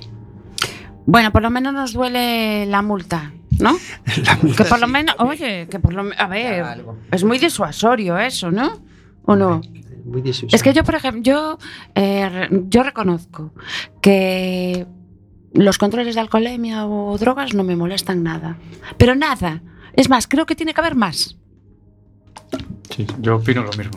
Bueno, 1.07 1.33
por 1.33 1.43
lo 1.43 1.51
menos 1.51 1.73
nos 1.73 1.93
duele 1.93 2.67
la 2.67 2.83
multa, 2.83 3.33
¿no? 3.59 3.77
La 4.25 4.37
multa 4.37 4.65
Que 4.65 4.69
por 4.69 4.81
lo 4.81 4.89
menos, 4.89 5.15
oye, 5.19 5.69
que 5.71 5.79
por 5.79 5.93
lo 5.93 6.03
menos, 6.03 6.19
a 6.19 6.27
ver, 6.27 6.85
es 7.11 7.25
muy 7.25 7.39
disuasorio 7.39 8.19
eso, 8.19 8.51
¿no? 8.51 8.81
¿O 9.25 9.37
no? 9.37 9.61
Muy 10.05 10.23
disuasorio. 10.23 10.55
Es 10.55 10.63
que 10.63 10.73
yo, 10.73 10.85
por 10.85 10.95
ejemplo, 10.95 11.23
yo, 11.23 11.59
eh, 11.95 12.49
yo 12.69 12.83
reconozco 12.83 13.53
que 14.01 14.87
los 15.55 15.79
controles 15.79 16.15
de 16.15 16.21
alcoholemia 16.21 16.87
o 16.87 17.17
drogas 17.17 17.55
no 17.55 17.65
me 17.65 17.77
molestan 17.77 18.23
nada. 18.23 18.57
Pero 18.99 19.15
nada. 19.15 19.63
Es 19.95 20.09
más, 20.09 20.27
creo 20.27 20.47
que 20.47 20.57
tiene 20.57 20.75
que 20.75 20.81
haber 20.81 20.97
más. 20.97 21.37
Sí, 22.91 23.07
yo 23.21 23.37
opino 23.37 23.63
lo 23.63 23.73
mismo. 23.73 23.93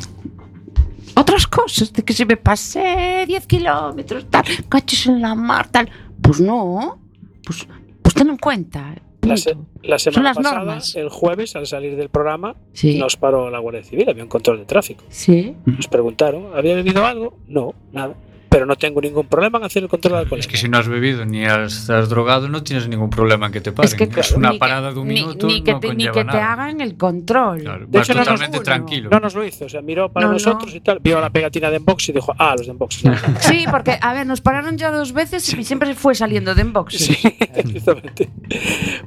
Otras 1.16 1.48
cosas, 1.48 1.92
de 1.94 2.04
que 2.04 2.14
si 2.14 2.26
me 2.26 2.38
pasé 2.38 3.26
10 3.26 3.48
kilómetros, 3.48 4.30
tal, 4.30 4.44
cachos 4.70 5.08
en 5.08 5.20
la 5.20 5.34
mar, 5.34 5.68
tal. 5.68 5.90
Pues 6.28 6.42
no. 6.42 7.00
Pues, 7.46 7.68
pues 8.02 8.14
ten 8.14 8.28
en 8.30 8.38
cuenta. 8.38 8.96
La, 9.22 9.36
se- 9.38 9.58
la 9.84 9.98
semana 10.00 10.30
las 10.30 10.38
pasada, 10.38 10.58
normas. 10.60 10.96
el 10.96 11.10
jueves, 11.10 11.56
al 11.56 11.66
salir 11.68 11.96
del 11.96 12.10
programa, 12.10 12.56
Sí. 12.74 12.98
nos 13.00 13.18
paró 13.18 13.50
la 13.50 13.60
Guardia 13.60 13.84
Civil, 13.84 14.10
había 14.10 14.24
un 14.24 14.30
control 14.30 14.60
de 14.60 14.66
tráfico. 14.66 15.04
Sí. 15.10 15.56
Nos 15.66 15.88
preguntaron, 15.88 16.48
¿había 16.56 16.76
bebido 16.76 17.06
algo? 17.06 17.38
No, 17.48 17.74
nada. 17.92 18.14
Pero 18.58 18.66
no 18.66 18.76
tengo 18.76 19.00
ningún 19.02 19.28
problema 19.28 19.60
en 19.60 19.66
hacer 19.66 19.84
el 19.84 19.90
control 19.90 20.14
de 20.14 20.20
alcohol. 20.22 20.40
Es 20.40 20.48
que 20.48 20.58
si 20.58 20.68
no 20.68 20.80
has 20.80 20.88
bebido 20.88 21.24
ni 21.26 21.46
has, 21.46 21.92
has 21.92 22.10
drogado, 22.10 22.50
no 22.50 22.64
tienes 22.64 22.88
ningún 22.88 23.12
problema 23.12 23.46
en 23.46 23.52
que 23.52 23.62
te 23.62 23.72
paren. 23.72 23.92
Es 23.92 23.94
que, 23.96 24.20
es 24.20 24.32
una 24.32 24.50
que- 24.54 24.58
parada 24.58 24.92
de 24.92 25.00
un 25.00 25.08
ni- 25.08 25.14
minuto, 25.14 25.46
ni 25.46 25.62
que 25.62 25.74
no 25.74 25.80
te, 25.80 25.94
ni 25.94 26.06
que 26.10 26.26
te 26.26 26.38
hagan 26.40 26.82
el 26.82 26.98
control. 26.98 27.60
Claro, 27.62 27.86
De 27.88 28.00
hecho, 28.00 28.16
no 28.16 28.24
nos- 28.26 28.64
tranquilo. 28.64 29.12
No 29.12 29.20
nos 29.20 29.36
lo 29.36 29.46
hizo, 29.46 29.66
o 29.66 29.70
sea, 29.70 29.84
miró 29.84 30.12
para 30.12 30.26
No, 30.26 30.34
nosotros 30.34 30.72
no. 30.72 30.76
y 30.76 30.80
tal, 30.80 30.98
vio 31.04 31.22
la 31.22 31.30
pegatina 31.30 31.70
de 31.70 31.76
Enbox 31.78 32.10
y 32.10 32.14
dijo, 32.14 32.34
ah, 32.40 32.56
los 32.58 32.66
de 32.66 32.72
Enbox. 32.72 33.04
Sí, 33.42 33.66
porque, 33.70 33.96
a 34.02 34.14
ver, 34.16 34.26
nos 34.26 34.42
pararon 34.42 34.76
ya 34.76 34.90
dos 34.90 35.14
veces 35.14 35.54
y 35.54 35.64
siempre 35.64 35.94
fue 35.94 36.16
saliendo 36.16 36.56
de 36.56 36.64
inbox. 36.64 36.96
Sí, 36.98 37.16
justamente. 37.74 38.30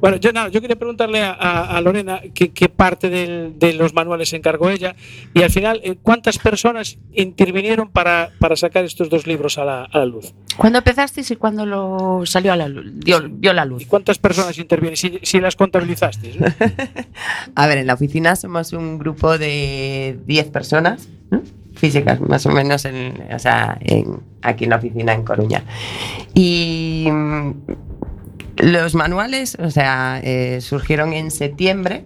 Bueno, 0.00 0.16
yo 0.18 0.32
nada, 0.32 0.48
yo 0.48 0.60
quería 0.60 0.76
preguntarle 0.76 1.22
a, 1.22 1.32
a- 1.32 1.76
a 1.76 1.80
Lorena 1.80 2.20
qué, 2.34 2.52
qué 2.52 2.68
parte 2.68 3.10
del- 3.10 3.58
de 3.58 3.72
los 3.72 3.94
manuales 3.94 4.28
se 4.28 4.36
encargó 4.36 4.70
ella 4.70 4.94
y 5.34 5.42
al 5.42 5.50
final, 5.50 5.80
eh, 5.82 5.96
¿cuántas 6.00 6.38
personas 6.38 6.98
intervinieron 7.12 7.88
para, 7.90 8.30
para 8.38 8.54
sacar 8.54 8.84
estos 8.84 9.08
dos 9.08 9.26
libros 9.26 9.39
a 9.58 9.64
la, 9.64 9.84
a 9.84 9.98
la 9.98 10.06
luz? 10.06 10.32
¿Cuándo 10.56 10.78
empezasteis 10.78 11.30
y 11.30 11.36
cuándo 11.36 11.64
lo 11.64 12.22
salió 12.26 12.52
a 12.52 12.56
la 12.56 12.68
luz? 12.68 12.84
Dio, 12.94 13.20
vio 13.30 13.52
la 13.52 13.64
¿Y 13.64 13.68
luz. 13.68 13.86
cuántas 13.86 14.18
personas 14.18 14.58
intervienen? 14.58 14.96
Si, 14.96 15.18
si 15.22 15.40
las 15.40 15.56
contabilizasteis. 15.56 16.38
¿no? 16.38 16.46
A 17.54 17.66
ver, 17.66 17.78
en 17.78 17.86
la 17.86 17.94
oficina 17.94 18.36
somos 18.36 18.72
un 18.72 18.98
grupo 18.98 19.38
de 19.38 20.18
10 20.26 20.50
personas 20.50 21.08
¿no? 21.30 21.42
físicas, 21.74 22.20
más 22.20 22.44
o 22.46 22.50
menos, 22.50 22.84
en, 22.84 23.14
o 23.34 23.38
sea, 23.38 23.78
en- 23.80 24.20
aquí 24.42 24.64
en 24.64 24.70
la 24.70 24.76
oficina 24.76 25.14
en 25.14 25.22
Coruña. 25.24 25.62
Y 26.34 27.08
mm, 27.10 27.50
los 28.58 28.94
manuales, 28.94 29.56
o 29.58 29.70
sea, 29.70 30.20
eh, 30.22 30.60
surgieron 30.60 31.12
en 31.14 31.30
septiembre 31.30 32.04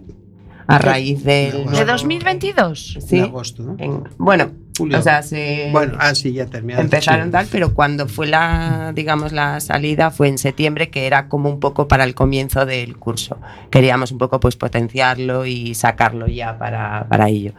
a 0.67 0.79
raíz 0.79 1.23
del... 1.23 1.65
¿De 1.67 1.85
2022? 1.85 2.97
Sí, 3.05 3.17
En 3.17 3.23
agosto, 3.25 3.63
¿no? 3.63 3.75
en- 3.77 4.03
bueno, 4.17 4.51
julio. 4.77 4.99
O 4.99 5.01
sea, 5.01 5.21
se 5.23 5.69
bueno, 5.71 5.95
ah, 5.99 6.13
sí, 6.15 6.33
ya 6.33 6.45
terminaron. 6.45 6.85
empezaron 6.85 7.27
sí. 7.27 7.31
tal, 7.31 7.47
pero 7.51 7.73
cuando 7.73 8.07
fue 8.07 8.27
la, 8.27 8.91
digamos, 8.93 9.31
la 9.31 9.59
salida 9.59 10.11
fue 10.11 10.27
en 10.27 10.37
septiembre, 10.37 10.89
que 10.89 11.07
era 11.07 11.27
como 11.27 11.49
un 11.49 11.59
poco 11.59 11.87
para 11.87 12.03
el 12.03 12.15
comienzo 12.15 12.65
del 12.65 12.97
curso. 12.97 13.37
Queríamos 13.69 14.11
un 14.11 14.17
poco 14.17 14.39
pues 14.39 14.55
potenciarlo 14.55 15.45
y 15.45 15.75
sacarlo 15.75 16.27
ya 16.27 16.57
para, 16.57 17.07
para 17.09 17.29
ello. 17.29 17.53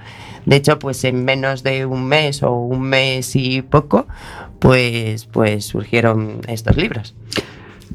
De 0.44 0.56
hecho, 0.56 0.78
pues 0.78 1.02
en 1.04 1.24
menos 1.24 1.62
de 1.62 1.86
un 1.86 2.06
mes 2.06 2.42
o 2.42 2.52
un 2.52 2.82
mes 2.82 3.34
y 3.34 3.62
poco, 3.62 4.06
pues, 4.58 5.26
pues 5.26 5.66
surgieron 5.66 6.40
estos 6.46 6.76
libros. 6.76 7.14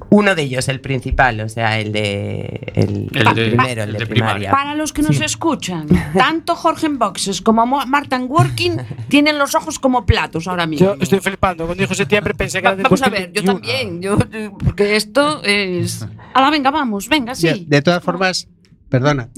Uno 0.09 0.35
de 0.35 0.41
ellos, 0.43 0.67
el 0.67 0.81
principal, 0.81 1.39
o 1.41 1.49
sea, 1.49 1.79
el 1.79 1.91
de 1.91 2.71
el, 2.75 3.09
El 3.13 3.35
de- 3.35 3.47
primero, 3.47 3.83
el, 3.83 3.89
el 3.89 3.93
de, 3.93 3.99
de 3.99 4.07
primaria. 4.07 4.07
primaria. 4.07 4.51
Para 4.51 4.75
los 4.75 4.91
que 4.93 5.01
nos 5.01 5.19
escuchan, 5.21 5.87
tanto 6.17 6.55
Jorge 6.55 6.87
en 6.87 6.97
Boxes 6.99 7.41
como 7.41 7.65
Mo- 7.65 7.85
Marta 7.85 8.15
en 8.15 8.23
Working 8.29 8.77
tienen 9.07 9.37
los 9.37 9.55
ojos 9.55 9.79
como 9.79 10.05
platos 10.05 10.47
ahora 10.47 10.65
mismo. 10.65 10.95
Yo 10.95 11.01
estoy 11.01 11.19
flipando. 11.19 11.65
Cuando 11.65 11.81
dijo 11.81 11.93
septiembre 11.93 12.33
pensé 12.33 12.59
que 12.59 12.65
Va- 12.67 12.69
era 12.71 12.77
del 12.77 12.83
vamos 12.83 13.01
a 13.03 13.09
ver, 13.09 13.31
yo 13.31 13.41
2021. 13.43 13.59
también, 13.59 14.01
yo, 14.01 14.57
porque 14.59 14.95
esto 14.95 15.41
es... 15.43 16.05
Ahora 16.33 16.49
venga, 16.49 16.71
vamos, 16.71 17.07
venga, 17.07 17.33
De, 17.33 17.35
sí. 17.53 17.65
de 17.67 17.81
todas 17.81 18.03
formas, 18.03 18.47
perdona, 18.89 19.29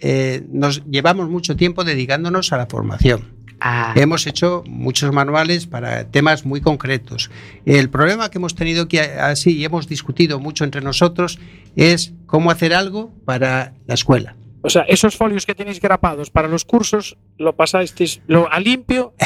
eh, 0.00 0.44
nos 0.50 0.84
llevamos 0.86 1.28
mucho 1.28 1.56
tiempo 1.56 1.84
dedicándonos 1.84 2.52
a 2.52 2.56
la 2.56 2.66
formación. 2.66 3.35
Ah, 3.60 3.94
Hemos 3.96 4.26
hecho 4.26 4.62
muchos 4.66 5.12
manuales 5.12 5.66
para 5.66 6.04
temas 6.10 6.44
muy 6.44 6.60
concretos. 6.60 7.30
El 7.64 7.88
problema 7.88 8.30
que 8.30 8.38
hemos 8.38 8.54
tenido 8.54 8.86
que 8.86 9.00
así 9.00 9.56
y 9.56 9.64
hemos 9.64 9.88
discutido 9.88 10.38
mucho 10.38 10.64
entre 10.64 10.82
nosotros 10.82 11.38
es 11.74 12.12
cómo 12.26 12.50
hacer 12.50 12.74
algo 12.74 13.12
para 13.24 13.72
la 13.86 13.94
escuela. 13.94 14.36
O 14.66 14.70
sea, 14.70 14.82
esos 14.82 15.16
folios 15.16 15.46
que 15.46 15.54
tenéis 15.54 15.80
grapados 15.80 16.30
para 16.30 16.48
los 16.48 16.64
cursos, 16.64 17.16
lo 17.38 17.54
pasasteis 17.54 18.20
lo, 18.26 18.50
a 18.52 18.58
limpio. 18.58 19.14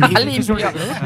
A 0.00 0.20
limpio, 0.20 0.56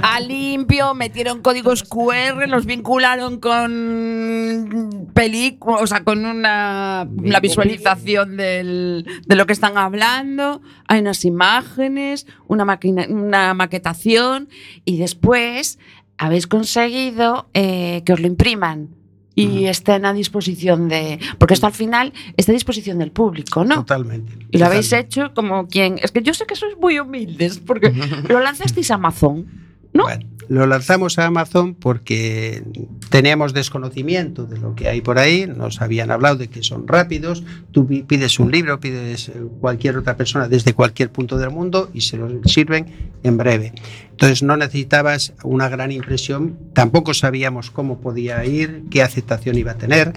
a 0.03 0.21
limpio, 0.21 0.95
metieron 0.95 1.41
códigos 1.41 1.83
QR, 1.83 2.47
los 2.49 2.67
vincularon 2.67 3.41
con 3.41 5.11
películas, 5.15 5.83
o 5.83 5.87
sea, 5.87 6.05
con 6.05 6.25
una 6.25 7.09
la 7.23 7.41
visualización 7.41 8.37
del- 8.37 9.07
de 9.27 9.37
lo 9.37 9.47
que 9.47 9.53
están 9.53 9.79
hablando, 9.79 10.61
hay 10.89 11.01
unas 11.01 11.25
imágenes, 11.25 12.27
una, 12.49 12.65
máquina, 12.65 13.07
una 13.09 13.55
maquetación 13.55 14.49
y 14.85 14.99
después 14.99 15.79
habéis 16.19 16.47
conseguido 16.47 17.49
eh, 17.55 18.03
que 18.05 18.13
os 18.13 18.21
lo 18.21 18.27
impriman 18.27 18.91
y 19.37 19.67
estén 19.67 20.05
a 20.07 20.13
disposición 20.13 20.89
de... 20.89 21.21
Porque 21.39 21.55
esto 21.55 21.67
al 21.67 21.75
final 21.75 22.13
está 22.37 22.51
a 22.53 22.55
disposición 22.55 22.99
del 22.99 23.13
público, 23.13 23.65
¿no? 23.65 23.77
Totalmente. 23.77 24.33
Y 24.51 24.59
lo 24.59 24.67
habéis 24.67 24.93
hecho 24.93 25.33
como 25.35 25.69
quien. 25.69 25.99
Es 26.03 26.11
que 26.11 26.23
yo 26.23 26.35
sé 26.35 26.47
que 26.47 26.57
sois 26.57 26.77
muy 26.81 26.99
humildes, 26.99 27.59
porque 27.59 27.93
lo 28.29 28.41
lanzasteis 28.41 28.91
a 28.91 28.95
Amazon, 28.95 29.47
¿no? 29.93 30.05
Bueno, 30.05 30.27
lo 30.49 30.65
lanzamos 30.67 31.19
a 31.19 31.27
Amazon 31.27 31.75
porque 31.75 32.63
teníamos 33.11 33.53
desconocimiento 33.53 34.47
de 34.47 34.59
lo 34.59 34.75
que 34.77 34.89
hay 34.89 35.01
por 35.01 35.19
ahí, 35.19 35.47
nos 35.47 35.83
habían 35.83 36.11
hablado 36.13 36.37
de 36.37 36.49
que 36.49 36.63
son 36.63 36.87
rápidos, 36.87 37.43
tú 37.73 37.87
pi- 37.87 38.05
pides 38.05 38.39
un 38.39 38.53
libro, 38.53 38.79
pides 38.79 39.29
eh, 39.29 39.33
cualquier 39.61 39.97
otra 39.97 40.17
persona 40.17 40.49
desde 40.49 40.73
cualquier 40.73 41.11
punto 41.11 41.37
del 41.37 41.51
mundo 41.51 41.91
y 41.93 42.03
se 42.03 42.17
lo 42.17 42.29
sirven 42.45 42.87
en 43.25 43.37
breve. 43.37 43.73
Entonces 44.17 44.43
no 44.43 44.57
necesitabas 44.57 45.35
una 45.43 45.69
gran 45.69 45.93
impresión, 45.93 46.57
tampoco 46.73 47.13
sabíamos 47.13 47.71
cómo 47.71 48.01
podía 48.01 48.43
ir, 48.47 48.85
qué 48.91 49.03
aceptación 49.03 49.59
iba 49.59 49.73
a 49.73 49.75
tener. 49.77 50.15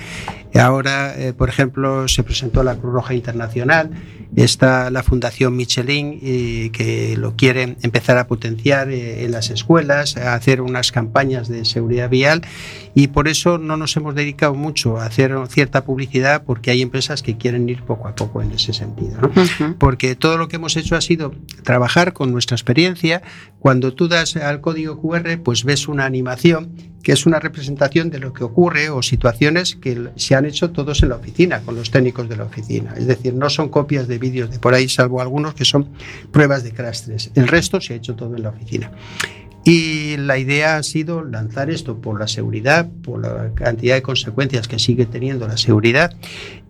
Ahora, 0.55 1.13
eh, 1.19 1.33
por 1.33 1.49
ejemplo, 1.49 2.07
se 2.07 2.23
presentó 2.23 2.63
la 2.63 2.77
Cruz 2.77 2.93
Roja 2.93 3.13
Internacional, 3.13 3.91
está 4.37 4.89
la 4.89 5.03
Fundación 5.03 5.53
Michelin 5.57 6.17
eh, 6.23 6.69
que 6.71 7.17
lo 7.17 7.35
quiere 7.35 7.75
empezar 7.81 8.17
a 8.17 8.27
potenciar 8.27 8.89
eh, 8.89 9.25
en 9.25 9.31
las 9.31 9.49
escuelas, 9.49 10.15
a 10.15 10.33
hacer 10.33 10.61
unas 10.61 10.93
campañas 10.93 11.49
de 11.49 11.65
seguridad 11.65 12.09
vial 12.09 12.41
y 12.93 13.07
por 13.07 13.27
eso 13.27 13.57
no 13.57 13.77
nos 13.77 13.95
hemos 13.97 14.15
dedicado 14.15 14.55
mucho 14.55 14.97
a 14.97 15.05
hacer 15.05 15.35
cierta 15.49 15.83
publicidad 15.83 16.43
porque 16.43 16.71
hay 16.71 16.81
empresas 16.81 17.21
que 17.21 17.37
quieren 17.37 17.69
ir 17.69 17.83
poco 17.83 18.07
a 18.07 18.15
poco 18.15 18.41
en 18.41 18.51
ese 18.51 18.73
sentido. 18.73 19.21
¿no? 19.21 19.29
Ujú. 19.29 19.75
porque 19.77 20.15
todo 20.15 20.37
lo 20.37 20.47
que 20.47 20.57
hemos 20.57 20.75
hecho 20.77 20.95
ha 20.95 21.01
sido 21.01 21.33
trabajar 21.63 22.13
con 22.13 22.31
nuestra 22.31 22.55
experiencia. 22.55 23.21
Cuando 23.59 23.93
tú 23.93 24.07
das 24.07 24.35
al 24.35 24.61
código 24.61 24.99
QR, 25.01 25.39
pues 25.43 25.63
ves 25.63 25.87
una 25.87 26.05
animación 26.05 26.71
que 27.03 27.13
es 27.13 27.25
una 27.25 27.39
representación 27.39 28.09
de 28.09 28.19
lo 28.19 28.33
que 28.33 28.43
ocurre 28.43 28.89
o 28.89 29.01
situaciones 29.01 29.75
que 29.75 30.09
se 30.15 30.35
han 30.35 30.45
hecho 30.45 30.71
todos 30.71 31.01
en 31.01 31.09
la 31.09 31.15
oficina, 31.15 31.61
con 31.61 31.75
los 31.75 31.91
técnicos 31.91 32.27
de 32.27 32.35
la 32.35 32.43
oficina. 32.43 32.93
Es 32.97 33.07
decir, 33.07 33.33
no 33.33 33.49
son 33.49 33.69
copias 33.69 34.07
de 34.07 34.17
vídeos 34.17 34.51
de 34.51 34.59
por 34.59 34.73
ahí, 34.73 34.89
salvo 34.89 35.21
algunos 35.21 35.53
que 35.53 35.65
son 35.65 35.89
pruebas 36.31 36.63
de 36.63 36.71
crash 36.71 37.03
test. 37.03 37.37
El 37.37 37.47
resto 37.47 37.79
se 37.79 37.93
ha 37.93 37.97
hecho 37.97 38.15
todo 38.15 38.35
en 38.35 38.43
la 38.43 38.49
oficina. 38.49 38.91
Y 39.65 40.17
la 40.17 40.37
idea 40.37 40.77
ha 40.77 40.83
sido 40.83 41.23
lanzar 41.23 41.69
esto 41.69 41.99
por 41.99 42.19
la 42.19 42.27
seguridad, 42.27 42.89
por 43.03 43.21
la 43.21 43.53
cantidad 43.55 43.95
de 43.95 44.01
consecuencias 44.01 44.67
que 44.67 44.79
sigue 44.79 45.05
teniendo 45.05 45.47
la 45.47 45.57
seguridad 45.57 46.15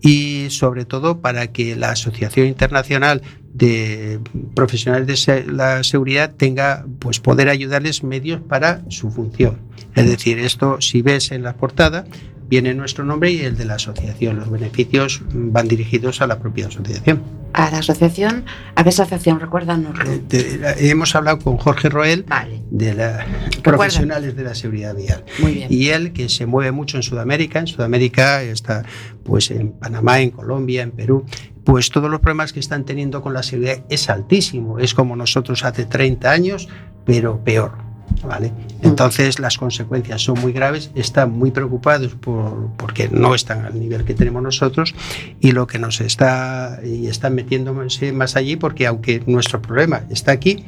y 0.00 0.48
sobre 0.50 0.84
todo 0.84 1.20
para 1.20 1.52
que 1.52 1.76
la 1.76 1.90
Asociación 1.90 2.46
Internacional 2.48 3.22
de 3.54 4.20
Profesionales 4.54 5.26
de 5.26 5.44
la 5.46 5.84
Seguridad 5.84 6.34
tenga 6.36 6.84
pues 6.98 7.20
poder 7.20 7.48
ayudarles 7.48 8.02
medios 8.02 8.40
para 8.40 8.82
su 8.88 9.10
función. 9.10 9.58
Es 9.94 10.08
decir, 10.08 10.38
esto 10.38 10.80
si 10.80 11.02
ves 11.02 11.32
en 11.32 11.42
la 11.42 11.54
portada 11.54 12.04
viene 12.50 12.74
nuestro 12.74 13.04
nombre 13.04 13.30
y 13.30 13.40
el 13.40 13.56
de 13.56 13.64
la 13.64 13.74
asociación. 13.74 14.36
Los 14.36 14.50
beneficios 14.50 15.22
van 15.32 15.68
dirigidos 15.68 16.20
a 16.20 16.26
la 16.26 16.40
propia 16.40 16.66
asociación. 16.66 17.22
A 17.52 17.70
la 17.70 17.78
asociación, 17.78 18.44
¿a 18.74 18.82
qué 18.82 18.88
asociación? 18.90 19.38
Recuérdanos. 19.40 19.96
Eh, 20.30 20.74
hemos 20.80 21.14
hablado 21.14 21.38
con 21.38 21.56
Jorge 21.56 21.88
Roel 21.88 22.24
Vale, 22.28 22.62
de 22.70 22.94
la 22.94 23.26
profesionales 23.62 24.36
de 24.36 24.42
la 24.42 24.54
seguridad 24.54 24.94
vial. 24.94 25.24
muy 25.40 25.54
bien. 25.54 25.68
Y 25.70 25.88
él, 25.88 26.12
que 26.12 26.28
se 26.28 26.46
mueve 26.46 26.72
mucho 26.72 26.96
en 26.96 27.04
Sudamérica, 27.04 27.60
en 27.60 27.68
Sudamérica 27.68 28.42
está 28.42 28.84
pues 29.24 29.50
en 29.52 29.72
Panamá, 29.72 30.20
en 30.20 30.30
Colombia, 30.30 30.82
en 30.82 30.90
Perú, 30.90 31.24
pues 31.64 31.90
todos 31.90 32.10
los 32.10 32.20
problemas 32.20 32.52
que 32.52 32.58
están 32.58 32.84
teniendo 32.84 33.22
con 33.22 33.32
la 33.32 33.44
seguridad 33.44 33.84
es 33.88 34.10
altísimo, 34.10 34.80
es 34.80 34.94
como 34.94 35.14
nosotros 35.14 35.64
hace 35.64 35.84
30 35.84 36.30
años, 36.30 36.68
pero 37.04 37.44
peor. 37.44 37.89
¿Vale? 38.22 38.52
Entonces 38.82 39.38
las 39.38 39.56
consecuencias 39.56 40.22
son 40.22 40.38
muy 40.40 40.52
graves, 40.52 40.90
están 40.94 41.32
muy 41.32 41.50
preocupados 41.50 42.14
por, 42.14 42.70
porque 42.76 43.08
no 43.08 43.34
están 43.34 43.64
al 43.64 43.80
nivel 43.80 44.04
que 44.04 44.14
tenemos 44.14 44.42
nosotros 44.42 44.94
y 45.40 45.52
lo 45.52 45.66
que 45.66 45.78
nos 45.78 46.00
está 46.02 46.80
y 46.84 47.06
están 47.06 47.34
metiéndose 47.34 48.12
más 48.12 48.36
allí 48.36 48.56
porque 48.56 48.86
aunque 48.86 49.22
nuestro 49.26 49.62
problema 49.62 50.02
está 50.10 50.32
aquí, 50.32 50.64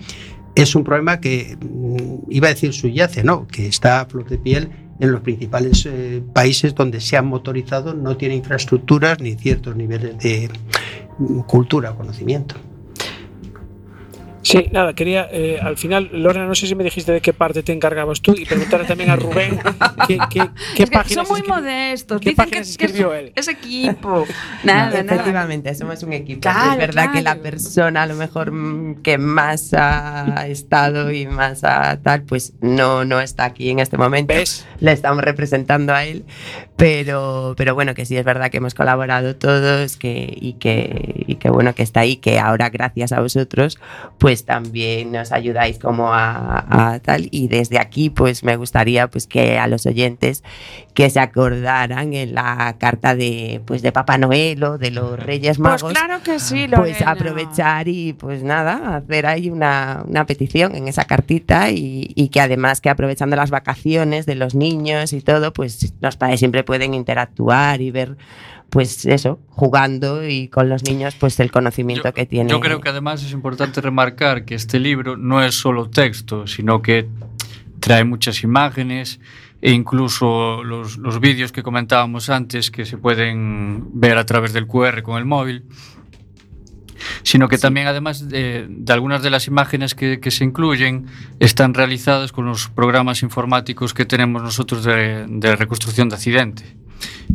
es 0.54 0.74
un 0.74 0.84
problema 0.84 1.20
que 1.20 1.56
mm, 1.60 2.30
iba 2.30 2.48
a 2.48 2.50
decir 2.50 2.72
subyace, 2.72 3.24
no, 3.24 3.46
que 3.46 3.66
está 3.66 4.00
a 4.00 4.06
flor 4.06 4.28
de 4.28 4.38
piel 4.38 4.70
en 5.00 5.12
los 5.12 5.20
principales 5.20 5.86
eh, 5.86 6.22
países 6.32 6.74
donde 6.74 7.00
se 7.00 7.16
han 7.16 7.26
motorizado, 7.26 7.94
no 7.94 8.16
tiene 8.16 8.36
infraestructuras 8.36 9.20
ni 9.20 9.34
ciertos 9.34 9.74
niveles 9.76 10.18
de 10.18 10.50
mm, 11.18 11.40
cultura 11.40 11.92
o 11.92 11.96
conocimiento. 11.96 12.56
Sí, 14.42 14.68
nada, 14.72 14.94
quería, 14.94 15.28
eh, 15.30 15.58
al 15.62 15.76
final, 15.76 16.10
Lorena, 16.12 16.46
no 16.46 16.54
sé 16.54 16.66
si 16.66 16.74
me 16.74 16.82
dijiste 16.84 17.12
de 17.12 17.20
qué 17.20 17.32
parte 17.32 17.62
te 17.62 17.72
encargabas 17.72 18.20
tú 18.20 18.34
y 18.36 18.44
preguntarle 18.44 18.86
también 18.86 19.10
a 19.10 19.16
Rubén 19.16 19.58
qué, 20.08 20.18
qué, 20.30 20.48
qué 20.74 20.82
Es 20.82 20.90
que 20.90 20.96
páginas 20.96 21.26
son 21.28 21.32
muy 21.34 21.40
escribió- 21.42 21.54
modestos. 21.54 22.20
¿Qué 22.20 22.30
Dicen 22.30 22.50
que, 22.50 22.58
escribió 22.58 23.14
es, 23.14 23.20
él? 23.20 23.32
es 23.36 23.48
equipo. 23.48 24.26
Nada, 24.64 24.90
nada. 24.90 25.14
Efectivamente, 25.14 25.74
somos 25.74 26.02
un 26.02 26.12
equipo. 26.12 26.40
Claro, 26.40 26.72
es 26.72 26.78
verdad 26.78 27.12
que 27.12 27.22
la 27.22 27.34
claro. 27.34 27.42
persona 27.42 28.02
a 28.02 28.06
lo 28.06 28.14
mejor 28.16 28.50
mm, 28.52 29.02
que 29.02 29.18
más 29.18 29.72
ha 29.74 30.46
estado 30.48 31.10
y 31.12 31.26
más 31.26 31.62
ha 31.64 32.00
tal, 32.02 32.22
pues 32.22 32.52
no, 32.60 33.04
no 33.04 33.20
está 33.20 33.44
aquí 33.44 33.70
en 33.70 33.78
este 33.78 33.96
momento. 33.96 34.34
¿Ves? 34.34 34.66
Le 34.80 34.92
estamos 34.92 35.22
representando 35.22 35.92
a 35.94 36.04
él, 36.04 36.24
pero, 36.76 37.54
pero 37.56 37.74
bueno, 37.74 37.94
que 37.94 38.04
sí 38.06 38.16
es 38.16 38.24
verdad 38.24 38.50
que 38.50 38.56
hemos 38.56 38.74
colaborado 38.74 39.36
todos 39.36 39.96
que, 39.96 40.36
y, 40.40 40.54
que, 40.54 41.24
y 41.26 41.36
que 41.36 41.50
bueno 41.50 41.74
que 41.74 41.82
está 41.82 42.00
ahí, 42.00 42.16
que 42.16 42.38
ahora 42.38 42.70
gracias 42.70 43.12
a 43.12 43.20
vosotros, 43.20 43.78
pues 44.18 44.31
también 44.44 45.12
nos 45.12 45.32
ayudáis 45.32 45.78
como 45.78 46.12
a, 46.12 46.64
a 46.94 46.98
tal. 47.00 47.28
Y 47.30 47.48
desde 47.48 47.78
aquí, 47.78 48.10
pues 48.10 48.42
me 48.42 48.56
gustaría 48.56 49.08
pues 49.08 49.26
que 49.26 49.58
a 49.58 49.66
los 49.66 49.86
oyentes 49.86 50.42
que 50.94 51.08
se 51.10 51.20
acordaran 51.20 52.12
en 52.14 52.34
la 52.34 52.76
carta 52.78 53.14
de 53.14 53.60
pues 53.66 53.82
de 53.82 53.92
Papá 53.92 54.18
Noel 54.18 54.62
o 54.64 54.78
de 54.78 54.90
los 54.90 55.18
Reyes 55.18 55.58
Magos. 55.58 55.82
Pues 55.82 55.94
claro 55.94 56.22
que 56.22 56.38
sí, 56.38 56.66
Pues 56.74 56.92
Lorena. 57.00 57.10
aprovechar 57.10 57.88
y 57.88 58.12
pues 58.14 58.42
nada, 58.42 58.96
hacer 58.96 59.26
ahí 59.26 59.50
una, 59.50 60.02
una 60.06 60.26
petición 60.26 60.74
en 60.74 60.88
esa 60.88 61.04
cartita 61.04 61.70
y, 61.70 62.10
y 62.14 62.28
que 62.28 62.40
además 62.40 62.80
que 62.80 62.90
aprovechando 62.90 63.36
las 63.36 63.50
vacaciones 63.50 64.26
de 64.26 64.34
los 64.34 64.54
niños 64.54 65.12
y 65.12 65.20
todo, 65.20 65.52
pues 65.52 65.92
los 66.00 66.16
padres 66.16 66.38
siempre 66.40 66.64
pueden 66.64 66.94
interactuar 66.94 67.80
y 67.80 67.90
ver 67.90 68.16
pues 68.72 69.04
eso, 69.04 69.38
jugando 69.50 70.26
y 70.26 70.48
con 70.48 70.70
los 70.70 70.82
niños 70.84 71.14
pues 71.20 71.38
el 71.40 71.50
conocimiento 71.50 72.04
Yo- 72.08 72.14
que 72.14 72.24
tiene. 72.24 72.48
Yo 72.50 72.58
creo 72.58 72.80
que 72.80 72.88
además 72.88 73.22
es 73.22 73.32
importante 73.32 73.82
remarcar 73.82 74.46
que 74.46 74.54
este 74.54 74.80
libro 74.80 75.18
no 75.18 75.42
es 75.42 75.54
solo 75.54 75.90
texto, 75.90 76.46
sino 76.46 76.80
que 76.80 77.06
trae 77.80 78.02
muchas 78.04 78.42
imágenes 78.42 79.20
e 79.60 79.72
incluso 79.72 80.64
los, 80.64 80.96
los 80.96 81.20
vídeos 81.20 81.52
que 81.52 81.62
comentábamos 81.62 82.30
antes 82.30 82.70
que 82.70 82.86
se 82.86 82.96
pueden 82.96 83.88
ver 84.00 84.16
a 84.16 84.24
través 84.24 84.54
del 84.54 84.66
QR 84.66 85.02
con 85.02 85.18
el 85.18 85.26
móvil. 85.26 85.64
sino 87.24 87.48
que 87.48 87.58
también 87.58 87.88
además 87.88 88.28
de, 88.28 88.66
de 88.70 88.92
algunas 88.94 89.22
de 89.22 89.28
las 89.30 89.48
imágenes 89.48 89.94
que, 89.94 90.18
que 90.18 90.30
se 90.30 90.44
incluyen 90.44 91.06
están 91.40 91.74
realizadas 91.74 92.32
con 92.32 92.46
los 92.46 92.68
programas 92.68 93.22
informáticos 93.22 93.92
que 93.92 94.04
tenemos 94.06 94.42
nosotros 94.42 94.82
de, 94.84 95.26
de 95.28 95.56
reconstrucción 95.56 96.08
de 96.08 96.14
accidente. 96.14 96.62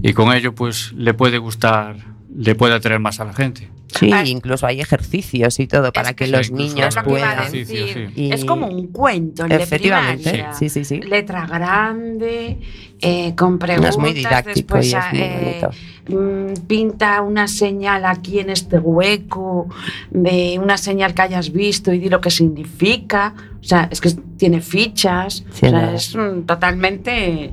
Y 0.02 0.14
con 0.14 0.34
ello 0.34 0.54
pues 0.54 0.94
le 0.94 1.14
puede 1.14 1.38
gustar, 1.38 1.98
le 2.36 2.56
puede 2.56 2.76
atraer 2.76 3.00
más 3.00 3.20
a 3.20 3.26
la 3.26 3.34
gente. 3.34 3.70
Sí, 3.88 4.12
Ah. 4.12 4.24
incluso 4.26 4.68
hay 4.68 4.82
ejercicios 4.82 5.60
y 5.60 5.68
todo 5.68 5.94
para 5.94 6.14
que, 6.14 6.26
que 6.26 6.32
los 6.32 6.52
niños 6.52 6.96
lo 6.96 7.04
puedan. 7.04 7.52
Decir. 7.52 8.12
sí. 8.14 8.30
Es 8.32 8.44
como 8.46 8.68
un 8.68 8.88
cuento, 8.88 9.44
el 9.44 9.50
de 9.50 9.56
Efectivamente, 9.64 10.30
primaria. 10.30 10.54
sí, 10.54 10.70
sí, 10.70 10.84
sí. 10.84 11.00
Letra 11.02 11.46
grande, 11.48 12.60
eh, 13.00 13.34
con 13.36 13.58
preguntas. 13.58 13.96
es 13.96 13.98
muy 13.98 14.14
didáctico 14.14 14.76
después, 14.78 14.92
y 14.92 14.96
es 14.96 15.04
muy 15.14 15.22
eh, 15.22 15.62
bonito. 16.08 16.52
mm, 16.60 16.68
pinta 16.68 17.22
una 17.22 17.48
señal 17.48 18.06
aquí 18.06 18.40
en 18.40 18.50
este 18.50 18.78
hueco, 18.78 19.68
de 20.12 20.60
una 20.62 20.78
señal 20.78 21.14
que 21.14 21.22
hayas 21.22 21.52
visto 21.52 21.94
y 21.94 22.00
di 22.00 22.10
lo 22.10 22.20
que 22.20 22.30
significa. 22.32 23.34
O 23.62 23.64
sea, 23.64 23.88
es 23.92 24.02
que 24.02 24.12
tiene 24.38 24.62
fichas. 24.62 25.44
Sí, 25.52 25.66
o 25.66 25.70
sea, 25.70 25.94
es 25.94 26.16
mm, 26.16 26.42
totalmente. 26.46 27.52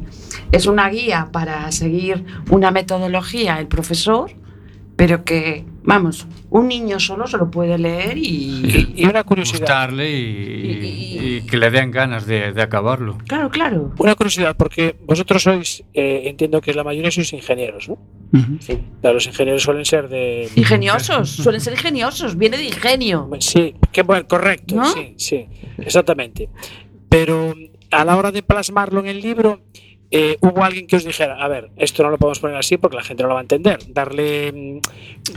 Es 0.53 0.67
una 0.67 0.89
guía 0.89 1.29
para 1.33 1.71
seguir 1.73 2.25
una 2.51 2.71
metodología 2.71 3.59
el 3.59 3.67
profesor, 3.67 4.33
pero 4.97 5.25
que, 5.25 5.65
vamos, 5.83 6.27
un 6.51 6.69
niño 6.69 7.01
solo 7.01 7.27
se 7.27 7.37
lo 7.37 7.51
puede 7.51 7.77
leer 7.79 8.17
y. 8.17 8.93
Y 8.97 9.05
una 9.07 9.25
curiosidad. 9.25 9.61
Gustarle 9.61 10.11
y, 10.11 10.21
Y- 10.23 11.37
y 11.37 11.47
que 11.47 11.57
le 11.57 11.71
den 11.71 11.91
ganas 11.91 12.27
de, 12.27 12.53
de 12.53 12.63
acabarlo. 12.63 13.19
Claro, 13.27 13.51
claro. 13.51 13.93
Una 13.99 14.15
curiosidad, 14.15 14.57
porque 14.57 14.97
vosotros 15.05 15.43
sois, 15.43 15.83
eh, 15.95 16.23
entiendo 16.27 16.61
que 16.61 16.73
la 16.75 16.85
mayoría 16.85 17.11
sois 17.11 17.33
ingenieros, 17.33 17.89
¿no? 17.89 17.99
Claro, 19.01 19.15
los 19.15 19.27
ingenieros 19.27 19.63
suelen 19.63 19.85
ser 19.85 20.09
de... 20.09 20.49
Ingeniosos, 20.57 21.31
suelen 21.31 21.61
ser 21.61 21.73
ingeniosos, 21.75 22.37
viene 22.37 22.57
de 22.57 22.65
ingenio. 22.65 23.31
Sí, 23.39 23.75
que 23.93 24.03
bueno, 24.03 24.27
correcto, 24.27 24.75
¿No? 24.77 24.85
sí, 24.93 25.15
sí, 25.19 25.47
exactamente. 25.79 26.49
Pero 27.09 27.55
a 27.93 28.05
la 28.05 28.17
hora 28.17 28.33
de 28.33 28.43
plasmarlo 28.43 29.01
en 29.01 29.07
el 29.07 29.21
libro, 29.21 29.61
eh, 30.17 30.39
hubo 30.43 30.63
alguien 30.63 30.87
que 30.87 30.95
os 30.95 31.05
dijera, 31.05 31.43
a 31.43 31.49
ver, 31.49 31.71
esto 31.77 32.05
no 32.05 32.11
lo 32.11 32.19
podemos 32.19 32.39
poner 32.39 32.57
así 32.57 32.77
porque 32.77 32.97
la 32.97 33.03
gente 33.03 33.25
no 33.25 33.31
lo 33.31 33.35
va 33.35 33.41
a 33.41 33.43
entender, 33.43 33.81
darle, 33.89 34.53
mm, 34.53 34.79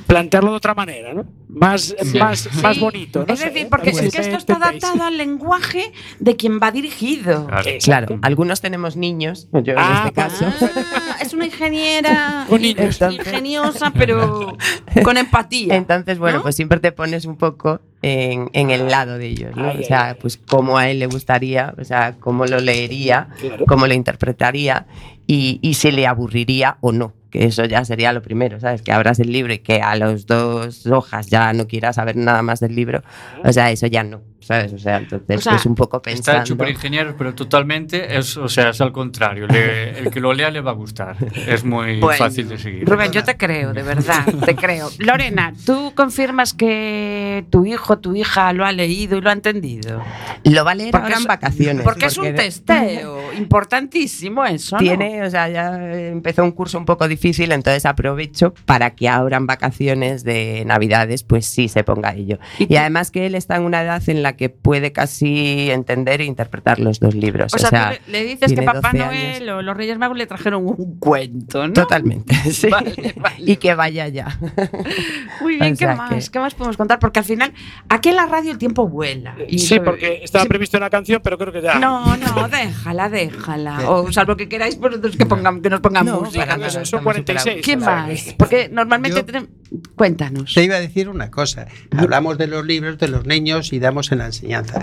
plantearlo 0.06 0.52
de 0.52 0.58
otra 0.58 0.76
manera, 0.76 1.16
¿no? 1.16 1.26
Más, 1.50 1.96
Sí. 2.00 2.20
más, 2.20 2.48
más 2.62 2.80
bonito, 2.80 3.26
¿no? 3.28 3.34
Es 3.34 3.40
sé, 3.40 3.50
decir, 3.50 3.68
porque 3.70 3.90
es 3.90 4.00
que 4.00 4.08
esto 4.22 4.38
está 4.38 4.58
adaptado 4.58 5.02
al 5.04 5.18
lenguaje 5.18 5.92
de 6.20 6.36
quien 6.36 6.60
va 6.62 6.72
dirigido. 6.72 7.48
Claro. 7.84 8.20
Algunos 8.22 8.62
tenemos 8.62 8.96
niños, 8.96 9.48
yo 9.52 9.74
en 9.74 9.80
Ah, 9.80 10.04
este 10.06 10.14
caso. 10.14 10.46
Ah, 10.94 11.18
es 11.22 11.34
una 11.34 11.46
ingeniera 11.46 12.46
ingeniosa, 13.12 13.92
pero 13.98 14.56
con 15.04 15.18
empatía. 15.18 15.76
Entonces, 15.76 16.20
bueno, 16.20 16.38
¿No? 16.38 16.44
pues 16.44 16.56
siempre 16.56 16.80
te 16.80 16.92
pones 16.92 17.26
un 17.26 17.38
poco 17.38 17.82
en, 18.02 18.50
en 18.54 18.70
el 18.70 18.88
lado 18.90 19.18
de 19.18 19.28
ellos, 19.28 19.56
¿no? 19.56 19.70
Ay, 19.70 19.80
o 19.82 19.84
sea, 19.84 20.18
pues 20.20 20.38
cómo 20.38 20.78
a 20.78 20.90
él 20.90 21.00
le 21.00 21.08
gustaría, 21.08 21.74
o 21.80 21.84
sea, 21.84 22.16
cómo 22.20 22.46
lo 22.46 22.60
leería, 22.60 23.30
Claro. 23.40 23.66
cómo 23.68 23.88
lo 23.88 23.94
interpretaría 23.94 24.86
y, 25.26 25.60
y 25.62 25.74
si 25.76 25.92
le 25.92 26.08
aburriría 26.08 26.78
o 26.82 26.92
no. 26.92 27.14
Que 27.30 27.44
eso 27.46 27.66
ya 27.66 27.84
sería 27.84 28.14
lo 28.14 28.22
primero, 28.22 28.60
¿sabes? 28.60 28.82
Que 28.82 28.94
abras 28.94 29.20
el 29.20 29.32
libro 29.34 29.52
y 29.54 29.60
que 29.60 29.82
a 29.82 29.96
las 29.96 30.26
dos 30.26 30.88
hojas 30.88 31.28
ya 31.28 31.52
no 31.54 31.68
quieras 31.68 31.96
saber 31.98 32.16
nada 32.16 32.42
más 32.42 32.62
del 32.62 32.74
libro. 32.76 33.04
O 33.44 33.52
sea, 33.52 33.70
eso 33.72 33.86
ya 33.88 34.04
no, 34.04 34.22
¿sabes? 34.40 34.74
O 34.74 34.78
sea, 34.80 34.98
entonces 34.98 35.38
O 35.38 35.42
sea, 35.42 35.54
pues 35.54 35.66
un 35.66 35.76
poco 35.76 35.98
Está 35.98 36.10
pensando. 36.12 36.42
hecho 36.42 36.58
por 36.58 36.70
ingenieros, 36.70 37.16
pero 37.18 37.34
totalmente 37.36 38.18
es, 38.18 38.38
o 38.38 38.48
sea, 38.48 38.70
es 38.70 38.82
al 38.82 38.92
contrario. 38.92 39.48
Le- 39.48 40.00
el 40.00 40.10
que 40.12 40.20
lo 40.20 40.34
lea 40.34 40.50
le 40.52 40.62
va 40.62 40.72
a 40.72 40.74
gustar. 40.76 41.16
Es 41.48 41.64
muy 41.64 42.00
Bueno, 42.00 42.18
fácil 42.18 42.48
de 42.50 42.58
seguir. 42.58 42.88
Rubén, 42.88 43.12
yo 43.12 43.24
te 43.24 43.36
creo, 43.38 43.74
de 43.74 43.84
verdad, 43.84 44.26
te 44.46 44.56
creo. 44.56 44.90
Lorena, 45.00 45.54
¿tú 45.66 45.92
confirmas 45.96 46.54
que 46.54 47.46
tu 47.50 47.66
hijo, 47.66 48.00
tu 48.00 48.16
hija 48.16 48.54
lo 48.54 48.66
ha 48.66 48.72
leído 48.72 49.18
y 49.18 49.22
lo 49.22 49.30
ha 49.30 49.34
entendido? 49.34 50.02
Lo 50.44 50.64
va 50.66 50.72
a 50.72 50.76
leer 50.76 50.92
Porque 50.92 51.06
ahora 51.06 51.16
es- 51.16 51.22
en 51.22 51.28
vacaciones. 51.28 51.84
Porque 51.84 52.06
es 52.06 52.18
un 52.18 52.34
testeo 52.36 53.34
importantísimo 53.34 54.46
eso, 54.46 54.76
¿no? 54.76 54.80
Tiene, 54.80 55.24
o 55.24 55.30
sea, 55.30 55.50
ya 55.50 55.76
empezó 56.10 56.44
un 56.44 56.52
curso 56.52 56.78
un 56.78 56.86
poco 56.86 57.08
difícil, 57.08 57.52
entonces 57.52 57.86
aprovecho 57.86 58.54
para 58.66 58.92
que 58.96 59.10
ahora 59.10 59.38
en 59.38 59.48
vacaciones 59.48 60.24
de 60.24 60.64
Navidades, 60.66 61.24
pues 61.24 61.46
sí 61.46 61.68
se 61.68 61.84
ponga 61.84 62.14
ello. 62.14 62.38
¿Y 62.60 62.74
Y, 62.74 62.78
además 62.78 63.12
que 63.12 63.26
él 63.26 63.36
está 63.36 63.56
en 63.58 63.64
una 63.64 63.82
edad 63.82 64.02
en 64.08 64.22
la 64.24 64.34
que 64.38 64.50
puede 64.50 64.92
casi 64.94 65.70
entender 65.72 66.22
e 66.22 66.26
interpretar 66.26 66.80
los 66.80 67.00
dos 67.00 67.14
libros. 67.16 67.54
O 67.54 67.58
sea, 67.58 67.92
tú 67.98 68.12
le, 68.12 68.24
le 68.24 68.26
dices 68.30 68.54
que 68.54 68.62
Papá 68.62 68.92
12 68.94 68.98
Noel 68.98 69.50
o 69.50 69.62
los 69.62 69.76
Reyes 69.76 69.98
Magos 69.98 70.18
le 70.18 70.26
trajeron 70.28 70.66
un 70.66 70.98
cuento, 71.00 71.68
¿no? 71.68 71.74
Totalmente, 71.74 72.34
sí. 72.52 72.70
Vale, 72.70 73.14
vale. 73.18 73.36
Y 73.40 73.58
que 73.58 73.74
vaya 73.76 74.08
ya. 74.08 74.40
Muy 75.42 75.58
bien, 75.58 75.74
O 75.74 75.78
¿qué 75.78 75.88
más? 75.88 76.26
que- 76.26 76.32
¿Qué 76.32 76.40
más 76.40 76.56
podemos 76.56 76.78
contar? 76.78 77.00
Porque 77.00 77.20
al 77.20 77.26
final, 77.26 77.54
aquí 77.90 78.10
en 78.10 78.16
la 78.16 78.26
radio 78.28 78.52
el 78.52 78.58
tiempo 78.58 78.88
vuela. 78.88 79.36
Y 79.48 79.60
Sí, 79.60 79.80
porque 79.80 80.22
estaba 80.24 80.44
sí, 80.44 80.50
previsto 80.50 80.78
una 80.78 80.90
canción, 80.90 81.20
pero 81.24 81.38
creo 81.38 81.52
que 81.52 81.62
ya... 81.62 81.80
No, 81.80 82.16
no, 82.18 82.48
déjala, 82.48 83.10
déjala. 83.10 83.90
O 83.90 84.12
salvo 84.12 84.36
que 84.38 84.48
queráis, 84.48 84.76
pues 84.76 84.96
entonces 84.96 85.18
que, 85.18 85.26
pongan, 85.26 85.62
que 85.62 85.70
nos 85.70 85.80
pongan 85.82 86.06
No, 86.06 86.22
música. 86.22 86.46
Son 86.70 86.84
estamos 86.84 87.04
46. 87.04 87.62
¿Quién 87.64 87.82
o 87.82 87.86
sea, 87.86 87.96
más? 88.08 88.36
Porque 88.38 88.70
normalmente 88.72 89.18
Yo- 89.20 89.26
tenemos... 89.26 89.50
Cuéntanos. 89.96 90.54
Te 90.54 90.64
iba 90.64 90.76
a 90.76 90.80
decir 90.80 91.10
una 91.10 91.30
cosa. 91.32 91.68
Hablamos 91.92 92.38
de 92.38 92.48
los 92.48 92.66
libros 92.66 92.98
de 92.98 93.08
los 93.08 93.26
niños 93.26 93.74
y 93.74 93.80
damos 93.80 94.12
en 94.12 94.20
la 94.20 94.28
enseñanza. 94.28 94.82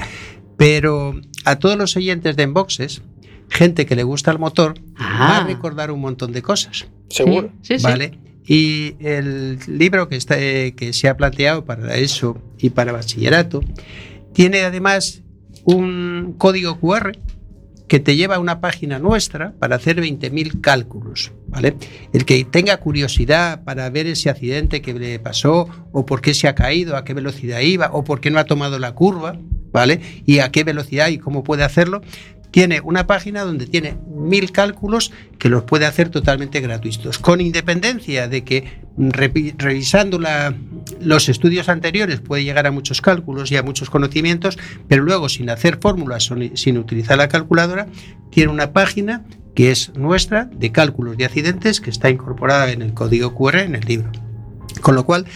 Pero 0.57 1.21
a 1.45 1.57
todos 1.59 1.77
los 1.77 1.97
oyentes 1.97 2.37
de 2.37 2.45
Enboxes, 2.45 3.03
gente 3.49 3.87
que 3.87 3.97
le 3.97 4.03
gusta 4.03 4.31
el 4.31 4.39
motor, 4.39 4.75
va 5.01 5.39
Ah. 5.39 5.39
a 5.39 5.47
recordar 5.47 5.91
un 5.91 6.01
montón 6.01 6.33
de 6.33 6.43
cosas. 6.43 6.87
Seguro. 7.09 7.51
Sí, 7.63 7.79
sí. 7.79 7.85
¿Vale? 7.85 8.19
Y 8.47 8.97
el 9.01 9.59
libro 9.67 10.09
que, 10.09 10.17
está, 10.17 10.39
eh, 10.39 10.75
que 10.77 10.93
se 10.93 11.09
ha 11.09 11.17
planteado 11.17 11.65
para 11.65 11.97
eso 11.97 12.41
y 12.59 12.71
para 12.71 12.93
bachillerato 12.93 13.61
tiene 14.35 14.61
además 14.63 15.23
un 15.65 16.35
código 16.37 16.79
QR 16.79 17.13
que 17.89 18.01
te 18.01 18.17
lleva 18.17 18.37
a 18.37 18.39
una 18.39 18.61
página 18.61 18.99
nuestra 18.99 19.53
para 19.59 19.77
hacer 19.77 20.01
20.000 20.01 20.61
cálculos. 20.61 21.33
¿vale? 21.49 21.77
El 22.13 22.25
que 22.25 22.45
tenga 22.45 22.77
curiosidad 22.79 23.63
para 23.65 23.89
ver 23.91 24.07
ese 24.07 24.31
accidente 24.31 24.83
que 24.83 24.95
le 24.95 25.19
pasó 25.19 25.69
o 25.93 26.07
por 26.07 26.21
qué 26.21 26.35
se 26.35 26.49
ha 26.49 26.55
caído, 26.55 26.97
a 26.97 27.05
qué 27.05 27.15
velocidad 27.15 27.61
iba 27.61 27.91
o 27.93 28.05
por 28.05 28.21
qué 28.21 28.31
no 28.31 28.39
ha 28.39 28.45
tomado 28.45 28.79
la 28.79 28.93
curva, 28.93 29.39
¿vale? 29.73 30.01
Y 30.25 30.39
a 30.39 30.51
qué 30.51 30.65
velocidad 30.65 31.09
y 31.09 31.19
cómo 31.19 31.43
puede 31.45 31.65
hacerlo, 31.65 32.01
tiene 32.55 32.81
una 32.81 33.05
página 33.09 33.43
donde 33.43 33.67
tiene 33.67 33.97
mil 34.15 34.53
cálculos 34.53 35.11
que 35.41 35.49
los 35.49 35.65
puede 35.65 35.87
hacer 35.87 36.09
totalmente 36.09 36.61
gratuitos, 36.61 37.19
con 37.19 37.41
independencia 37.41 38.29
de 38.29 38.45
que 38.45 38.79
repi- 38.97 39.57
revisando 39.59 40.21
la- 40.21 40.55
los 41.01 41.29
estudios 41.29 41.69
anteriores 41.69 42.21
puede 42.21 42.45
llegar 42.45 42.69
a 42.69 42.71
muchos 42.71 43.01
cálculos 43.01 43.51
y 43.51 43.57
a 43.57 43.65
muchos 43.65 43.91
conocimientos, 43.91 44.57
pero 44.87 45.03
luego 45.03 45.29
sin 45.29 45.51
hacer 45.51 45.79
fórmulas 45.83 46.31
sin 46.55 46.79
utilizar 46.79 47.19
la 47.19 47.27
calculadora, 47.27 47.89
tiene 48.31 48.53
una 48.53 48.73
página 48.73 49.25
que 49.57 49.73
es 49.73 49.93
nuestra 49.97 50.45
de 50.45 50.71
cálculos 50.71 51.17
de 51.17 51.25
accidentes 51.25 51.81
que 51.81 51.91
está 51.91 52.09
incorporada 52.09 52.71
en 52.71 52.83
el 52.83 52.95
código 52.95 53.35
QR 53.35 53.63
en 53.63 53.75
el 53.75 53.85
libro. 53.85 54.13
Con 54.81 54.95
lo 54.95 55.05
cual, 55.05 55.27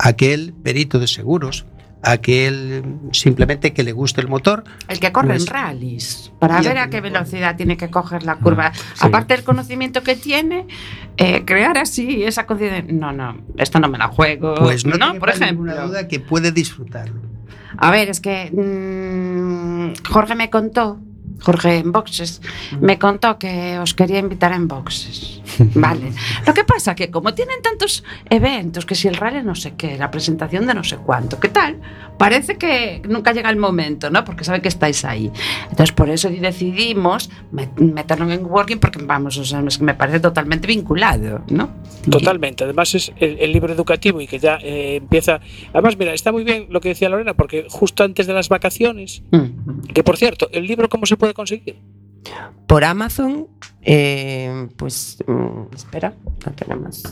aquel 0.00 0.54
perito 0.64 0.98
de 0.98 1.06
seguros, 1.06 1.66
aquel 2.04 2.84
simplemente 3.12 3.72
que 3.72 3.82
le 3.82 3.92
guste 3.92 4.20
el 4.20 4.28
motor, 4.28 4.64
El 4.88 5.00
que 5.00 5.10
corre 5.12 5.32
en 5.32 5.38
Pues- 5.38 5.48
rallies, 5.48 6.32
para 6.38 6.60
ver 6.60 6.78
a 6.78 6.90
qué 6.90 7.00
velocidad 7.00 7.56
tiene 7.56 7.76
que 7.76 7.88
coger 7.90 8.24
la 8.24 8.36
curva. 8.36 8.72
sí. 8.74 8.80
Aparte 9.06 9.34
del 9.34 9.44
conocimiento 9.44 10.02
que 10.02 10.16
tiene, 10.16 10.66
eh, 11.16 11.44
crear 11.44 11.78
así 11.78 12.22
esa 12.24 12.46
conciencia. 12.46 12.84
No, 12.92 13.12
no, 13.12 13.38
esto 13.56 13.78
no 13.80 13.88
me 13.88 13.98
la 13.98 14.08
juego. 14.08 14.54
pues 14.56 14.84
no, 14.84 14.96
por 15.18 15.32
quepa 15.32 15.46
ninguna 15.46 15.72
ejemplo. 15.72 15.88
duda 15.88 16.08
que 16.08 16.20
puede 16.20 16.52
disfrutarlo. 16.52 17.20
A 17.76 17.90
ver, 17.90 18.08
es 18.08 18.20
que 18.20 18.50
mm, 18.52 19.94
Jorge 20.10 20.34
me 20.34 20.50
contó, 20.50 21.00
Jorge 21.40 21.78
en 21.78 21.90
boxes, 21.92 22.40
me 22.80 22.98
contó 22.98 23.38
que 23.38 23.78
os 23.78 23.94
quería 23.94 24.18
invitar 24.18 24.52
en 24.52 24.68
boxes. 24.68 25.40
Vale. 25.74 26.12
Lo 26.46 26.54
que 26.54 26.64
pasa 26.64 26.94
que 26.94 27.10
como 27.10 27.34
tienen 27.34 27.62
tantos 27.62 28.04
eventos, 28.30 28.86
que 28.86 28.94
si 28.94 29.08
el 29.08 29.16
rally 29.16 29.42
no 29.42 29.54
sé 29.54 29.74
qué, 29.76 29.96
la 29.98 30.10
presentación 30.10 30.66
de 30.66 30.74
no 30.74 30.84
sé 30.84 30.96
cuánto, 30.96 31.38
¿qué 31.40 31.48
tal? 31.48 31.80
Parece 32.18 32.56
que 32.56 33.02
nunca 33.08 33.32
llega 33.32 33.50
el 33.50 33.56
momento, 33.56 34.08
¿no? 34.10 34.24
Porque 34.24 34.44
sabe 34.44 34.62
que 34.62 34.68
estáis 34.68 35.04
ahí. 35.04 35.30
Entonces 35.70 35.92
por 35.92 36.08
eso 36.10 36.28
decidimos 36.30 37.30
met- 37.52 37.74
meterlo 37.76 38.30
en 38.30 38.44
working 38.44 38.78
porque 38.78 39.02
vamos, 39.02 39.36
o 39.38 39.44
sea, 39.44 39.60
es 39.66 39.78
que 39.78 39.84
me 39.84 39.94
parece 39.94 40.20
totalmente 40.20 40.66
vinculado, 40.66 41.42
¿no? 41.50 41.70
Totalmente. 42.10 42.64
Además 42.64 42.94
es 42.94 43.12
el, 43.18 43.38
el 43.40 43.52
libro 43.52 43.72
educativo 43.72 44.20
y 44.20 44.26
que 44.26 44.38
ya 44.38 44.58
eh, 44.62 44.96
empieza. 44.96 45.40
Además, 45.72 45.96
mira, 45.98 46.14
está 46.14 46.30
muy 46.32 46.44
bien 46.44 46.66
lo 46.70 46.80
que 46.80 46.90
decía 46.90 47.08
Lorena, 47.08 47.34
porque 47.34 47.66
justo 47.68 48.04
antes 48.04 48.26
de 48.26 48.32
las 48.32 48.48
vacaciones, 48.48 49.22
Mm. 49.30 49.88
que 49.94 50.02
por 50.04 50.16
cierto, 50.16 50.48
el 50.52 50.66
libro 50.66 50.88
cómo 50.88 51.06
se 51.06 51.16
puede 51.16 51.34
conseguir. 51.34 51.76
Por 52.66 52.84
Amazon, 52.84 53.46
eh, 53.84 54.68
pues 54.76 55.18
mm, 55.26 55.74
espera, 55.74 56.14
no 56.46 56.52
tenemos. 56.52 57.02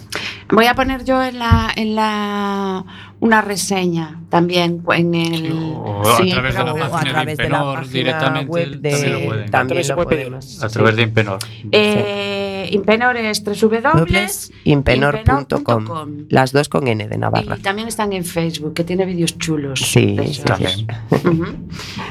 Voy 0.50 0.66
a 0.66 0.74
poner 0.74 1.04
yo 1.04 1.22
en 1.22 1.38
la, 1.38 1.70
en 1.74 1.94
la 1.94 2.84
una 3.20 3.40
reseña 3.40 4.20
también 4.28 4.82
en 4.94 5.14
el 5.14 5.52
O 5.52 6.02
a 6.06 6.16
Sí, 6.16 6.30
través 6.30 6.54
de 6.56 6.64
la 6.64 6.70
a 6.70 6.74
página 6.90 7.24
de 7.24 7.36
través 7.36 7.38
de 7.38 7.48
la 7.48 7.62
página 7.74 7.92
directamente 7.92 8.50
web 8.50 8.80
de- 8.80 8.90
también 8.90 9.12
lo 9.12 9.28
pueden. 9.28 9.50
también 9.50 9.88
lo 9.88 9.96
podemos. 9.96 10.62
A 10.64 10.68
través 10.68 10.96
de 10.96 11.02
Impenor. 11.02 11.38
Eh, 11.70 12.68
Impenor 12.72 13.16
es 13.16 13.42
dobles 13.44 14.52
impenor.com. 14.64 16.26
Las 16.28 16.52
dos 16.52 16.68
con 16.68 16.88
N 16.88 17.06
de 17.08 17.18
Navarra. 17.18 17.56
Y 17.58 17.62
también 17.62 17.88
están 17.88 18.12
en 18.12 18.24
Facebook, 18.24 18.74
que 18.74 18.84
tiene 18.84 19.04
vídeos 19.06 19.38
chulos. 19.38 19.78
Sí, 19.80 20.16
también. 20.44 20.86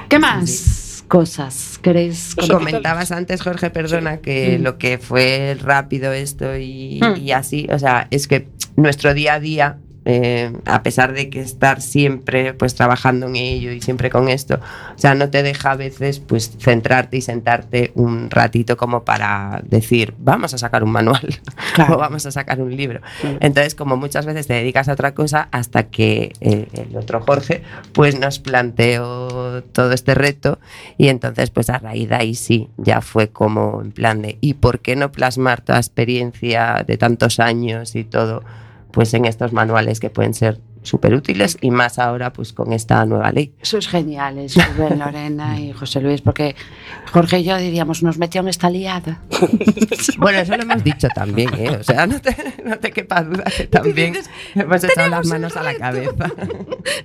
¿Qué 0.08 0.20
más 0.20 0.81
cosas 1.12 1.78
queréis 1.84 2.34
Pues? 2.36 2.50
Comentabas 2.50 3.12
antes, 3.12 3.42
Jorge, 3.42 3.70
perdona, 3.70 4.18
que 4.22 4.58
Mm. 4.58 4.64
lo 4.64 4.78
que 4.78 4.98
fue 4.98 5.58
rápido 5.62 6.14
esto 6.14 6.56
y, 6.58 7.02
Mm. 7.04 7.18
y 7.18 7.32
así, 7.34 7.68
o 7.70 7.78
sea, 7.78 8.08
es 8.12 8.30
que 8.30 8.48
nuestro 8.78 9.14
día 9.14 9.34
a 9.34 9.40
día, 9.42 9.78
eh, 10.06 10.52
a 10.66 10.84
pesar 10.84 11.14
de 11.14 11.30
que 11.30 11.42
estar 11.42 11.82
siempre 11.82 12.54
pues 12.54 12.76
trabajando 12.76 13.28
en 13.28 13.36
ello 13.36 13.72
y 13.72 13.82
siempre 13.82 14.10
con 14.10 14.30
esto, 14.30 14.56
o 14.56 14.98
sea, 14.98 15.14
no 15.16 15.30
te 15.30 15.44
deja 15.44 15.72
a 15.72 15.76
veces 15.76 16.20
pues 16.20 16.52
centrarte 16.60 17.18
y 17.18 17.22
sentarte 17.22 17.92
un 17.96 18.30
ratito 18.30 18.78
como 18.78 19.04
para 19.04 19.62
decir, 19.64 20.14
vamos 20.18 20.54
a 20.54 20.58
sacar 20.58 20.84
un 20.84 20.92
manual 20.92 21.40
Claro. 21.76 21.96
o 21.96 21.98
vamos 21.98 22.26
a 22.26 22.32
sacar 22.32 22.62
un 22.62 22.76
libro. 22.76 23.02
Entonces, 23.40 23.76
como 23.76 23.96
muchas 23.96 24.26
veces 24.26 24.48
te 24.48 24.54
dedicas 24.56 24.90
a 24.90 24.94
otra 24.94 25.14
cosa 25.14 25.48
hasta 25.52 25.84
que 25.84 26.34
eh, 26.42 26.68
el 26.74 26.96
otro 26.98 27.22
Jorge 27.22 27.64
pues 27.94 28.20
nos 28.20 28.40
planteó 28.40 29.64
todo 29.72 29.92
este 29.92 30.16
reto 30.16 30.60
y 30.98 31.08
entonces 31.08 31.50
pues 31.50 31.70
a 31.70 31.78
raíz 31.78 32.10
de 32.10 32.16
ahí 32.16 32.36
sí, 32.36 32.70
ya 32.78 33.02
fue 33.02 33.30
como 33.30 33.82
en 33.82 33.92
plan 33.92 34.22
de 34.22 34.38
¿y 34.42 34.56
por 34.56 34.80
qué 34.80 34.96
no 34.96 35.12
plasmar 35.12 35.62
toda 35.62 35.80
experiencia 35.80 36.84
de 36.86 36.98
tantos 36.98 37.40
años 37.40 37.96
y 37.96 38.04
todo 38.04 38.44
pues 38.92 39.14
en 39.14 39.26
estos 39.26 39.54
manuales 39.54 40.00
que 40.00 40.10
pueden 40.10 40.34
ser 40.34 40.60
súper 40.84 41.14
útiles 41.14 41.58
y 41.62 41.72
más 41.72 42.00
ahora 42.00 42.34
pues 42.34 42.54
con 42.54 42.74
esta 42.74 43.06
nueva 43.06 43.32
ley? 43.32 43.54
Sois 43.62 43.88
geniales, 43.88 44.56
Rubén, 44.78 45.00
Lorena 45.00 45.60
y 45.60 45.72
José 45.74 46.02
Luis, 46.02 46.22
porque 46.22 46.56
Jorge 47.12 47.40
y 47.40 47.44
yo 47.44 47.58
diríamos, 47.58 48.04
nos 48.04 48.18
metió 48.18 48.42
en 48.42 48.48
esta 48.48 48.70
liada. 48.70 49.22
Bueno, 50.18 50.40
eso 50.40 50.56
lo 50.56 50.64
hemos 50.64 50.84
dicho 50.84 51.08
también, 51.14 51.50
¿eh? 51.58 51.70
O 51.80 51.84
sea, 51.84 52.06
no 52.08 52.20
te, 52.22 52.36
no 52.66 52.78
te 52.80 52.92
quepa 52.92 53.24
duda 53.24 53.44
que 53.56 53.66
también 53.68 54.16
hemos 54.56 54.84
echado 54.84 55.10
las 55.10 55.28
manos 55.28 55.56
a 55.56 55.64
la 55.64 55.74
cabeza. 55.76 56.32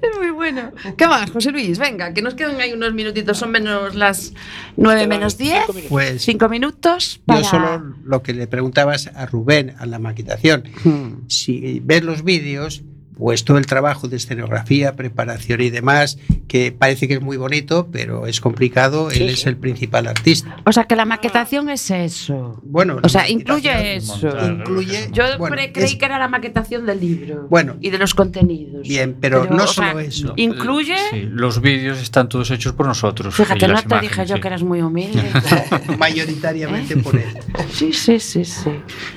Es 0.02 0.18
muy 0.18 0.30
bueno. 0.30 0.72
¿Qué 0.96 1.06
más, 1.06 1.30
José 1.30 1.50
Luis? 1.52 1.78
Venga, 1.78 2.12
que 2.14 2.22
nos 2.22 2.34
quedan 2.34 2.60
ahí 2.60 2.72
unos 2.72 2.92
minutitos, 2.94 3.36
son 3.38 3.50
menos 3.50 3.94
las 3.94 4.32
9 4.76 5.00
Quedan 5.00 5.08
menos 5.08 5.38
10. 5.38 5.58
cinco 5.66 5.72
minutos. 5.72 5.88
Pues 5.90 6.22
Cinco 6.22 6.48
minutos 6.48 7.20
para... 7.26 7.40
yo 7.40 7.48
solo 7.48 7.94
lo 8.04 8.22
que 8.22 8.32
le 8.34 8.46
preguntabas 8.46 9.08
a 9.14 9.26
Rubén, 9.26 9.74
a 9.78 9.86
la 9.86 9.98
maquetación, 9.98 10.64
Hmm. 10.84 11.26
si 11.28 11.80
ves 11.84 12.02
los 12.04 12.22
vídeos, 12.24 12.82
pues 13.16 13.44
todo 13.44 13.58
el 13.58 13.66
trabajo 13.66 14.08
de 14.08 14.16
escenografía, 14.16 14.94
preparación 14.94 15.60
y 15.62 15.70
demás, 15.70 16.18
que 16.48 16.70
parece 16.72 17.08
que 17.08 17.14
es 17.14 17.20
muy 17.22 17.36
bonito, 17.36 17.88
pero 17.90 18.26
es 18.26 18.40
complicado, 18.40 19.10
Sí, 19.10 19.22
él 19.22 19.30
es 19.30 19.46
el 19.46 19.56
principal 19.56 20.06
artista. 20.06 20.56
O 20.66 20.72
sea, 20.72 20.84
que 20.84 20.96
la 20.96 21.04
maquetación 21.06 21.68
es 21.70 21.90
eso. 21.90 22.60
Bueno, 22.64 22.98
O 23.02 23.08
sea, 23.08 23.28
incluye 23.28 23.96
eso. 23.96 24.28
Incluye, 24.46 25.08
Yo 25.12 25.24
bueno, 25.38 25.56
creí 25.56 25.70
es- 25.84 25.96
que 25.96 26.04
era 26.04 26.18
la 26.18 26.28
maquetación 26.28 26.84
del 26.86 27.00
libro. 27.00 27.46
Bueno. 27.48 27.76
Y 27.80 27.90
de 27.90 27.98
los 27.98 28.14
contenidos. 28.14 28.86
Bien, 28.86 29.16
pero 29.20 29.46
no 29.46 29.64
o 29.64 29.66
solo 29.66 29.92
sea, 29.92 30.02
eso. 30.02 30.32
Incluye... 30.36 30.96
Sí, 31.10 31.22
los 31.22 31.60
vídeos 31.60 31.98
están 32.00 32.28
todos 32.28 32.50
hechos 32.50 32.74
por 32.74 32.86
nosotros. 32.86 33.34
Fíjate, 33.34 33.66
no 33.68 33.74
te 33.82 33.94
dije 34.00 34.06
imágenes, 34.06 34.28
yo 34.28 34.34
sí. 34.36 34.40
que 34.42 34.48
eras 34.48 34.62
muy 34.62 34.82
humilde. 34.82 35.22
mayoritariamente 35.98 36.96
por 36.98 37.16
él. 37.16 37.24
sí, 37.72 37.92
sí, 37.92 38.18
sí, 38.20 38.44
sí. 38.44 38.70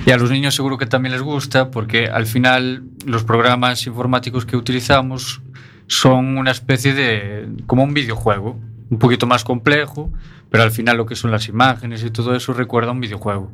Y 0.05 0.11
a 0.11 0.17
los 0.17 0.31
niños 0.31 0.55
seguro 0.55 0.77
que 0.77 0.85
también 0.85 1.11
les 1.13 1.21
gusta 1.21 1.71
porque 1.71 2.05
al 2.07 2.25
final 2.25 2.83
los 3.05 3.23
programas 3.23 3.85
informáticos 3.89 4.45
que 4.45 4.55
utilizamos 4.55 5.41
son 5.87 6.37
una 6.37 6.51
especie 6.51 6.93
de 6.93 7.47
como 7.67 7.83
un 7.83 7.93
videojuego, 7.93 8.57
un 8.89 8.99
poquito 8.99 9.27
más 9.27 9.43
complejo, 9.43 10.11
pero 10.49 10.63
al 10.63 10.71
final 10.71 10.97
lo 10.97 11.05
que 11.05 11.15
son 11.15 11.31
las 11.31 11.47
imágenes 11.47 12.03
y 12.03 12.09
todo 12.11 12.35
eso 12.35 12.53
recuerda 12.53 12.89
a 12.89 12.93
un 12.93 12.99
videojuego. 13.01 13.51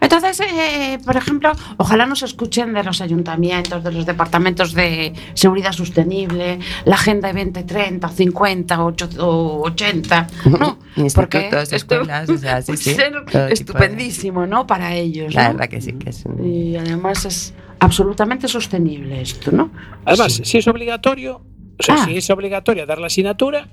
Entonces, 0.00 0.38
eh, 0.40 0.98
por 1.04 1.16
ejemplo, 1.16 1.50
ojalá 1.78 2.04
nos 2.04 2.22
escuchen 2.22 2.74
de 2.74 2.84
los 2.84 3.00
ayuntamientos, 3.00 3.82
de 3.82 3.90
los 3.90 4.04
departamentos 4.04 4.74
de 4.74 5.14
seguridad 5.34 5.72
sostenible, 5.72 6.58
la 6.84 6.96
Agenda 6.96 7.32
2030, 7.32 8.06
50, 8.08 8.84
8, 8.84 9.08
o 9.20 9.62
80, 9.64 10.26
¿no? 10.58 10.78
Porque 11.14 11.38
Institutos, 11.38 11.72
escuelas, 11.72 12.28
o 12.28 12.36
sea, 12.36 12.60
sí, 12.62 12.72
puede 12.72 12.76
sí. 12.76 12.92
tipo 13.24 13.38
de- 13.38 13.52
estupendísimo, 13.52 14.46
¿no? 14.46 14.66
Para 14.66 14.94
ellos. 14.94 15.32
La 15.34 15.44
¿no? 15.48 15.52
verdad 15.54 15.68
que 15.70 15.80
sí, 15.80 15.92
que 15.94 16.10
es 16.10 16.22
un... 16.26 16.44
Y 16.46 16.76
además 16.76 17.24
es 17.24 17.54
absolutamente 17.82 18.48
sostenible 18.48 19.20
esto, 19.20 19.50
¿no? 19.52 19.70
Además, 20.04 20.40
si 20.44 20.58
es 20.58 20.66
obligatorio, 20.68 21.42
o 21.78 21.82
sea, 21.82 21.96
Ah. 21.96 22.04
si 22.06 22.16
es 22.16 22.30
obligatorio 22.30 22.86
dar 22.86 22.98
la 22.98 23.06
asignatura, 23.08 23.68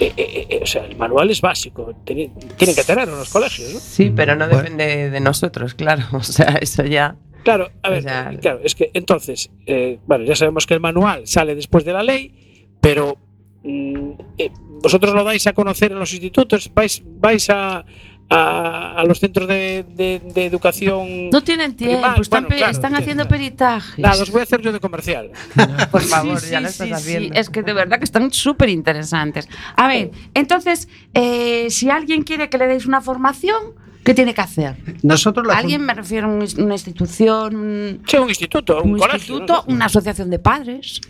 eh, 0.00 0.12
eh, 0.16 0.46
eh, 0.50 0.60
o 0.62 0.66
sea, 0.66 0.84
el 0.84 0.96
manual 0.96 1.30
es 1.30 1.40
básico, 1.40 1.94
tiene- 2.04 2.30
tienen 2.56 2.76
que 2.76 2.84
tenerlo 2.84 3.14
en 3.14 3.20
los 3.20 3.30
colegios, 3.30 3.72
¿no? 3.72 3.80
Sí, 3.80 4.12
pero 4.14 4.34
no 4.34 4.46
Bueno. 4.46 4.58
depende 4.62 5.10
de 5.10 5.20
nosotros, 5.20 5.74
claro. 5.74 6.02
O 6.12 6.22
sea, 6.22 6.58
eso 6.60 6.84
ya... 6.84 7.16
Claro, 7.44 7.70
a 7.82 7.88
O 7.88 7.92
ver, 7.92 8.02
sea, 8.02 8.30
claro, 8.40 8.60
es 8.64 8.74
que 8.74 8.90
entonces, 8.92 9.50
eh, 9.66 10.00
bueno, 10.06 10.24
ya 10.24 10.34
sabemos 10.34 10.66
que 10.66 10.74
el 10.74 10.80
manual 10.80 11.26
sale 11.28 11.54
después 11.54 11.84
de 11.84 11.92
la 11.92 12.02
ley, 12.02 12.66
pero 12.80 13.16
mm, 13.62 14.10
eh, 14.38 14.50
vosotros 14.82 15.14
lo 15.14 15.22
dais 15.22 15.46
a 15.46 15.52
conocer 15.52 15.92
en 15.92 15.98
los 16.00 16.12
institutos, 16.12 16.70
vais, 16.74 17.02
vais 17.06 17.48
a, 17.50 17.84
a, 18.28 19.00
a 19.00 19.04
los 19.04 19.20
centros 19.20 19.46
de, 19.46 19.84
de- 19.94 20.20
de 20.34 20.46
educación. 20.46 21.30
No 21.30 21.42
tienen 21.42 21.76
tiempo, 21.76 22.06
están, 22.20 22.42
bueno, 22.44 22.48
pe- 22.48 22.56
claro, 22.56 22.72
están 22.72 22.90
sí, 22.92 22.98
haciendo 23.02 23.24
claro. 23.24 23.36
peritajes. 23.38 23.98
Nada, 23.98 24.22
os 24.22 24.30
voy 24.30 24.40
a 24.40 24.42
hacer 24.42 24.60
yo 24.62 24.72
de 24.72 24.80
comercial. 24.80 25.30
Por 25.92 26.02
favor, 26.02 26.40
Sí, 26.40 26.50
ya 26.50 26.58
sí, 26.58 26.62
lo 26.64 26.68
estás 26.68 26.86
sí, 26.88 26.92
haciendo. 26.92 27.34
sí, 27.34 27.40
Es 27.40 27.50
que 27.50 27.62
de 27.62 27.72
verdad 27.72 27.98
que 27.98 28.04
están 28.04 28.32
súper 28.32 28.68
interesantes. 28.68 29.48
A 29.76 29.86
ver, 29.88 30.10
entonces, 30.34 30.88
eh, 31.14 31.66
si 31.70 31.88
alguien 31.90 32.22
quiere 32.22 32.48
que 32.48 32.58
le 32.58 32.66
deis 32.66 32.86
una 32.86 33.00
formación, 33.00 33.74
¿qué 34.04 34.12
tiene 34.12 34.34
que 34.34 34.40
hacer? 34.40 34.76
Nosotros 35.02 35.46
la 35.46 35.58
Alguien 35.58 35.82
me 35.82 35.94
refiero 35.94 36.26
a 36.26 36.30
un- 36.30 36.46
una 36.58 36.74
institución, 36.74 37.54
un, 37.56 38.02
Sí, 38.06 38.16
un 38.16 38.28
instituto, 38.28 38.82
un, 38.82 38.94
un 38.94 38.98
colegio. 38.98 39.18
instituto, 39.36 39.64
¿no? 39.68 39.74
una 39.74 39.84
asociación 39.86 40.30
de 40.30 40.38
padres. 40.40 41.00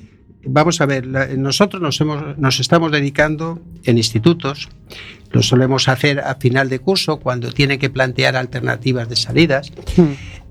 Vamos 0.48 0.80
a 0.80 0.86
ver, 0.86 1.06
nosotros 1.36 1.82
nos, 1.82 2.00
hemos, 2.00 2.38
nos 2.38 2.60
estamos 2.60 2.92
dedicando 2.92 3.58
en 3.82 3.96
institutos, 3.98 4.68
lo 5.36 5.42
solemos 5.42 5.88
hacer 5.88 6.20
a 6.20 6.36
final 6.36 6.70
de 6.70 6.78
curso 6.78 7.18
cuando 7.20 7.52
tienen 7.52 7.78
que 7.78 7.90
plantear 7.90 8.36
alternativas 8.36 9.06
de 9.10 9.16
salidas, 9.16 9.70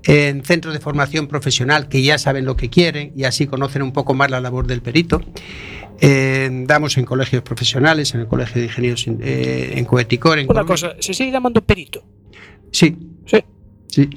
en 0.04 0.44
centros 0.44 0.72
de 0.74 0.78
formación 0.78 1.26
profesional 1.26 1.88
que 1.88 2.02
ya 2.02 2.18
saben 2.18 2.44
lo 2.44 2.54
que 2.54 2.70
quieren 2.70 3.12
y 3.16 3.24
así 3.24 3.48
conocen 3.48 3.82
un 3.82 3.92
poco 3.92 4.14
más 4.14 4.30
la 4.30 4.40
labor 4.40 4.68
del 4.68 4.82
perito. 4.82 5.20
Eh, 6.00 6.48
damos 6.66 6.96
en 6.98 7.04
colegios 7.04 7.42
profesionales, 7.42 8.14
en 8.14 8.20
el 8.20 8.28
Colegio 8.28 8.60
de 8.60 8.68
Ingenieros 8.68 9.06
eh, 9.08 9.72
en 9.74 9.84
Coeticor. 9.86 10.38
En 10.38 10.48
Una 10.48 10.64
cosa, 10.64 10.94
se 11.00 11.12
sigue 11.12 11.32
llamando 11.32 11.64
perito. 11.64 12.04
Sí, 12.70 12.96
Sí. 13.26 13.38
sí. 13.88 14.08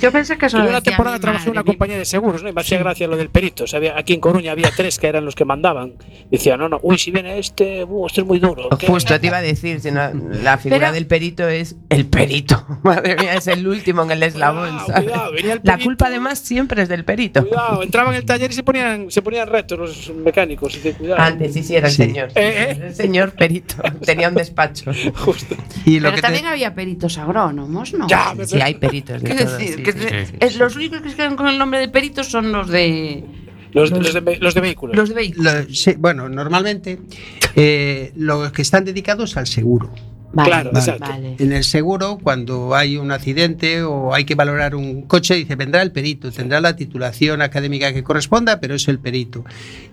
Yo 0.00 0.10
pensé 0.12 0.36
que 0.38 0.46
eso 0.46 0.56
Yo 0.58 0.64
lo 0.64 0.68
una 0.70 0.78
decía 0.80 0.92
temporada 0.92 1.18
trabajé 1.18 1.44
en 1.46 1.50
una 1.52 1.64
compañía 1.64 1.96
de 1.98 2.04
seguros, 2.04 2.42
¿no? 2.42 2.48
Y 2.48 2.52
me 2.52 2.60
hacía 2.60 2.78
gracia 2.78 3.06
lo 3.06 3.16
del 3.16 3.30
perito. 3.30 3.64
O 3.64 3.66
sea, 3.66 3.78
había- 3.78 3.98
aquí 3.98 4.12
en 4.14 4.20
Coruña 4.20 4.52
había 4.52 4.70
tres 4.76 4.98
que 4.98 5.06
eran 5.06 5.24
los 5.24 5.34
que 5.34 5.44
mandaban. 5.44 5.94
Decían, 6.30 6.58
no, 6.60 6.68
no, 6.68 6.78
uy, 6.82 6.98
si 6.98 7.10
viene 7.10 7.38
este, 7.38 7.84
uh, 7.84 8.06
este 8.06 8.20
es 8.22 8.26
muy 8.26 8.38
duro. 8.38 8.68
¿qué? 8.78 8.86
Justo 8.86 9.18
te 9.20 9.26
iba 9.26 9.38
a 9.38 9.42
decir, 9.42 9.80
si 9.80 9.90
no, 9.90 10.10
la 10.42 10.58
figura 10.58 10.80
Pero- 10.80 10.92
del 10.92 11.06
perito 11.06 11.48
es 11.48 11.76
el 11.88 12.06
perito. 12.06 12.64
Madre 12.82 13.16
mía, 13.16 13.34
es 13.34 13.46
el 13.46 13.66
último 13.66 14.02
en 14.02 14.10
el 14.12 14.22
eslabón. 14.22 14.78
Cuidado, 14.84 15.02
cuidado, 15.02 15.32
venía 15.32 15.52
el 15.54 15.60
La 15.62 15.72
perito. 15.72 15.84
culpa 15.84 16.06
además 16.06 16.38
siempre 16.38 16.82
es 16.82 16.88
del 16.88 17.04
perito. 17.04 17.46
Cuidado, 17.46 17.82
entraban 17.82 18.14
en 18.14 18.18
el 18.20 18.26
taller 18.26 18.50
y 18.50 18.54
se 18.54 18.62
ponían, 18.62 19.10
se 19.10 19.22
ponían 19.22 19.48
retos 19.48 19.78
los 19.78 20.12
mecánicos. 20.16 20.82
De, 20.82 20.92
cuidado. 20.92 21.20
Antes 21.20 21.52
sí, 21.54 21.62
sí, 21.62 21.76
era 21.76 21.88
el 21.88 21.92
Sí. 21.94 22.02
señor. 22.04 22.28
Eh, 22.34 22.66
eh. 22.70 22.82
El 22.88 22.94
señor 22.94 23.32
perito. 23.32 23.76
Tenía 24.04 24.28
un 24.28 24.34
despacho. 24.34 24.90
Justo. 25.14 25.54
Y 25.86 26.00
lo 26.00 26.04
Pero 26.08 26.10
que 26.10 26.16
te- 26.16 26.22
también 26.22 26.46
había 26.46 26.74
peritos 26.74 27.16
agrónomos, 27.18 27.92
¿no? 27.94 28.06
Ya, 28.08 28.34
Sí, 28.44 28.60
hay 28.60 28.74
peritos 28.74 29.22
de 29.22 29.28
Quiero 29.30 29.44
todo, 29.46 29.56
decir, 29.58 29.76
sí, 29.76 29.82
que 29.84 29.92
sí, 29.92 29.98
se- 30.00 30.08
sí, 30.26 30.32
sí. 30.32 30.36
es- 30.40 30.56
los 30.56 30.74
únicos 30.76 31.00
que 31.02 31.10
se 31.10 31.16
quedan 31.16 31.36
con 31.36 31.46
el 31.48 31.58
nombre 31.58 31.78
de 31.80 31.88
peritos 31.88 32.26
son 32.28 32.50
los 32.52 32.68
de 32.68 33.24
Los, 33.72 33.90
los 33.90 34.12
de, 34.14 34.36
los 34.40 34.54
de 34.54 34.60
vehículos. 34.60 34.96
los 34.96 35.08
de 35.08 35.14
vehículos. 35.14 35.86
bueno, 35.98 36.28
normalmente 36.28 36.98
eh, 37.56 38.12
los 38.16 38.50
que 38.52 38.62
están 38.62 38.84
dedicados 38.84 39.36
al 39.36 39.46
seguro. 39.46 39.90
Vale, 40.34 40.48
Claro, 40.50 40.70
vale, 40.72 40.78
exacto. 40.84 41.08
vale. 41.10 41.36
En 41.38 41.52
el 41.52 41.64
seguro, 41.64 42.18
cuando 42.22 42.74
hay 42.74 42.96
un 42.96 43.12
accidente 43.12 43.82
o 43.84 44.12
hay 44.14 44.24
que 44.24 44.34
valorar 44.34 44.74
un 44.74 45.02
coche, 45.02 45.34
dice, 45.34 45.54
vendrá 45.56 45.80
el 45.82 45.92
perito, 45.92 46.30
tendrá 46.32 46.60
la 46.60 46.74
titulación 46.76 47.40
académica 47.40 47.92
que 47.92 48.02
corresponda, 48.02 48.58
pero 48.60 48.74
es 48.74 48.88
el 48.88 48.98
perito. 48.98 49.44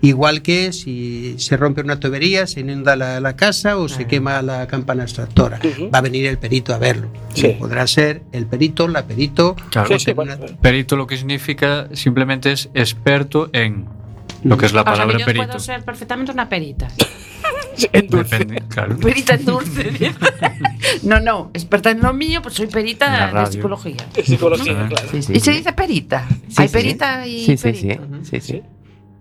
Igual 0.01 0.41
que 0.41 0.73
si 0.73 1.35
se 1.37 1.57
rompe 1.57 1.81
una 1.81 1.99
tubería, 1.99 2.47
se 2.47 2.61
inunda 2.61 2.95
la, 2.95 3.19
la 3.19 3.35
casa 3.35 3.77
o 3.77 3.87
se 3.87 4.07
quema 4.07 4.41
la 4.41 4.65
campana 4.67 5.03
extractora. 5.03 5.59
Ujú. 5.63 5.89
Va 5.93 5.99
a 5.99 6.01
venir 6.01 6.25
el 6.25 6.37
perito 6.37 6.73
a 6.73 6.77
verlo. 6.79 7.09
Sí. 7.33 7.55
Podrá 7.59 7.85
ser 7.87 8.23
el 8.31 8.47
perito, 8.47 8.87
la 8.87 9.05
perito. 9.05 9.55
Claro. 9.69 9.87
Sí, 9.89 10.05
sí, 10.05 10.13
bueno. 10.13 10.35
Perito 10.61 10.95
lo 10.95 11.05
que 11.07 11.17
significa 11.17 11.87
simplemente 11.93 12.51
es 12.51 12.69
experto 12.73 13.49
en 13.53 13.85
lo 14.43 14.57
que 14.57 14.65
es 14.65 14.73
la 14.73 14.81
O 14.81 14.83
sea, 14.85 14.93
que 14.93 14.97
palabra 14.99 15.19
yo 15.19 15.25
perito. 15.25 15.45
puedo 15.45 15.59
ser 15.59 15.83
perfectamente 15.83 16.31
una 16.31 16.49
perita. 16.49 16.87
En 17.93 18.07
dulce. 18.07 18.37
Depende, 18.39 18.63
claro. 18.69 18.97
Perita 18.97 19.33
en 19.35 19.45
dulce. 19.45 20.11
no, 21.03 21.19
no, 21.19 21.51
experta 21.53 21.91
en 21.91 22.01
lo 22.01 22.13
mío, 22.13 22.41
pues 22.41 22.55
soy 22.55 22.67
perita 22.67 23.31
de 23.45 23.51
psicología. 23.51 23.97
En 24.15 24.25
psicología, 24.25 24.73
¿No? 24.73 24.89
claro. 24.89 25.07
Sí, 25.11 25.21
sí, 25.21 25.33
Y 25.35 25.39
se 25.39 25.51
dice 25.51 25.73
perita. 25.73 26.27
Sí, 26.49 26.55
Hay 26.57 26.67
sí. 26.67 26.73
perita 26.73 27.27
y 27.27 27.45
Sí, 27.45 27.57
sí, 27.57 27.73
sí. 27.73 27.87
perito. 27.87 28.07
sí, 28.23 28.41
sí. 28.41 28.61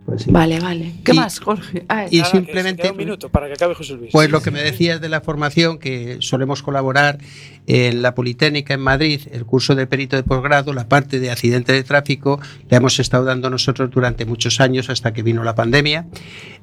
Pues 0.07 0.23
sí. 0.23 0.31
Vale, 0.31 0.59
vale. 0.61 0.93
¿Qué 1.05 1.13
Y- 1.13 1.17
más, 1.17 1.39
Jorge? 1.39 1.85
Ah, 1.89 2.07
y 2.11 2.19
Nada, 2.19 2.31
que 2.33 2.39
simplemente- 2.39 2.83
queda 2.83 2.93
un 2.93 2.99
minuto 2.99 3.29
para 3.29 3.47
que 3.47 3.53
acabe 3.53 3.75
José 3.75 3.95
Luis. 3.95 4.11
Pues 4.13 4.31
lo 4.31 4.41
que 4.43 4.51
me 4.51 4.63
decías 4.63 5.01
de 5.01 5.09
la 5.09 5.21
formación, 5.21 5.79
que 5.79 6.17
solemos 6.21 6.63
colaborar 6.63 7.19
en 7.73 8.03
la 8.03 8.17
Politécnica 8.17 8.75
en 8.75 8.81
Madrid, 8.81 9.21
el 9.31 9.45
curso 9.47 9.77
de 9.77 9.87
perito 9.87 10.17
de 10.17 10.25
posgrado, 10.25 10.73
la 10.73 10.89
parte 10.89 11.21
de 11.21 11.31
accidente 11.31 11.73
de 11.73 11.85
tráfico, 11.85 12.41
la 12.69 12.79
hemos 12.79 12.99
estado 12.99 13.25
dando 13.25 13.49
nosotros 13.49 13.91
durante 13.93 14.25
muchos 14.25 14.61
años 14.61 14.91
hasta 14.91 15.13
que 15.13 15.23
vino 15.23 15.45
la 15.45 15.55
pandemia. 15.55 16.09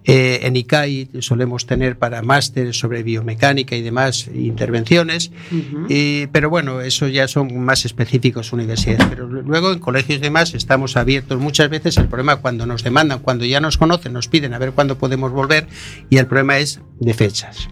Eh, 0.04 0.40
en 0.44 0.58
ICAI 0.58 1.10
solemos 1.22 1.66
tener 1.66 1.98
para 1.98 2.22
másteres 2.24 2.78
sobre 2.78 3.04
biomecánica 3.04 3.78
y 3.78 3.82
demás 3.82 4.28
intervenciones, 4.34 5.32
y- 5.88 6.28
pero 6.28 6.50
bueno, 6.50 6.82
eso 6.82 7.08
ya 7.08 7.30
son 7.30 7.58
más 7.64 7.86
específicos 7.86 8.52
universidades. 8.52 9.06
Pero 9.10 9.28
luego 9.28 9.72
en 9.72 9.80
colegios 9.80 10.20
y 10.20 10.22
demás 10.22 10.54
estamos 10.56 10.98
abiertos. 10.98 11.40
Muchas 11.40 11.70
veces 11.70 11.96
el 11.98 12.10
problema 12.10 12.36
cuando 12.38 12.66
nos 12.66 12.84
demandan, 12.84 13.20
cuando 13.20 13.46
ya 13.46 13.62
nos 13.62 13.78
conocen, 13.78 14.12
nos 14.12 14.28
piden 14.28 14.54
a 14.54 14.60
ver 14.60 14.74
cuándo 14.74 14.98
podemos 14.98 15.32
volver 15.32 15.68
y 16.10 16.18
el 16.18 16.26
problema 16.28 16.58
es 16.58 16.82
de 17.00 17.14
fechas. 17.14 17.70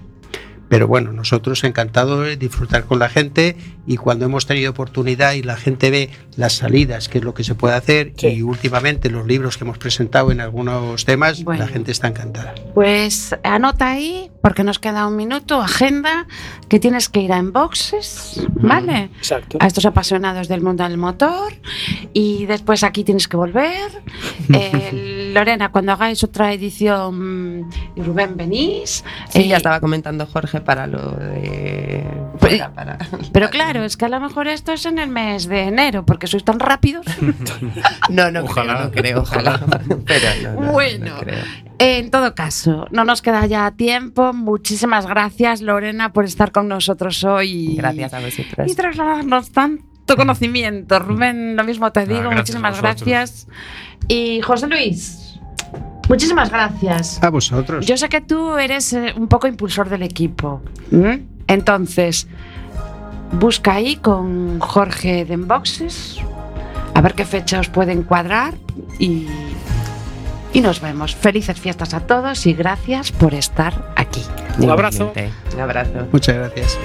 Pero 0.67 0.87
bueno, 0.87 1.11
nosotros 1.11 1.63
encantados 1.63 2.25
de 2.25 2.37
disfrutar 2.37 2.85
con 2.85 2.99
la 2.99 3.07
gente 3.09 3.55
y 3.85 3.97
cuando 3.97 4.25
hemos 4.25 4.47
tenido 4.47 4.71
oportunidad 4.71 5.33
y 5.33 5.43
la 5.43 5.55
gente 5.57 5.91
ve 5.91 6.09
las 6.37 6.53
salidas, 6.53 7.07
qué 7.07 7.19
es 7.19 7.23
lo 7.23 7.33
que 7.35 7.43
se 7.43 7.53
puede 7.55 7.75
hacer 7.75 8.13
Sí. 8.17 8.27
y 8.27 8.41
últimamente 8.41 9.09
los 9.11 9.27
libros 9.27 9.57
que 9.57 9.63
hemos 9.63 9.77
presentado 9.77 10.31
en 10.31 10.41
algunos 10.41 11.05
temas, 11.05 11.43
Bueno. 11.43 11.59
la 11.65 11.67
gente 11.67 11.91
está 11.91 12.07
encantada. 12.07 12.55
Pues 12.73 13.35
anota 13.43 13.91
ahí, 13.91 14.31
porque 14.41 14.63
nos 14.63 14.79
queda 14.79 15.05
un 15.07 15.15
minuto, 15.15 15.61
agenda, 15.61 16.25
que 16.67 16.79
tienes 16.79 17.09
que 17.09 17.21
ir 17.21 17.31
a 17.31 17.37
Enboxes, 17.37 18.41
¿vale? 18.53 19.11
Exacto. 19.17 19.57
A 19.61 19.67
estos 19.67 19.85
apasionados 19.85 20.47
del 20.47 20.61
mundo 20.61 20.83
del 20.83 20.97
motor. 20.97 21.53
Y 22.13 22.45
después 22.47 22.83
aquí 22.83 23.03
tienes 23.03 23.27
que 23.27 23.37
volver. 23.37 23.91
Eh, 24.53 25.31
Lorena, 25.33 25.69
cuando 25.71 25.91
hagáis 25.91 26.23
otra 26.23 26.53
edición, 26.53 27.69
y 27.95 28.01
Rubén 28.01 28.37
venís. 28.37 29.03
Sí, 29.29 29.39
Eh, 29.41 29.47
ya 29.47 29.57
estaba 29.57 29.79
comentando 29.79 30.25
Jorge 30.25 30.54
para 30.61 30.87
lo 30.87 31.11
de. 31.11 32.03
Para- 32.39 32.71
para- 32.73 32.97
Pero 33.33 33.49
claro, 33.49 33.83
es 33.83 33.97
que 33.97 34.05
a 34.05 34.09
lo 34.09 34.19
mejor 34.19 34.47
esto 34.47 34.71
es 34.73 34.85
en 34.85 34.99
el 34.99 35.09
mes 35.09 35.47
de 35.47 35.61
enero, 35.63 36.05
porque 36.05 36.27
sois 36.27 36.43
tan 36.43 36.59
rápidos. 36.59 37.05
No, 38.09 38.29
no 38.31 38.43
Ojalá, 38.43 38.73
creo, 38.75 38.85
no 38.85 38.91
creo, 38.91 39.19
ojalá. 39.21 39.59
Pero 40.05 40.27
no, 40.43 40.61
no, 40.61 40.71
Bueno. 40.71 41.15
no 41.15 41.19
creo. 41.19 41.43
En 41.79 42.11
todo 42.11 42.35
caso, 42.35 42.87
no 42.91 43.03
nos 43.03 43.21
queda 43.21 43.45
ya 43.47 43.71
tiempo. 43.71 44.31
Muchísimas 44.31 45.07
gracias, 45.07 45.61
Lorena, 45.61 46.13
por 46.13 46.25
estar 46.25 46.51
con 46.51 46.67
nosotros 46.67 47.23
hoy. 47.23 47.75
Gracias 47.75 48.13
a 48.13 48.19
vosotros. 48.19 48.71
Y 48.71 48.75
trasladarnos 48.75 49.51
tanto 49.51 50.15
conocimiento. 50.15 50.99
Rubén, 50.99 51.55
lo 51.55 51.63
mismo 51.63 51.91
te 51.91 52.01
digo. 52.05 52.21
gracias 52.29 52.37
muchísimas 52.37 52.81
gracias. 52.81 53.47
Y 54.07 54.41
José 54.41 54.67
Luis, 54.67 55.24
muchísimas 56.09 56.49
gracias. 56.49 57.21
A 57.23 57.29
vosotros. 57.29 57.85
Yo 57.85 57.97
sé 57.97 58.09
que 58.09 58.21
tú 58.21 58.57
eres 58.57 58.93
eh, 58.93 59.13
un 59.15 59.27
poco 59.27 59.47
impulsor 59.47 59.89
del 59.89 60.03
equipo. 60.03 60.61
¿m? 60.91 61.23
Entonces, 61.47 62.27
busca 63.31 63.73
ahí 63.73 63.97
con 63.97 64.59
Jorge 64.59 65.25
de 65.25 65.33
Enboxes, 65.33 66.19
a 66.93 67.01
ver 67.01 67.13
qué 67.13 67.25
fecha 67.25 67.59
os 67.59 67.69
pueden 67.69 68.03
cuadrar 68.03 68.53
y, 68.99 69.27
y 70.53 70.61
nos 70.61 70.81
vemos. 70.81 71.15
Felices 71.15 71.59
fiestas 71.59 71.93
a 71.93 72.01
todos 72.01 72.45
y 72.45 72.53
gracias 72.53 73.11
por 73.11 73.33
estar 73.33 73.93
aquí. 73.95 74.23
Un 74.59 74.69
abrazo. 74.69 75.13
Un 75.53 75.59
abrazo. 75.59 76.07
Muchas 76.11 76.35
gracias. 76.35 76.77